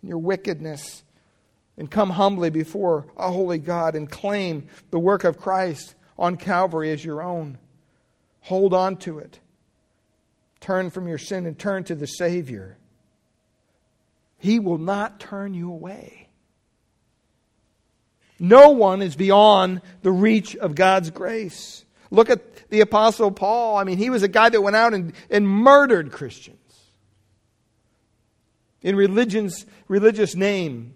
and 0.00 0.08
your 0.08 0.16
wickedness, 0.16 1.02
and 1.76 1.90
come 1.90 2.08
humbly 2.08 2.48
before 2.48 3.04
a 3.18 3.30
holy 3.30 3.58
God 3.58 3.94
and 3.94 4.10
claim 4.10 4.68
the 4.90 4.98
work 4.98 5.24
of 5.24 5.36
Christ 5.36 5.94
on 6.18 6.38
Calvary 6.38 6.90
as 6.92 7.04
your 7.04 7.22
own. 7.22 7.58
Hold 8.40 8.72
on 8.72 8.96
to 9.00 9.18
it. 9.18 9.38
Turn 10.60 10.88
from 10.88 11.06
your 11.06 11.18
sin 11.18 11.44
and 11.44 11.58
turn 11.58 11.84
to 11.84 11.94
the 11.94 12.06
Savior. 12.06 12.78
He 14.38 14.60
will 14.60 14.78
not 14.78 15.20
turn 15.20 15.52
you 15.52 15.70
away. 15.70 16.23
No 18.44 18.70
one 18.70 19.00
is 19.00 19.16
beyond 19.16 19.80
the 20.02 20.12
reach 20.12 20.54
of 20.54 20.74
God's 20.74 21.08
grace. 21.08 21.86
Look 22.10 22.28
at 22.28 22.68
the 22.68 22.82
Apostle 22.82 23.30
Paul. 23.30 23.78
I 23.78 23.84
mean, 23.84 23.96
he 23.96 24.10
was 24.10 24.22
a 24.22 24.28
guy 24.28 24.50
that 24.50 24.60
went 24.60 24.76
out 24.76 24.92
and, 24.92 25.14
and 25.30 25.48
murdered 25.48 26.12
Christians 26.12 26.58
in 28.82 28.96
religion's, 28.96 29.64
religious 29.88 30.34
name, 30.34 30.92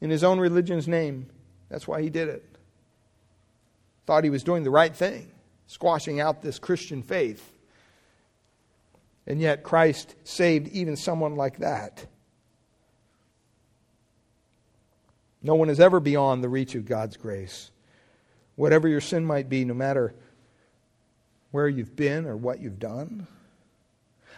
in 0.00 0.08
his 0.08 0.24
own 0.24 0.40
religion's 0.40 0.88
name. 0.88 1.26
That's 1.68 1.86
why 1.86 2.00
he 2.00 2.08
did 2.08 2.30
it. 2.30 2.42
Thought 4.06 4.24
he 4.24 4.30
was 4.30 4.42
doing 4.42 4.64
the 4.64 4.70
right 4.70 4.96
thing, 4.96 5.30
squashing 5.66 6.20
out 6.20 6.40
this 6.40 6.58
Christian 6.58 7.02
faith. 7.02 7.52
And 9.26 9.42
yet 9.42 9.62
Christ 9.62 10.14
saved 10.24 10.68
even 10.68 10.96
someone 10.96 11.36
like 11.36 11.58
that. 11.58 12.06
No 15.46 15.54
one 15.54 15.70
is 15.70 15.78
ever 15.78 16.00
beyond 16.00 16.42
the 16.42 16.48
reach 16.48 16.74
of 16.74 16.86
God's 16.86 17.16
grace. 17.16 17.70
Whatever 18.56 18.88
your 18.88 19.00
sin 19.00 19.24
might 19.24 19.48
be, 19.48 19.64
no 19.64 19.74
matter 19.74 20.12
where 21.52 21.68
you've 21.68 21.94
been 21.94 22.26
or 22.26 22.36
what 22.36 22.60
you've 22.60 22.80
done, 22.80 23.28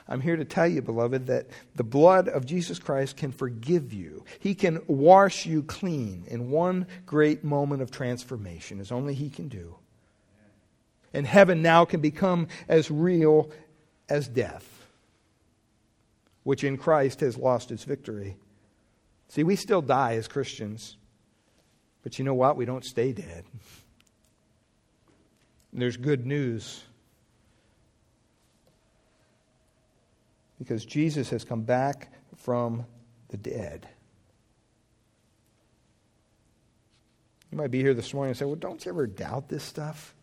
I'm 0.06 0.20
here 0.20 0.36
to 0.36 0.44
tell 0.44 0.68
you, 0.68 0.82
beloved, 0.82 1.28
that 1.28 1.46
the 1.74 1.82
blood 1.82 2.28
of 2.28 2.44
Jesus 2.44 2.78
Christ 2.78 3.16
can 3.16 3.32
forgive 3.32 3.90
you. 3.94 4.26
He 4.38 4.54
can 4.54 4.82
wash 4.86 5.46
you 5.46 5.62
clean 5.62 6.24
in 6.26 6.50
one 6.50 6.86
great 7.06 7.42
moment 7.42 7.80
of 7.80 7.90
transformation, 7.90 8.78
as 8.78 8.92
only 8.92 9.14
He 9.14 9.30
can 9.30 9.48
do. 9.48 9.76
And 11.14 11.26
heaven 11.26 11.62
now 11.62 11.86
can 11.86 12.02
become 12.02 12.48
as 12.68 12.90
real 12.90 13.50
as 14.10 14.28
death, 14.28 14.86
which 16.42 16.64
in 16.64 16.76
Christ 16.76 17.20
has 17.20 17.38
lost 17.38 17.70
its 17.70 17.84
victory. 17.84 18.36
See, 19.28 19.42
we 19.42 19.56
still 19.56 19.80
die 19.80 20.16
as 20.16 20.28
Christians, 20.28 20.97
but 22.08 22.18
you 22.18 22.24
know 22.24 22.32
what? 22.32 22.56
We 22.56 22.64
don't 22.64 22.86
stay 22.86 23.12
dead. 23.12 23.44
There's 25.74 25.98
good 25.98 26.24
news 26.24 26.82
because 30.58 30.86
Jesus 30.86 31.28
has 31.28 31.44
come 31.44 31.64
back 31.64 32.10
from 32.34 32.86
the 33.28 33.36
dead. 33.36 33.86
You 37.52 37.58
might 37.58 37.70
be 37.70 37.82
here 37.82 37.92
this 37.92 38.14
morning 38.14 38.30
and 38.30 38.38
say, 38.38 38.46
Well, 38.46 38.54
don't 38.54 38.82
you 38.86 38.90
ever 38.90 39.06
doubt 39.06 39.50
this 39.50 39.62
stuff? 39.62 40.14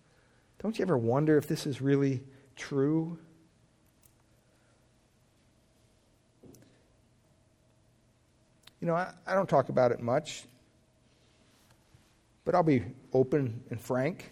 Don't 0.63 0.79
you 0.79 0.85
ever 0.85 0.97
wonder 0.97 1.37
if 1.37 1.47
this 1.47 1.67
is 1.67 1.81
really 1.81 2.23
true? 2.55 3.19
You 8.81 8.87
know, 8.87 8.95
I, 8.95 9.13
I 9.27 9.35
don't 9.35 9.47
talk 9.47 9.69
about 9.69 9.91
it 9.91 9.99
much, 9.99 10.45
but 12.45 12.55
I'll 12.55 12.63
be 12.63 12.83
open 13.11 13.63
and 13.69 13.81
frank. 13.81 14.31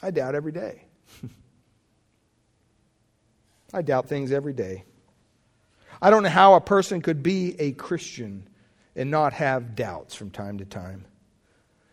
I 0.00 0.10
doubt 0.10 0.34
every 0.34 0.52
day. 0.52 0.84
I 3.74 3.82
doubt 3.82 4.08
things 4.08 4.32
every 4.32 4.52
day. 4.52 4.84
I 6.00 6.10
don't 6.10 6.22
know 6.22 6.28
how 6.28 6.54
a 6.54 6.60
person 6.60 7.02
could 7.02 7.22
be 7.22 7.54
a 7.60 7.72
Christian 7.72 8.48
and 8.96 9.10
not 9.10 9.32
have 9.34 9.74
doubts 9.76 10.14
from 10.14 10.30
time 10.30 10.58
to 10.58 10.64
time. 10.64 11.04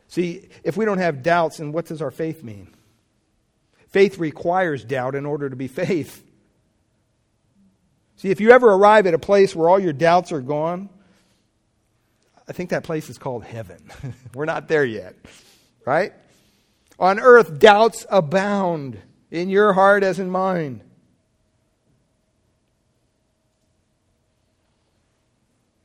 See, 0.08 0.50
if 0.64 0.76
we 0.76 0.86
don't 0.86 0.98
have 0.98 1.22
doubts, 1.22 1.58
then 1.58 1.72
what 1.72 1.86
does 1.86 2.02
our 2.02 2.12
faith 2.12 2.44
mean? 2.44 2.74
Faith 3.88 4.18
requires 4.18 4.84
doubt 4.84 5.16
in 5.16 5.26
order 5.26 5.50
to 5.50 5.56
be 5.56 5.68
faith. 5.68 6.24
See, 8.16 8.30
if 8.30 8.42
you 8.42 8.52
ever 8.52 8.72
arrive 8.72 9.08
at 9.08 9.14
a 9.14 9.20
place 9.20 9.56
where 9.56 9.70
all 9.70 9.80
your 9.80 9.94
doubts 9.94 10.32
are 10.32 10.42
gone, 10.42 10.90
I 12.50 12.52
think 12.52 12.72
that 12.72 12.84
place 12.84 13.10
is 13.10 13.20
called 13.20 13.44
heaven. 13.44 13.78
We're 14.34 14.46
not 14.46 14.68
there 14.68 14.84
yet, 14.84 15.16
right? 15.86 16.12
On 16.98 17.20
earth, 17.20 17.60
doubts 17.60 18.08
abound 18.10 19.00
in 19.30 19.50
your 19.50 19.72
heart 19.74 20.04
as 20.04 20.18
in 20.18 20.32
mine. 20.32 20.82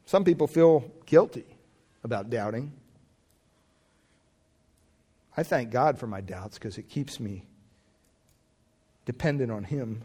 Some 0.06 0.24
people 0.24 0.46
feel 0.46 0.90
guilty 1.04 1.44
about 2.02 2.30
doubting. 2.30 2.72
I 5.36 5.42
thank 5.42 5.70
God 5.70 5.98
for 5.98 6.06
my 6.06 6.22
doubts 6.22 6.56
because 6.56 6.78
it 6.78 6.88
keeps 6.88 7.20
me 7.20 7.44
dependent 9.04 9.52
on 9.52 9.64
Him. 9.64 10.02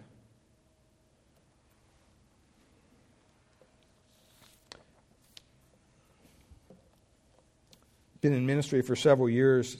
Been 8.22 8.34
in 8.34 8.46
ministry 8.46 8.82
for 8.82 8.96
several 8.96 9.30
years, 9.30 9.78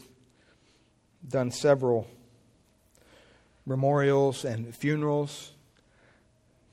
done 1.28 1.52
several 1.52 2.08
memorials 3.66 4.46
and 4.46 4.74
funerals 4.74 5.52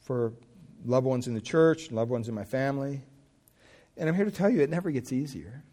for 0.01 0.33
loved 0.85 1.07
ones 1.07 1.27
in 1.27 1.35
the 1.35 1.41
church, 1.41 1.91
loved 1.91 2.11
ones 2.11 2.29
in 2.29 2.35
my 2.35 2.45
family. 2.45 3.03
And 3.97 4.09
I'm 4.09 4.15
here 4.15 4.25
to 4.25 4.31
tell 4.31 4.49
you, 4.49 4.61
it 4.61 4.71
never 4.71 4.91
gets 4.91 5.13
easier. 5.13 5.65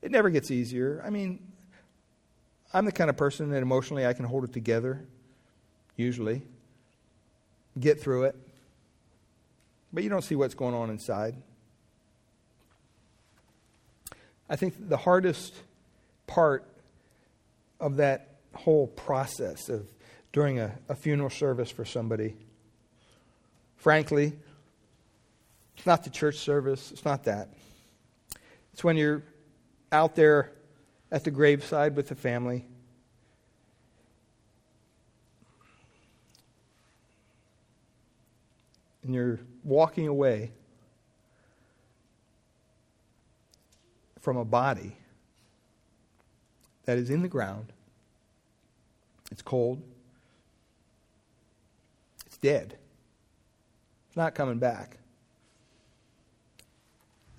It 0.00 0.10
never 0.10 0.30
gets 0.30 0.50
easier. 0.50 1.02
I 1.04 1.10
mean, 1.10 1.40
I'm 2.72 2.84
the 2.84 2.92
kind 2.92 3.10
of 3.10 3.16
person 3.16 3.50
that 3.50 3.62
emotionally 3.62 4.06
I 4.06 4.12
can 4.12 4.24
hold 4.24 4.44
it 4.44 4.52
together, 4.52 5.04
usually, 5.96 6.42
get 7.78 8.00
through 8.00 8.24
it. 8.24 8.36
But 9.92 10.02
you 10.04 10.08
don't 10.08 10.22
see 10.22 10.34
what's 10.34 10.54
going 10.54 10.74
on 10.74 10.90
inside. 10.90 11.36
I 14.52 14.56
think 14.56 14.74
the 14.90 14.98
hardest 14.98 15.54
part 16.26 16.68
of 17.80 17.96
that 17.96 18.34
whole 18.52 18.86
process 18.86 19.70
of 19.70 19.88
during 20.30 20.60
a, 20.60 20.78
a 20.90 20.94
funeral 20.94 21.30
service 21.30 21.70
for 21.70 21.86
somebody, 21.86 22.36
frankly, 23.76 24.34
it's 25.74 25.86
not 25.86 26.04
the 26.04 26.10
church 26.10 26.36
service, 26.36 26.92
it's 26.92 27.02
not 27.02 27.24
that. 27.24 27.48
It's 28.74 28.84
when 28.84 28.98
you're 28.98 29.22
out 29.90 30.14
there 30.16 30.52
at 31.10 31.24
the 31.24 31.30
graveside 31.30 31.96
with 31.96 32.08
the 32.08 32.14
family. 32.14 32.66
And 39.02 39.14
you're 39.14 39.40
walking 39.64 40.08
away 40.08 40.52
from 44.22 44.38
a 44.38 44.44
body 44.44 44.96
that 46.86 46.96
is 46.96 47.10
in 47.10 47.22
the 47.22 47.28
ground. 47.28 47.66
It's 49.30 49.42
cold. 49.42 49.82
It's 52.26 52.38
dead. 52.38 52.78
It's 54.08 54.16
not 54.16 54.34
coming 54.34 54.58
back 54.58 54.96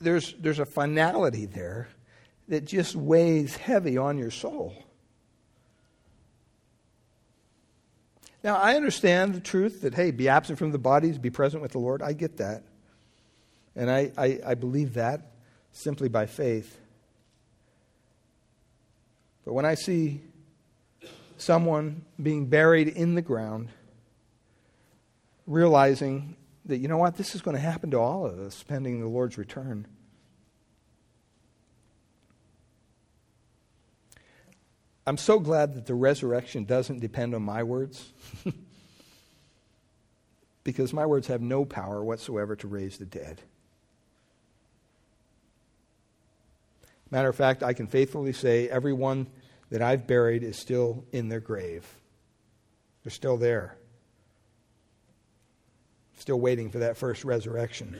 there's, 0.03 0.33
there's 0.39 0.59
a 0.59 0.65
finality 0.65 1.45
there 1.45 1.87
that 2.49 2.65
just 2.65 2.95
weighs 2.95 3.55
heavy 3.55 3.97
on 3.97 4.17
your 4.17 4.31
soul. 4.31 4.75
Now, 8.43 8.57
I 8.57 8.75
understand 8.75 9.33
the 9.33 9.39
truth 9.39 9.81
that, 9.81 9.93
hey, 9.93 10.11
be 10.11 10.27
absent 10.27 10.59
from 10.59 10.71
the 10.71 10.77
bodies, 10.77 11.17
be 11.17 11.29
present 11.29 11.61
with 11.61 11.71
the 11.71 11.79
Lord. 11.79 12.01
I 12.01 12.11
get 12.11 12.37
that. 12.37 12.63
And 13.75 13.89
I, 13.89 14.11
I, 14.17 14.39
I 14.45 14.53
believe 14.55 14.95
that 14.95 15.31
simply 15.73 16.07
by 16.07 16.25
faith. 16.25 16.79
But 19.43 19.53
when 19.53 19.65
I 19.65 19.75
see 19.75 20.21
someone 21.37 22.05
being 22.21 22.45
buried 22.45 22.87
in 22.87 23.15
the 23.15 23.21
ground, 23.21 23.69
realizing 25.45 26.37
that, 26.65 26.77
you 26.77 26.87
know 26.87 26.97
what, 26.97 27.17
this 27.17 27.35
is 27.35 27.41
going 27.41 27.57
to 27.57 27.61
happen 27.61 27.91
to 27.91 27.99
all 27.99 28.25
of 28.25 28.39
us 28.39 28.63
pending 28.63 29.01
the 29.01 29.07
Lord's 29.07 29.37
return. 29.37 29.85
I'm 35.05 35.17
so 35.17 35.37
glad 35.39 35.73
that 35.75 35.85
the 35.85 35.95
resurrection 35.95 36.63
doesn't 36.63 37.01
depend 37.01 37.35
on 37.35 37.41
my 37.41 37.63
words. 37.63 38.13
because 40.63 40.93
my 40.93 41.05
words 41.05 41.27
have 41.27 41.41
no 41.41 41.65
power 41.65 42.03
whatsoever 42.03 42.55
to 42.55 42.67
raise 42.67 42.97
the 42.97 43.05
dead. 43.05 43.41
Matter 47.13 47.29
of 47.29 47.35
fact, 47.35 47.63
I 47.63 47.71
can 47.71 47.87
faithfully 47.87 48.33
say 48.33 48.67
everyone 48.67 49.27
that 49.69 49.81
I've 49.81 50.05
buried 50.05 50.43
is 50.43 50.57
still 50.57 51.05
in 51.13 51.29
their 51.29 51.39
grave. 51.39 51.87
They're 53.03 53.11
still 53.11 53.37
there 53.37 53.77
still 56.23 56.39
waiting 56.39 56.69
for 56.69 56.79
that 56.79 56.95
first 56.95 57.25
resurrection. 57.25 57.97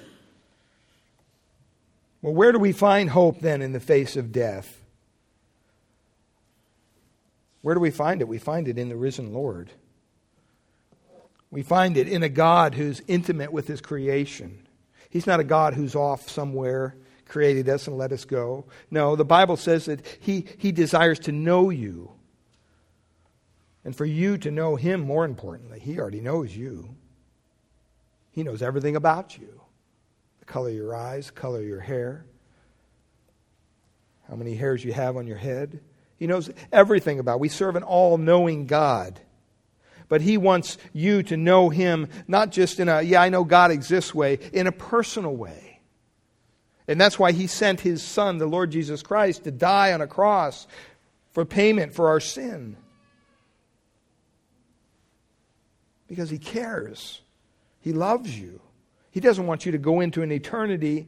Well, 2.21 2.33
where 2.33 2.53
do 2.53 2.57
we 2.57 2.71
find 2.71 3.09
hope 3.09 3.41
then 3.41 3.61
in 3.61 3.73
the 3.73 3.81
face 3.81 4.15
of 4.15 4.31
death? 4.31 4.81
Where 7.61 7.75
do 7.75 7.81
we 7.81 7.91
find 7.91 8.21
it? 8.21 8.27
We 8.29 8.37
find 8.37 8.69
it 8.69 8.77
in 8.77 8.87
the 8.87 8.95
risen 8.95 9.33
Lord. 9.33 9.71
We 11.51 11.63
find 11.63 11.97
it 11.97 12.07
in 12.07 12.23
a 12.23 12.29
God 12.29 12.75
who's 12.75 13.01
intimate 13.09 13.51
with 13.51 13.67
his 13.67 13.81
creation. 13.81 14.65
He's 15.09 15.27
not 15.27 15.41
a 15.41 15.43
God 15.43 15.73
who's 15.73 15.93
off 15.93 16.29
somewhere, 16.29 16.95
created 17.33 17.67
us 17.67 17.87
and 17.87 17.97
let 17.97 18.11
us 18.11 18.25
go. 18.25 18.63
No, 18.91 19.15
the 19.15 19.25
Bible 19.25 19.57
says 19.57 19.85
that 19.85 20.05
he, 20.19 20.45
he 20.59 20.71
desires 20.71 21.17
to 21.21 21.31
know 21.31 21.71
you. 21.71 22.11
And 23.83 23.95
for 23.95 24.05
you 24.05 24.37
to 24.37 24.51
know 24.51 24.75
him, 24.75 25.01
more 25.01 25.25
importantly, 25.25 25.79
he 25.79 25.97
already 25.97 26.21
knows 26.21 26.55
you. 26.55 26.95
He 28.29 28.43
knows 28.43 28.61
everything 28.61 28.95
about 28.95 29.35
you 29.35 29.61
the 30.41 30.45
color 30.45 30.69
of 30.69 30.75
your 30.75 30.95
eyes, 30.95 31.27
the 31.27 31.31
color 31.31 31.61
of 31.61 31.65
your 31.65 31.79
hair, 31.79 32.25
how 34.29 34.35
many 34.35 34.53
hairs 34.53 34.83
you 34.85 34.93
have 34.93 35.17
on 35.17 35.25
your 35.25 35.37
head. 35.37 35.79
He 36.17 36.27
knows 36.27 36.51
everything 36.71 37.17
about. 37.17 37.39
We 37.39 37.49
serve 37.49 37.75
an 37.75 37.83
all-knowing 37.83 38.67
God. 38.67 39.19
But 40.07 40.21
he 40.21 40.37
wants 40.37 40.77
you 40.91 41.23
to 41.23 41.37
know 41.37 41.69
him 41.69 42.09
not 42.27 42.51
just 42.51 42.79
in 42.79 42.89
a 42.89 43.01
yeah, 43.01 43.23
I 43.23 43.29
know 43.29 43.43
God 43.43 43.71
exists 43.71 44.13
way, 44.13 44.37
in 44.51 44.67
a 44.67 44.71
personal 44.71 45.35
way. 45.35 45.72
And 46.87 46.99
that's 46.99 47.17
why 47.17 47.31
he 47.31 47.47
sent 47.47 47.81
his 47.81 48.03
son, 48.03 48.37
the 48.37 48.45
Lord 48.45 48.71
Jesus 48.71 49.01
Christ, 49.01 49.45
to 49.45 49.51
die 49.51 49.93
on 49.93 50.01
a 50.01 50.07
cross 50.07 50.67
for 51.31 51.45
payment 51.45 51.93
for 51.93 52.09
our 52.09 52.19
sin. 52.19 52.75
Because 56.07 56.29
he 56.29 56.37
cares. 56.37 57.21
He 57.79 57.93
loves 57.93 58.37
you. 58.37 58.59
He 59.11 59.19
doesn't 59.19 59.47
want 59.47 59.65
you 59.65 59.71
to 59.71 59.77
go 59.77 60.01
into 60.01 60.21
an 60.21 60.31
eternity 60.31 61.07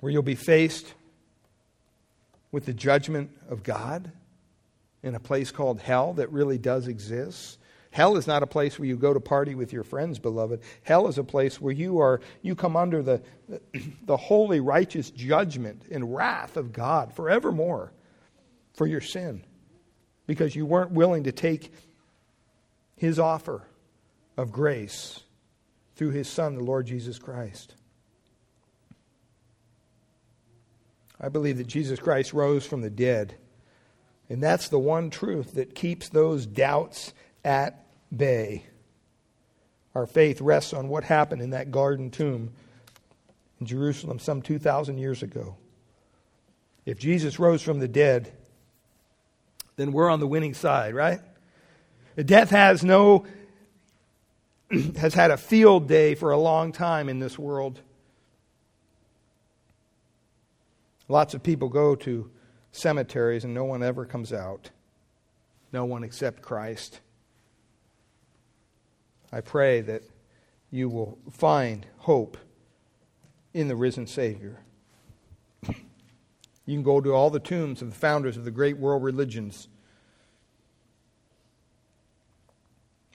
where 0.00 0.10
you'll 0.10 0.22
be 0.22 0.34
faced 0.34 0.94
with 2.50 2.64
the 2.64 2.72
judgment 2.72 3.30
of 3.48 3.62
God 3.62 4.10
in 5.02 5.14
a 5.14 5.20
place 5.20 5.50
called 5.50 5.80
hell 5.80 6.14
that 6.14 6.32
really 6.32 6.58
does 6.58 6.88
exist. 6.88 7.58
Hell 7.90 8.16
is 8.16 8.26
not 8.26 8.42
a 8.42 8.46
place 8.46 8.78
where 8.78 8.86
you 8.86 8.96
go 8.96 9.12
to 9.12 9.20
party 9.20 9.54
with 9.54 9.72
your 9.72 9.82
friends, 9.82 10.18
beloved. 10.18 10.60
Hell 10.82 11.08
is 11.08 11.18
a 11.18 11.24
place 11.24 11.60
where 11.60 11.72
you 11.72 11.98
are 11.98 12.20
you 12.40 12.54
come 12.54 12.76
under 12.76 13.02
the 13.02 13.22
the 14.04 14.16
holy 14.16 14.60
righteous 14.60 15.10
judgment 15.10 15.82
and 15.90 16.14
wrath 16.14 16.56
of 16.56 16.72
God 16.72 17.12
forevermore 17.12 17.92
for 18.74 18.86
your 18.86 19.00
sin 19.00 19.42
because 20.26 20.54
you 20.54 20.64
weren't 20.64 20.92
willing 20.92 21.24
to 21.24 21.32
take 21.32 21.72
his 22.96 23.18
offer 23.18 23.66
of 24.36 24.52
grace 24.52 25.20
through 25.96 26.10
his 26.10 26.28
son 26.28 26.54
the 26.54 26.62
Lord 26.62 26.86
Jesus 26.86 27.18
Christ. 27.18 27.74
I 31.20 31.28
believe 31.28 31.58
that 31.58 31.66
Jesus 31.66 31.98
Christ 31.98 32.32
rose 32.32 32.64
from 32.64 32.80
the 32.80 32.90
dead. 32.90 33.34
And 34.30 34.42
that's 34.42 34.68
the 34.68 34.78
one 34.78 35.10
truth 35.10 35.54
that 35.54 35.74
keeps 35.74 36.08
those 36.08 36.46
doubts 36.46 37.12
at 37.44 37.86
bay. 38.14 38.64
Our 39.94 40.06
faith 40.06 40.40
rests 40.40 40.72
on 40.72 40.88
what 40.88 41.04
happened 41.04 41.42
in 41.42 41.50
that 41.50 41.70
garden 41.70 42.10
tomb 42.10 42.52
in 43.60 43.66
Jerusalem 43.66 44.18
some 44.18 44.42
2,000 44.42 44.98
years 44.98 45.22
ago. 45.22 45.56
If 46.86 46.98
Jesus 46.98 47.38
rose 47.38 47.62
from 47.62 47.78
the 47.78 47.88
dead, 47.88 48.32
then 49.76 49.92
we're 49.92 50.10
on 50.10 50.20
the 50.20 50.26
winning 50.26 50.54
side, 50.54 50.94
right? 50.94 51.20
Death 52.16 52.50
has 52.50 52.84
no 52.84 53.26
has 54.96 55.14
had 55.14 55.30
a 55.30 55.36
field 55.36 55.88
day 55.88 56.14
for 56.14 56.30
a 56.30 56.38
long 56.38 56.72
time 56.72 57.08
in 57.08 57.18
this 57.18 57.38
world. 57.38 57.80
Lots 61.08 61.34
of 61.34 61.42
people 61.42 61.68
go 61.68 61.96
to 61.96 62.30
cemeteries 62.70 63.42
and 63.44 63.52
no 63.52 63.64
one 63.64 63.82
ever 63.82 64.04
comes 64.04 64.32
out. 64.32 64.70
No 65.72 65.84
one 65.84 66.04
except 66.04 66.40
Christ. 66.40 67.00
I 69.32 69.40
pray 69.40 69.80
that 69.82 70.02
you 70.70 70.88
will 70.88 71.18
find 71.30 71.86
hope 71.98 72.36
in 73.52 73.68
the 73.68 73.76
risen 73.76 74.06
Savior. 74.06 74.60
You 75.66 76.76
can 76.76 76.82
go 76.82 77.00
to 77.00 77.12
all 77.12 77.30
the 77.30 77.40
tombs 77.40 77.82
of 77.82 77.90
the 77.90 77.96
founders 77.96 78.36
of 78.36 78.44
the 78.44 78.50
great 78.50 78.78
world 78.78 79.02
religions. 79.02 79.68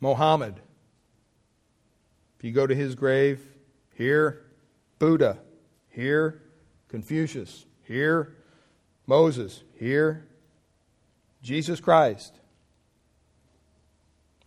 Mohammed. 0.01 0.59
If 2.38 2.43
you 2.43 2.51
go 2.51 2.68
to 2.68 2.76
his 2.76 2.95
grave, 2.95 3.41
here, 3.93 4.45
Buddha. 4.99 5.39
Here, 5.89 6.41
Confucius. 6.89 7.66
Here, 7.84 8.36
Moses. 9.07 9.63
Here, 9.80 10.28
Jesus 11.41 11.80
Christ. 11.80 12.39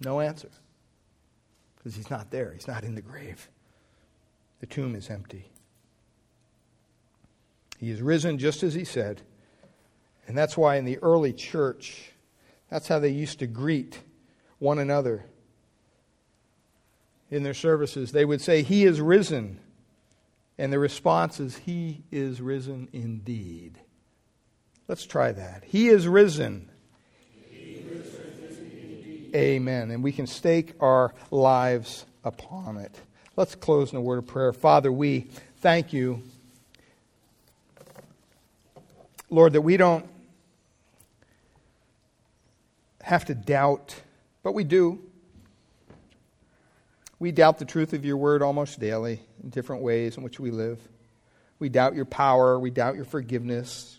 No 0.05 0.21
answer. 0.21 0.51
Because 1.89 1.97
he's 1.97 2.11
not 2.11 2.31
there. 2.31 2.53
He's 2.53 2.69
not 2.69 2.85
in 2.85 2.95
the 2.95 3.01
grave. 3.01 3.49
The 4.61 4.67
tomb 4.67 4.95
is 4.95 5.09
empty. 5.09 5.51
He 7.79 7.91
is 7.91 8.03
risen 8.03 8.37
just 8.37 8.63
as 8.63 8.75
he 8.75 8.85
said. 8.85 9.23
And 10.27 10.37
that's 10.37 10.55
why 10.55 10.77
in 10.77 10.85
the 10.85 10.99
early 10.99 11.33
church, 11.33 12.11
that's 12.69 12.89
how 12.89 12.99
they 12.99 13.09
used 13.09 13.39
to 13.39 13.47
greet 13.47 14.03
one 14.59 14.79
another 14.79 15.25
in 17.31 17.43
their 17.43 17.55
services. 17.55 18.13
They 18.13 18.27
would 18.27 18.43
say, 18.43 18.61
He 18.61 18.85
is 18.85 19.01
risen. 19.01 19.59
And 20.59 20.71
the 20.71 20.79
response 20.79 21.41
is, 21.41 21.57
He 21.57 22.03
is 22.13 22.43
risen 22.43 22.91
indeed. 22.93 23.79
Let's 24.89 25.07
try 25.07 25.33
that. 25.33 25.65
He 25.65 25.89
is 25.89 26.07
risen. 26.07 26.69
Amen. 29.35 29.91
And 29.91 30.03
we 30.03 30.13
can 30.13 30.27
stake 30.27 30.75
our 30.81 31.15
lives 31.31 32.05
upon 32.25 32.77
it. 32.77 32.95
Let's 33.37 33.55
close 33.55 33.93
in 33.93 33.99
a 33.99 34.01
word 34.01 34.19
of 34.19 34.27
prayer. 34.27 34.53
Father, 34.53 34.91
we 34.91 35.29
thank 35.59 35.93
you, 35.93 36.23
Lord, 39.31 39.53
that 39.53 39.61
we 39.61 39.77
don't 39.77 40.07
have 43.03 43.27
to 43.27 43.35
doubt, 43.35 43.95
but 44.43 44.53
we 44.53 44.65
do. 44.65 45.01
We 47.19 47.33
doubt 47.33 47.59
the 47.59 47.65
truth 47.65 47.93
of 47.93 48.05
your 48.05 48.17
word 48.17 48.43
almost 48.43 48.79
daily 48.79 49.21
in 49.43 49.51
different 49.51 49.83
ways 49.83 50.17
in 50.17 50.23
which 50.23 50.39
we 50.39 50.51
live. 50.51 50.81
We 51.59 51.69
doubt 51.69 51.95
your 51.95 52.05
power. 52.05 52.59
We 52.59 52.71
doubt 52.71 52.97
your 52.97 53.05
forgiveness. 53.05 53.98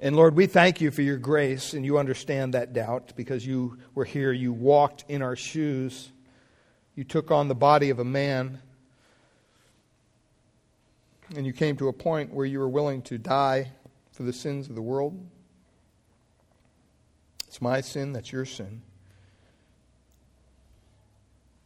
And 0.00 0.14
Lord, 0.14 0.36
we 0.36 0.46
thank 0.46 0.80
you 0.80 0.92
for 0.92 1.02
your 1.02 1.16
grace, 1.16 1.74
and 1.74 1.84
you 1.84 1.98
understand 1.98 2.54
that 2.54 2.72
doubt 2.72 3.14
because 3.16 3.44
you 3.44 3.78
were 3.94 4.04
here. 4.04 4.32
You 4.32 4.52
walked 4.52 5.04
in 5.08 5.22
our 5.22 5.34
shoes. 5.34 6.12
You 6.94 7.02
took 7.02 7.30
on 7.30 7.48
the 7.48 7.54
body 7.54 7.90
of 7.90 7.98
a 7.98 8.04
man. 8.04 8.60
And 11.34 11.44
you 11.44 11.52
came 11.52 11.76
to 11.78 11.88
a 11.88 11.92
point 11.92 12.32
where 12.32 12.46
you 12.46 12.60
were 12.60 12.68
willing 12.68 13.02
to 13.02 13.18
die 13.18 13.72
for 14.12 14.22
the 14.22 14.32
sins 14.32 14.68
of 14.68 14.76
the 14.76 14.82
world. 14.82 15.18
It's 17.48 17.60
my 17.60 17.80
sin, 17.80 18.12
that's 18.12 18.30
your 18.30 18.44
sin. 18.44 18.82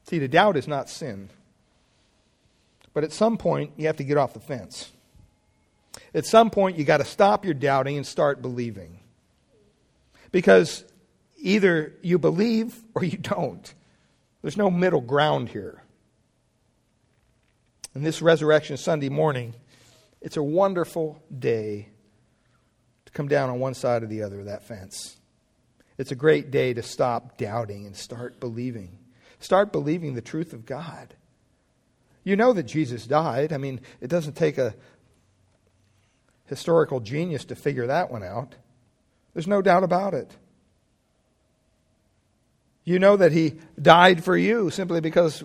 See, 0.05 0.19
the 0.19 0.29
doubt 0.29 0.57
is 0.57 0.67
not 0.67 0.89
sin. 0.89 1.29
But 2.95 3.05
at 3.05 3.13
some 3.13 3.37
point, 3.37 3.73
you 3.77 3.87
have 3.87 3.97
to 3.97 4.05
get 4.05 4.17
off 4.17 4.35
the 4.35 4.41
fence. 4.41 4.91
At 6.15 6.27
some 6.27 6.51
point, 6.51 6.77
you 6.77 6.85
got 6.85 6.99
to 6.99 7.05
stop 7.05 7.45
your 7.45 7.55
doubting 7.55 7.97
and 7.97 8.07
start 8.07 8.43
believing. 8.43 9.01
Because 10.31 10.85
either 11.39 11.95
you 12.03 12.19
believe 12.19 12.83
or 12.95 13.05
you 13.05 13.19
don't. 13.19 13.73
There's 14.43 14.57
no 14.57 14.71
middle 14.71 15.01
ground 15.01 15.49
here. 15.49 15.83
And 17.95 18.05
this 18.05 18.23
Resurrection 18.23 18.77
Sunday 18.77 19.09
morning, 19.09 19.55
it's 20.21 20.37
a 20.37 20.43
wonderful 20.43 21.23
day 21.37 21.89
to 23.07 23.13
come 23.13 23.29
down 23.29 23.51
on 23.51 23.61
one 23.61 23.75
side 23.75 24.03
or 24.03 24.07
the 24.07 24.23
other 24.23 24.41
of 24.41 24.47
that 24.47 24.65
fence. 24.67 25.17
It's 25.99 26.11
a 26.11 26.17
great 26.17 26.51
day 26.51 26.73
to 26.75 26.83
stop 26.83 27.37
doubting 27.37 27.87
and 27.87 27.95
start 27.95 28.41
believing. 28.41 28.99
Start 29.41 29.73
believing 29.73 30.15
the 30.15 30.23
truth 30.23 30.53
of 30.53 30.65
God. 30.65 31.15
You 32.25 32.37
know 32.37 32.53
that 32.53 32.65
Jesus 32.65 33.07
died. 33.07 33.53
I 33.53 33.59
mean, 33.59 33.81
it 34.01 34.09
doesn't 34.09 34.37
take 34.37 34.57
a 34.57 34.75
historical 36.53 37.01
genius 37.01 37.47
to 37.47 37.57
figure 37.57 37.87
that 37.87 38.11
one 38.11 38.23
out. 38.23 38.55
There's 39.33 39.47
no 39.47 39.63
doubt 39.63 39.85
about 39.85 40.13
it. 40.13 40.31
You 42.85 42.99
know 42.99 43.17
that 43.17 43.33
he 43.33 43.55
died 43.81 44.23
for 44.23 44.37
you 44.37 44.69
simply 44.69 45.01
because 45.01 45.43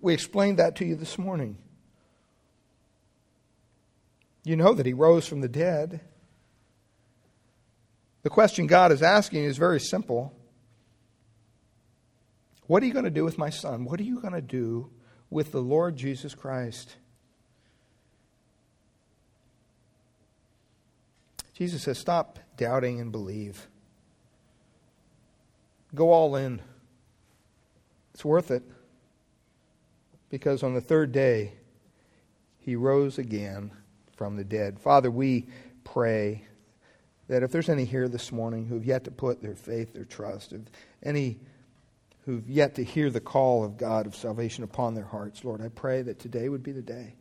we 0.00 0.14
explained 0.14 0.58
that 0.58 0.76
to 0.76 0.86
you 0.86 0.96
this 0.96 1.18
morning. 1.18 1.58
You 4.44 4.56
know 4.56 4.72
that 4.72 4.86
he 4.86 4.94
rose 4.94 5.26
from 5.26 5.42
the 5.42 5.48
dead. 5.48 6.00
The 8.22 8.30
question 8.30 8.66
God 8.66 8.92
is 8.92 9.02
asking 9.02 9.44
is 9.44 9.58
very 9.58 9.80
simple 9.80 10.32
What 12.66 12.82
are 12.82 12.86
you 12.86 12.94
going 12.94 13.04
to 13.04 13.10
do 13.10 13.24
with 13.24 13.36
my 13.36 13.50
son? 13.50 13.84
What 13.84 14.00
are 14.00 14.04
you 14.04 14.20
going 14.20 14.32
to 14.32 14.40
do 14.40 14.90
with 15.28 15.52
the 15.52 15.60
Lord 15.60 15.96
Jesus 15.96 16.34
Christ? 16.34 16.96
Jesus 21.56 21.84
says, 21.84 21.96
stop 21.96 22.38
doubting 22.58 23.00
and 23.00 23.10
believe. 23.10 23.66
Go 25.94 26.12
all 26.12 26.36
in. 26.36 26.60
It's 28.12 28.24
worth 28.24 28.50
it. 28.50 28.62
Because 30.28 30.62
on 30.62 30.74
the 30.74 30.82
third 30.82 31.12
day, 31.12 31.54
he 32.58 32.76
rose 32.76 33.16
again 33.18 33.70
from 34.16 34.36
the 34.36 34.44
dead. 34.44 34.78
Father, 34.78 35.10
we 35.10 35.46
pray 35.82 36.44
that 37.28 37.42
if 37.42 37.52
there's 37.52 37.70
any 37.70 37.86
here 37.86 38.08
this 38.08 38.30
morning 38.30 38.66
who've 38.66 38.84
yet 38.84 39.04
to 39.04 39.10
put 39.10 39.40
their 39.40 39.54
faith, 39.54 39.94
their 39.94 40.04
trust, 40.04 40.52
if 40.52 40.60
any 41.02 41.38
who've 42.26 42.46
yet 42.50 42.74
to 42.74 42.84
hear 42.84 43.08
the 43.08 43.20
call 43.20 43.64
of 43.64 43.78
God 43.78 44.06
of 44.06 44.14
salvation 44.14 44.62
upon 44.62 44.94
their 44.94 45.04
hearts, 45.04 45.42
Lord, 45.42 45.62
I 45.62 45.68
pray 45.68 46.02
that 46.02 46.18
today 46.18 46.50
would 46.50 46.62
be 46.62 46.72
the 46.72 46.82
day. 46.82 47.14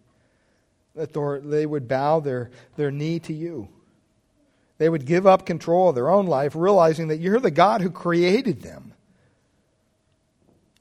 That 0.94 1.14
they 1.46 1.66
would 1.66 1.88
bow 1.88 2.20
their, 2.20 2.52
their 2.76 2.92
knee 2.92 3.20
to 3.20 3.34
you. 3.34 3.70
They 4.78 4.90
would 4.90 5.06
give 5.06 5.26
up 5.26 5.46
control 5.46 5.90
of 5.90 5.96
their 5.96 6.10
own 6.10 6.28
life, 6.28 6.56
realizing 6.56 7.08
that 7.08 7.20
you're 7.20 7.40
the 7.40 7.52
God 7.52 7.82
who 7.82 7.90
created 7.90 8.62
them. 8.62 8.94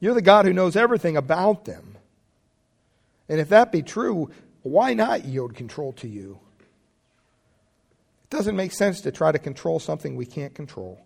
You're 0.01 0.15
the 0.15 0.23
God 0.23 0.45
who 0.45 0.53
knows 0.53 0.77
everything 0.77 1.17
about 1.17 1.65
them. 1.65 1.97
And 3.29 3.41
if 3.41 3.49
that 3.51 3.73
be 3.73 3.83
true, 3.83 4.31
why 4.63 4.95
not 4.95 5.25
yield 5.25 5.55
control 5.55 5.93
to 5.95 6.09
you? 6.09 6.39
It 8.25 8.31
doesn't 8.31 8.57
make 8.57 8.73
sense 8.73 9.03
to 9.03 9.13
try 9.13 9.31
to 9.33 9.39
control 9.39 9.79
something 9.79 10.17
we 10.17 10.27
can't 10.27 10.55
control. 10.55 11.01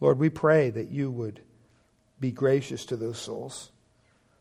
Lord, 0.00 0.18
we 0.18 0.28
pray 0.28 0.70
that 0.70 0.90
you 0.90 1.10
would 1.10 1.40
be 2.20 2.30
gracious 2.30 2.84
to 2.86 2.96
those 2.96 3.18
souls. 3.18 3.70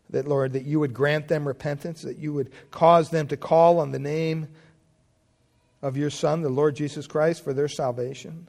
That, 0.10 0.28
Lord, 0.28 0.53
that 0.53 0.66
you 0.66 0.80
would 0.80 0.93
grant 0.93 1.28
them 1.28 1.47
repentance, 1.47 2.03
that 2.03 2.18
you 2.18 2.34
would 2.34 2.51
cause 2.72 3.10
them 3.10 3.28
to 3.28 3.38
call 3.38 3.80
on 3.80 3.91
the 3.91 3.99
name 3.99 4.47
of 5.82 5.97
your 5.97 6.09
Son, 6.09 6.41
the 6.41 6.49
Lord 6.49 6.75
Jesus 6.75 7.07
Christ, 7.07 7.43
for 7.43 7.53
their 7.53 7.67
salvation. 7.67 8.47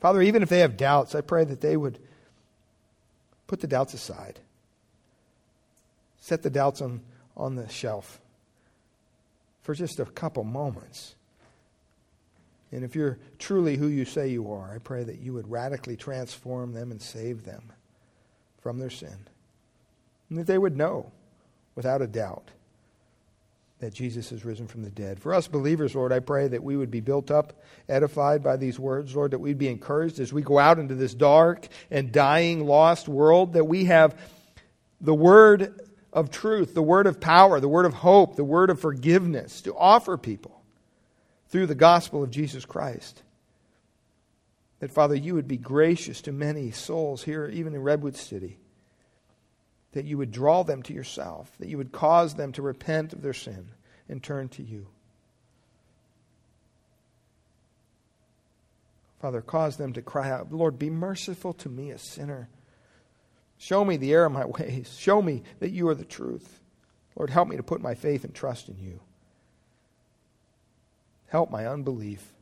Father, 0.00 0.20
even 0.22 0.42
if 0.42 0.48
they 0.48 0.58
have 0.60 0.76
doubts, 0.76 1.14
I 1.14 1.20
pray 1.20 1.44
that 1.44 1.60
they 1.60 1.76
would 1.76 1.98
put 3.46 3.60
the 3.60 3.66
doubts 3.66 3.94
aside. 3.94 4.40
Set 6.20 6.42
the 6.42 6.50
doubts 6.50 6.80
on, 6.80 7.00
on 7.36 7.54
the 7.54 7.68
shelf 7.68 8.20
for 9.62 9.74
just 9.74 10.00
a 10.00 10.04
couple 10.04 10.44
moments. 10.44 11.14
And 12.70 12.84
if 12.84 12.94
you're 12.94 13.18
truly 13.38 13.76
who 13.76 13.86
you 13.86 14.04
say 14.04 14.28
you 14.28 14.52
are, 14.52 14.74
I 14.74 14.78
pray 14.78 15.04
that 15.04 15.20
you 15.20 15.32
would 15.32 15.50
radically 15.50 15.96
transform 15.96 16.72
them 16.72 16.90
and 16.90 17.00
save 17.00 17.44
them 17.44 17.72
from 18.60 18.78
their 18.78 18.90
sin. 18.90 19.16
And 20.28 20.38
that 20.38 20.46
they 20.46 20.58
would 20.58 20.76
know, 20.76 21.12
without 21.76 22.02
a 22.02 22.06
doubt, 22.06 22.50
that 23.84 23.92
Jesus 23.92 24.30
has 24.30 24.46
risen 24.46 24.66
from 24.66 24.82
the 24.82 24.90
dead. 24.90 25.20
For 25.20 25.34
us 25.34 25.46
believers, 25.46 25.94
Lord, 25.94 26.10
I 26.10 26.18
pray 26.18 26.48
that 26.48 26.64
we 26.64 26.74
would 26.74 26.90
be 26.90 27.00
built 27.00 27.30
up, 27.30 27.52
edified 27.86 28.42
by 28.42 28.56
these 28.56 28.78
words, 28.78 29.14
Lord, 29.14 29.32
that 29.32 29.40
we'd 29.40 29.58
be 29.58 29.68
encouraged 29.68 30.20
as 30.20 30.32
we 30.32 30.40
go 30.40 30.58
out 30.58 30.78
into 30.78 30.94
this 30.94 31.12
dark 31.12 31.68
and 31.90 32.10
dying, 32.10 32.66
lost 32.66 33.08
world, 33.08 33.52
that 33.52 33.66
we 33.66 33.84
have 33.84 34.18
the 35.02 35.14
word 35.14 35.78
of 36.14 36.30
truth, 36.30 36.72
the 36.72 36.82
word 36.82 37.06
of 37.06 37.20
power, 37.20 37.60
the 37.60 37.68
word 37.68 37.84
of 37.84 37.92
hope, 37.92 38.36
the 38.36 38.44
word 38.44 38.70
of 38.70 38.80
forgiveness 38.80 39.60
to 39.60 39.76
offer 39.76 40.16
people 40.16 40.62
through 41.48 41.66
the 41.66 41.74
gospel 41.74 42.22
of 42.22 42.30
Jesus 42.30 42.64
Christ. 42.64 43.22
That, 44.80 44.92
Father, 44.92 45.14
you 45.14 45.34
would 45.34 45.46
be 45.46 45.58
gracious 45.58 46.22
to 46.22 46.32
many 46.32 46.70
souls 46.70 47.22
here, 47.22 47.50
even 47.52 47.74
in 47.74 47.82
Redwood 47.82 48.16
City 48.16 48.56
that 49.94 50.04
you 50.04 50.18
would 50.18 50.32
draw 50.32 50.62
them 50.62 50.82
to 50.82 50.92
yourself, 50.92 51.50
that 51.58 51.68
you 51.68 51.78
would 51.78 51.92
cause 51.92 52.34
them 52.34 52.52
to 52.52 52.62
repent 52.62 53.12
of 53.12 53.22
their 53.22 53.32
sin 53.32 53.68
and 54.08 54.22
turn 54.22 54.48
to 54.50 54.62
you. 54.62 54.86
Father, 59.20 59.40
cause 59.40 59.76
them 59.76 59.94
to 59.94 60.02
cry 60.02 60.30
out, 60.30 60.52
Lord, 60.52 60.78
be 60.78 60.90
merciful 60.90 61.54
to 61.54 61.68
me, 61.68 61.90
a 61.90 61.98
sinner. 61.98 62.48
Show 63.56 63.84
me 63.84 63.96
the 63.96 64.12
error 64.12 64.26
of 64.26 64.32
my 64.32 64.44
ways. 64.58 64.94
Show 64.98 65.22
me 65.22 65.42
that 65.60 65.70
you 65.70 65.88
are 65.88 65.94
the 65.94 66.04
truth. 66.04 66.60
Lord, 67.16 67.30
help 67.30 67.48
me 67.48 67.56
to 67.56 67.62
put 67.62 67.80
my 67.80 67.94
faith 67.94 68.24
and 68.24 68.34
trust 68.34 68.68
in 68.68 68.76
you. 68.78 69.00
Help 71.28 71.50
my 71.50 71.66
unbelief. 71.66 72.32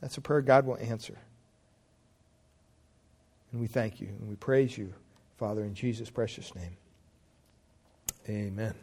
That's 0.00 0.18
a 0.18 0.20
prayer 0.20 0.42
God 0.42 0.66
will 0.66 0.76
answer. 0.76 1.18
And 3.50 3.60
we 3.60 3.66
thank 3.66 4.00
you 4.00 4.08
and 4.08 4.28
we 4.28 4.36
praise 4.36 4.76
you. 4.76 4.92
Father, 5.36 5.62
in 5.62 5.74
Jesus' 5.74 6.10
precious 6.10 6.54
name. 6.54 6.76
Amen. 8.28 8.74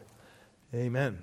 Amen. 0.74 1.18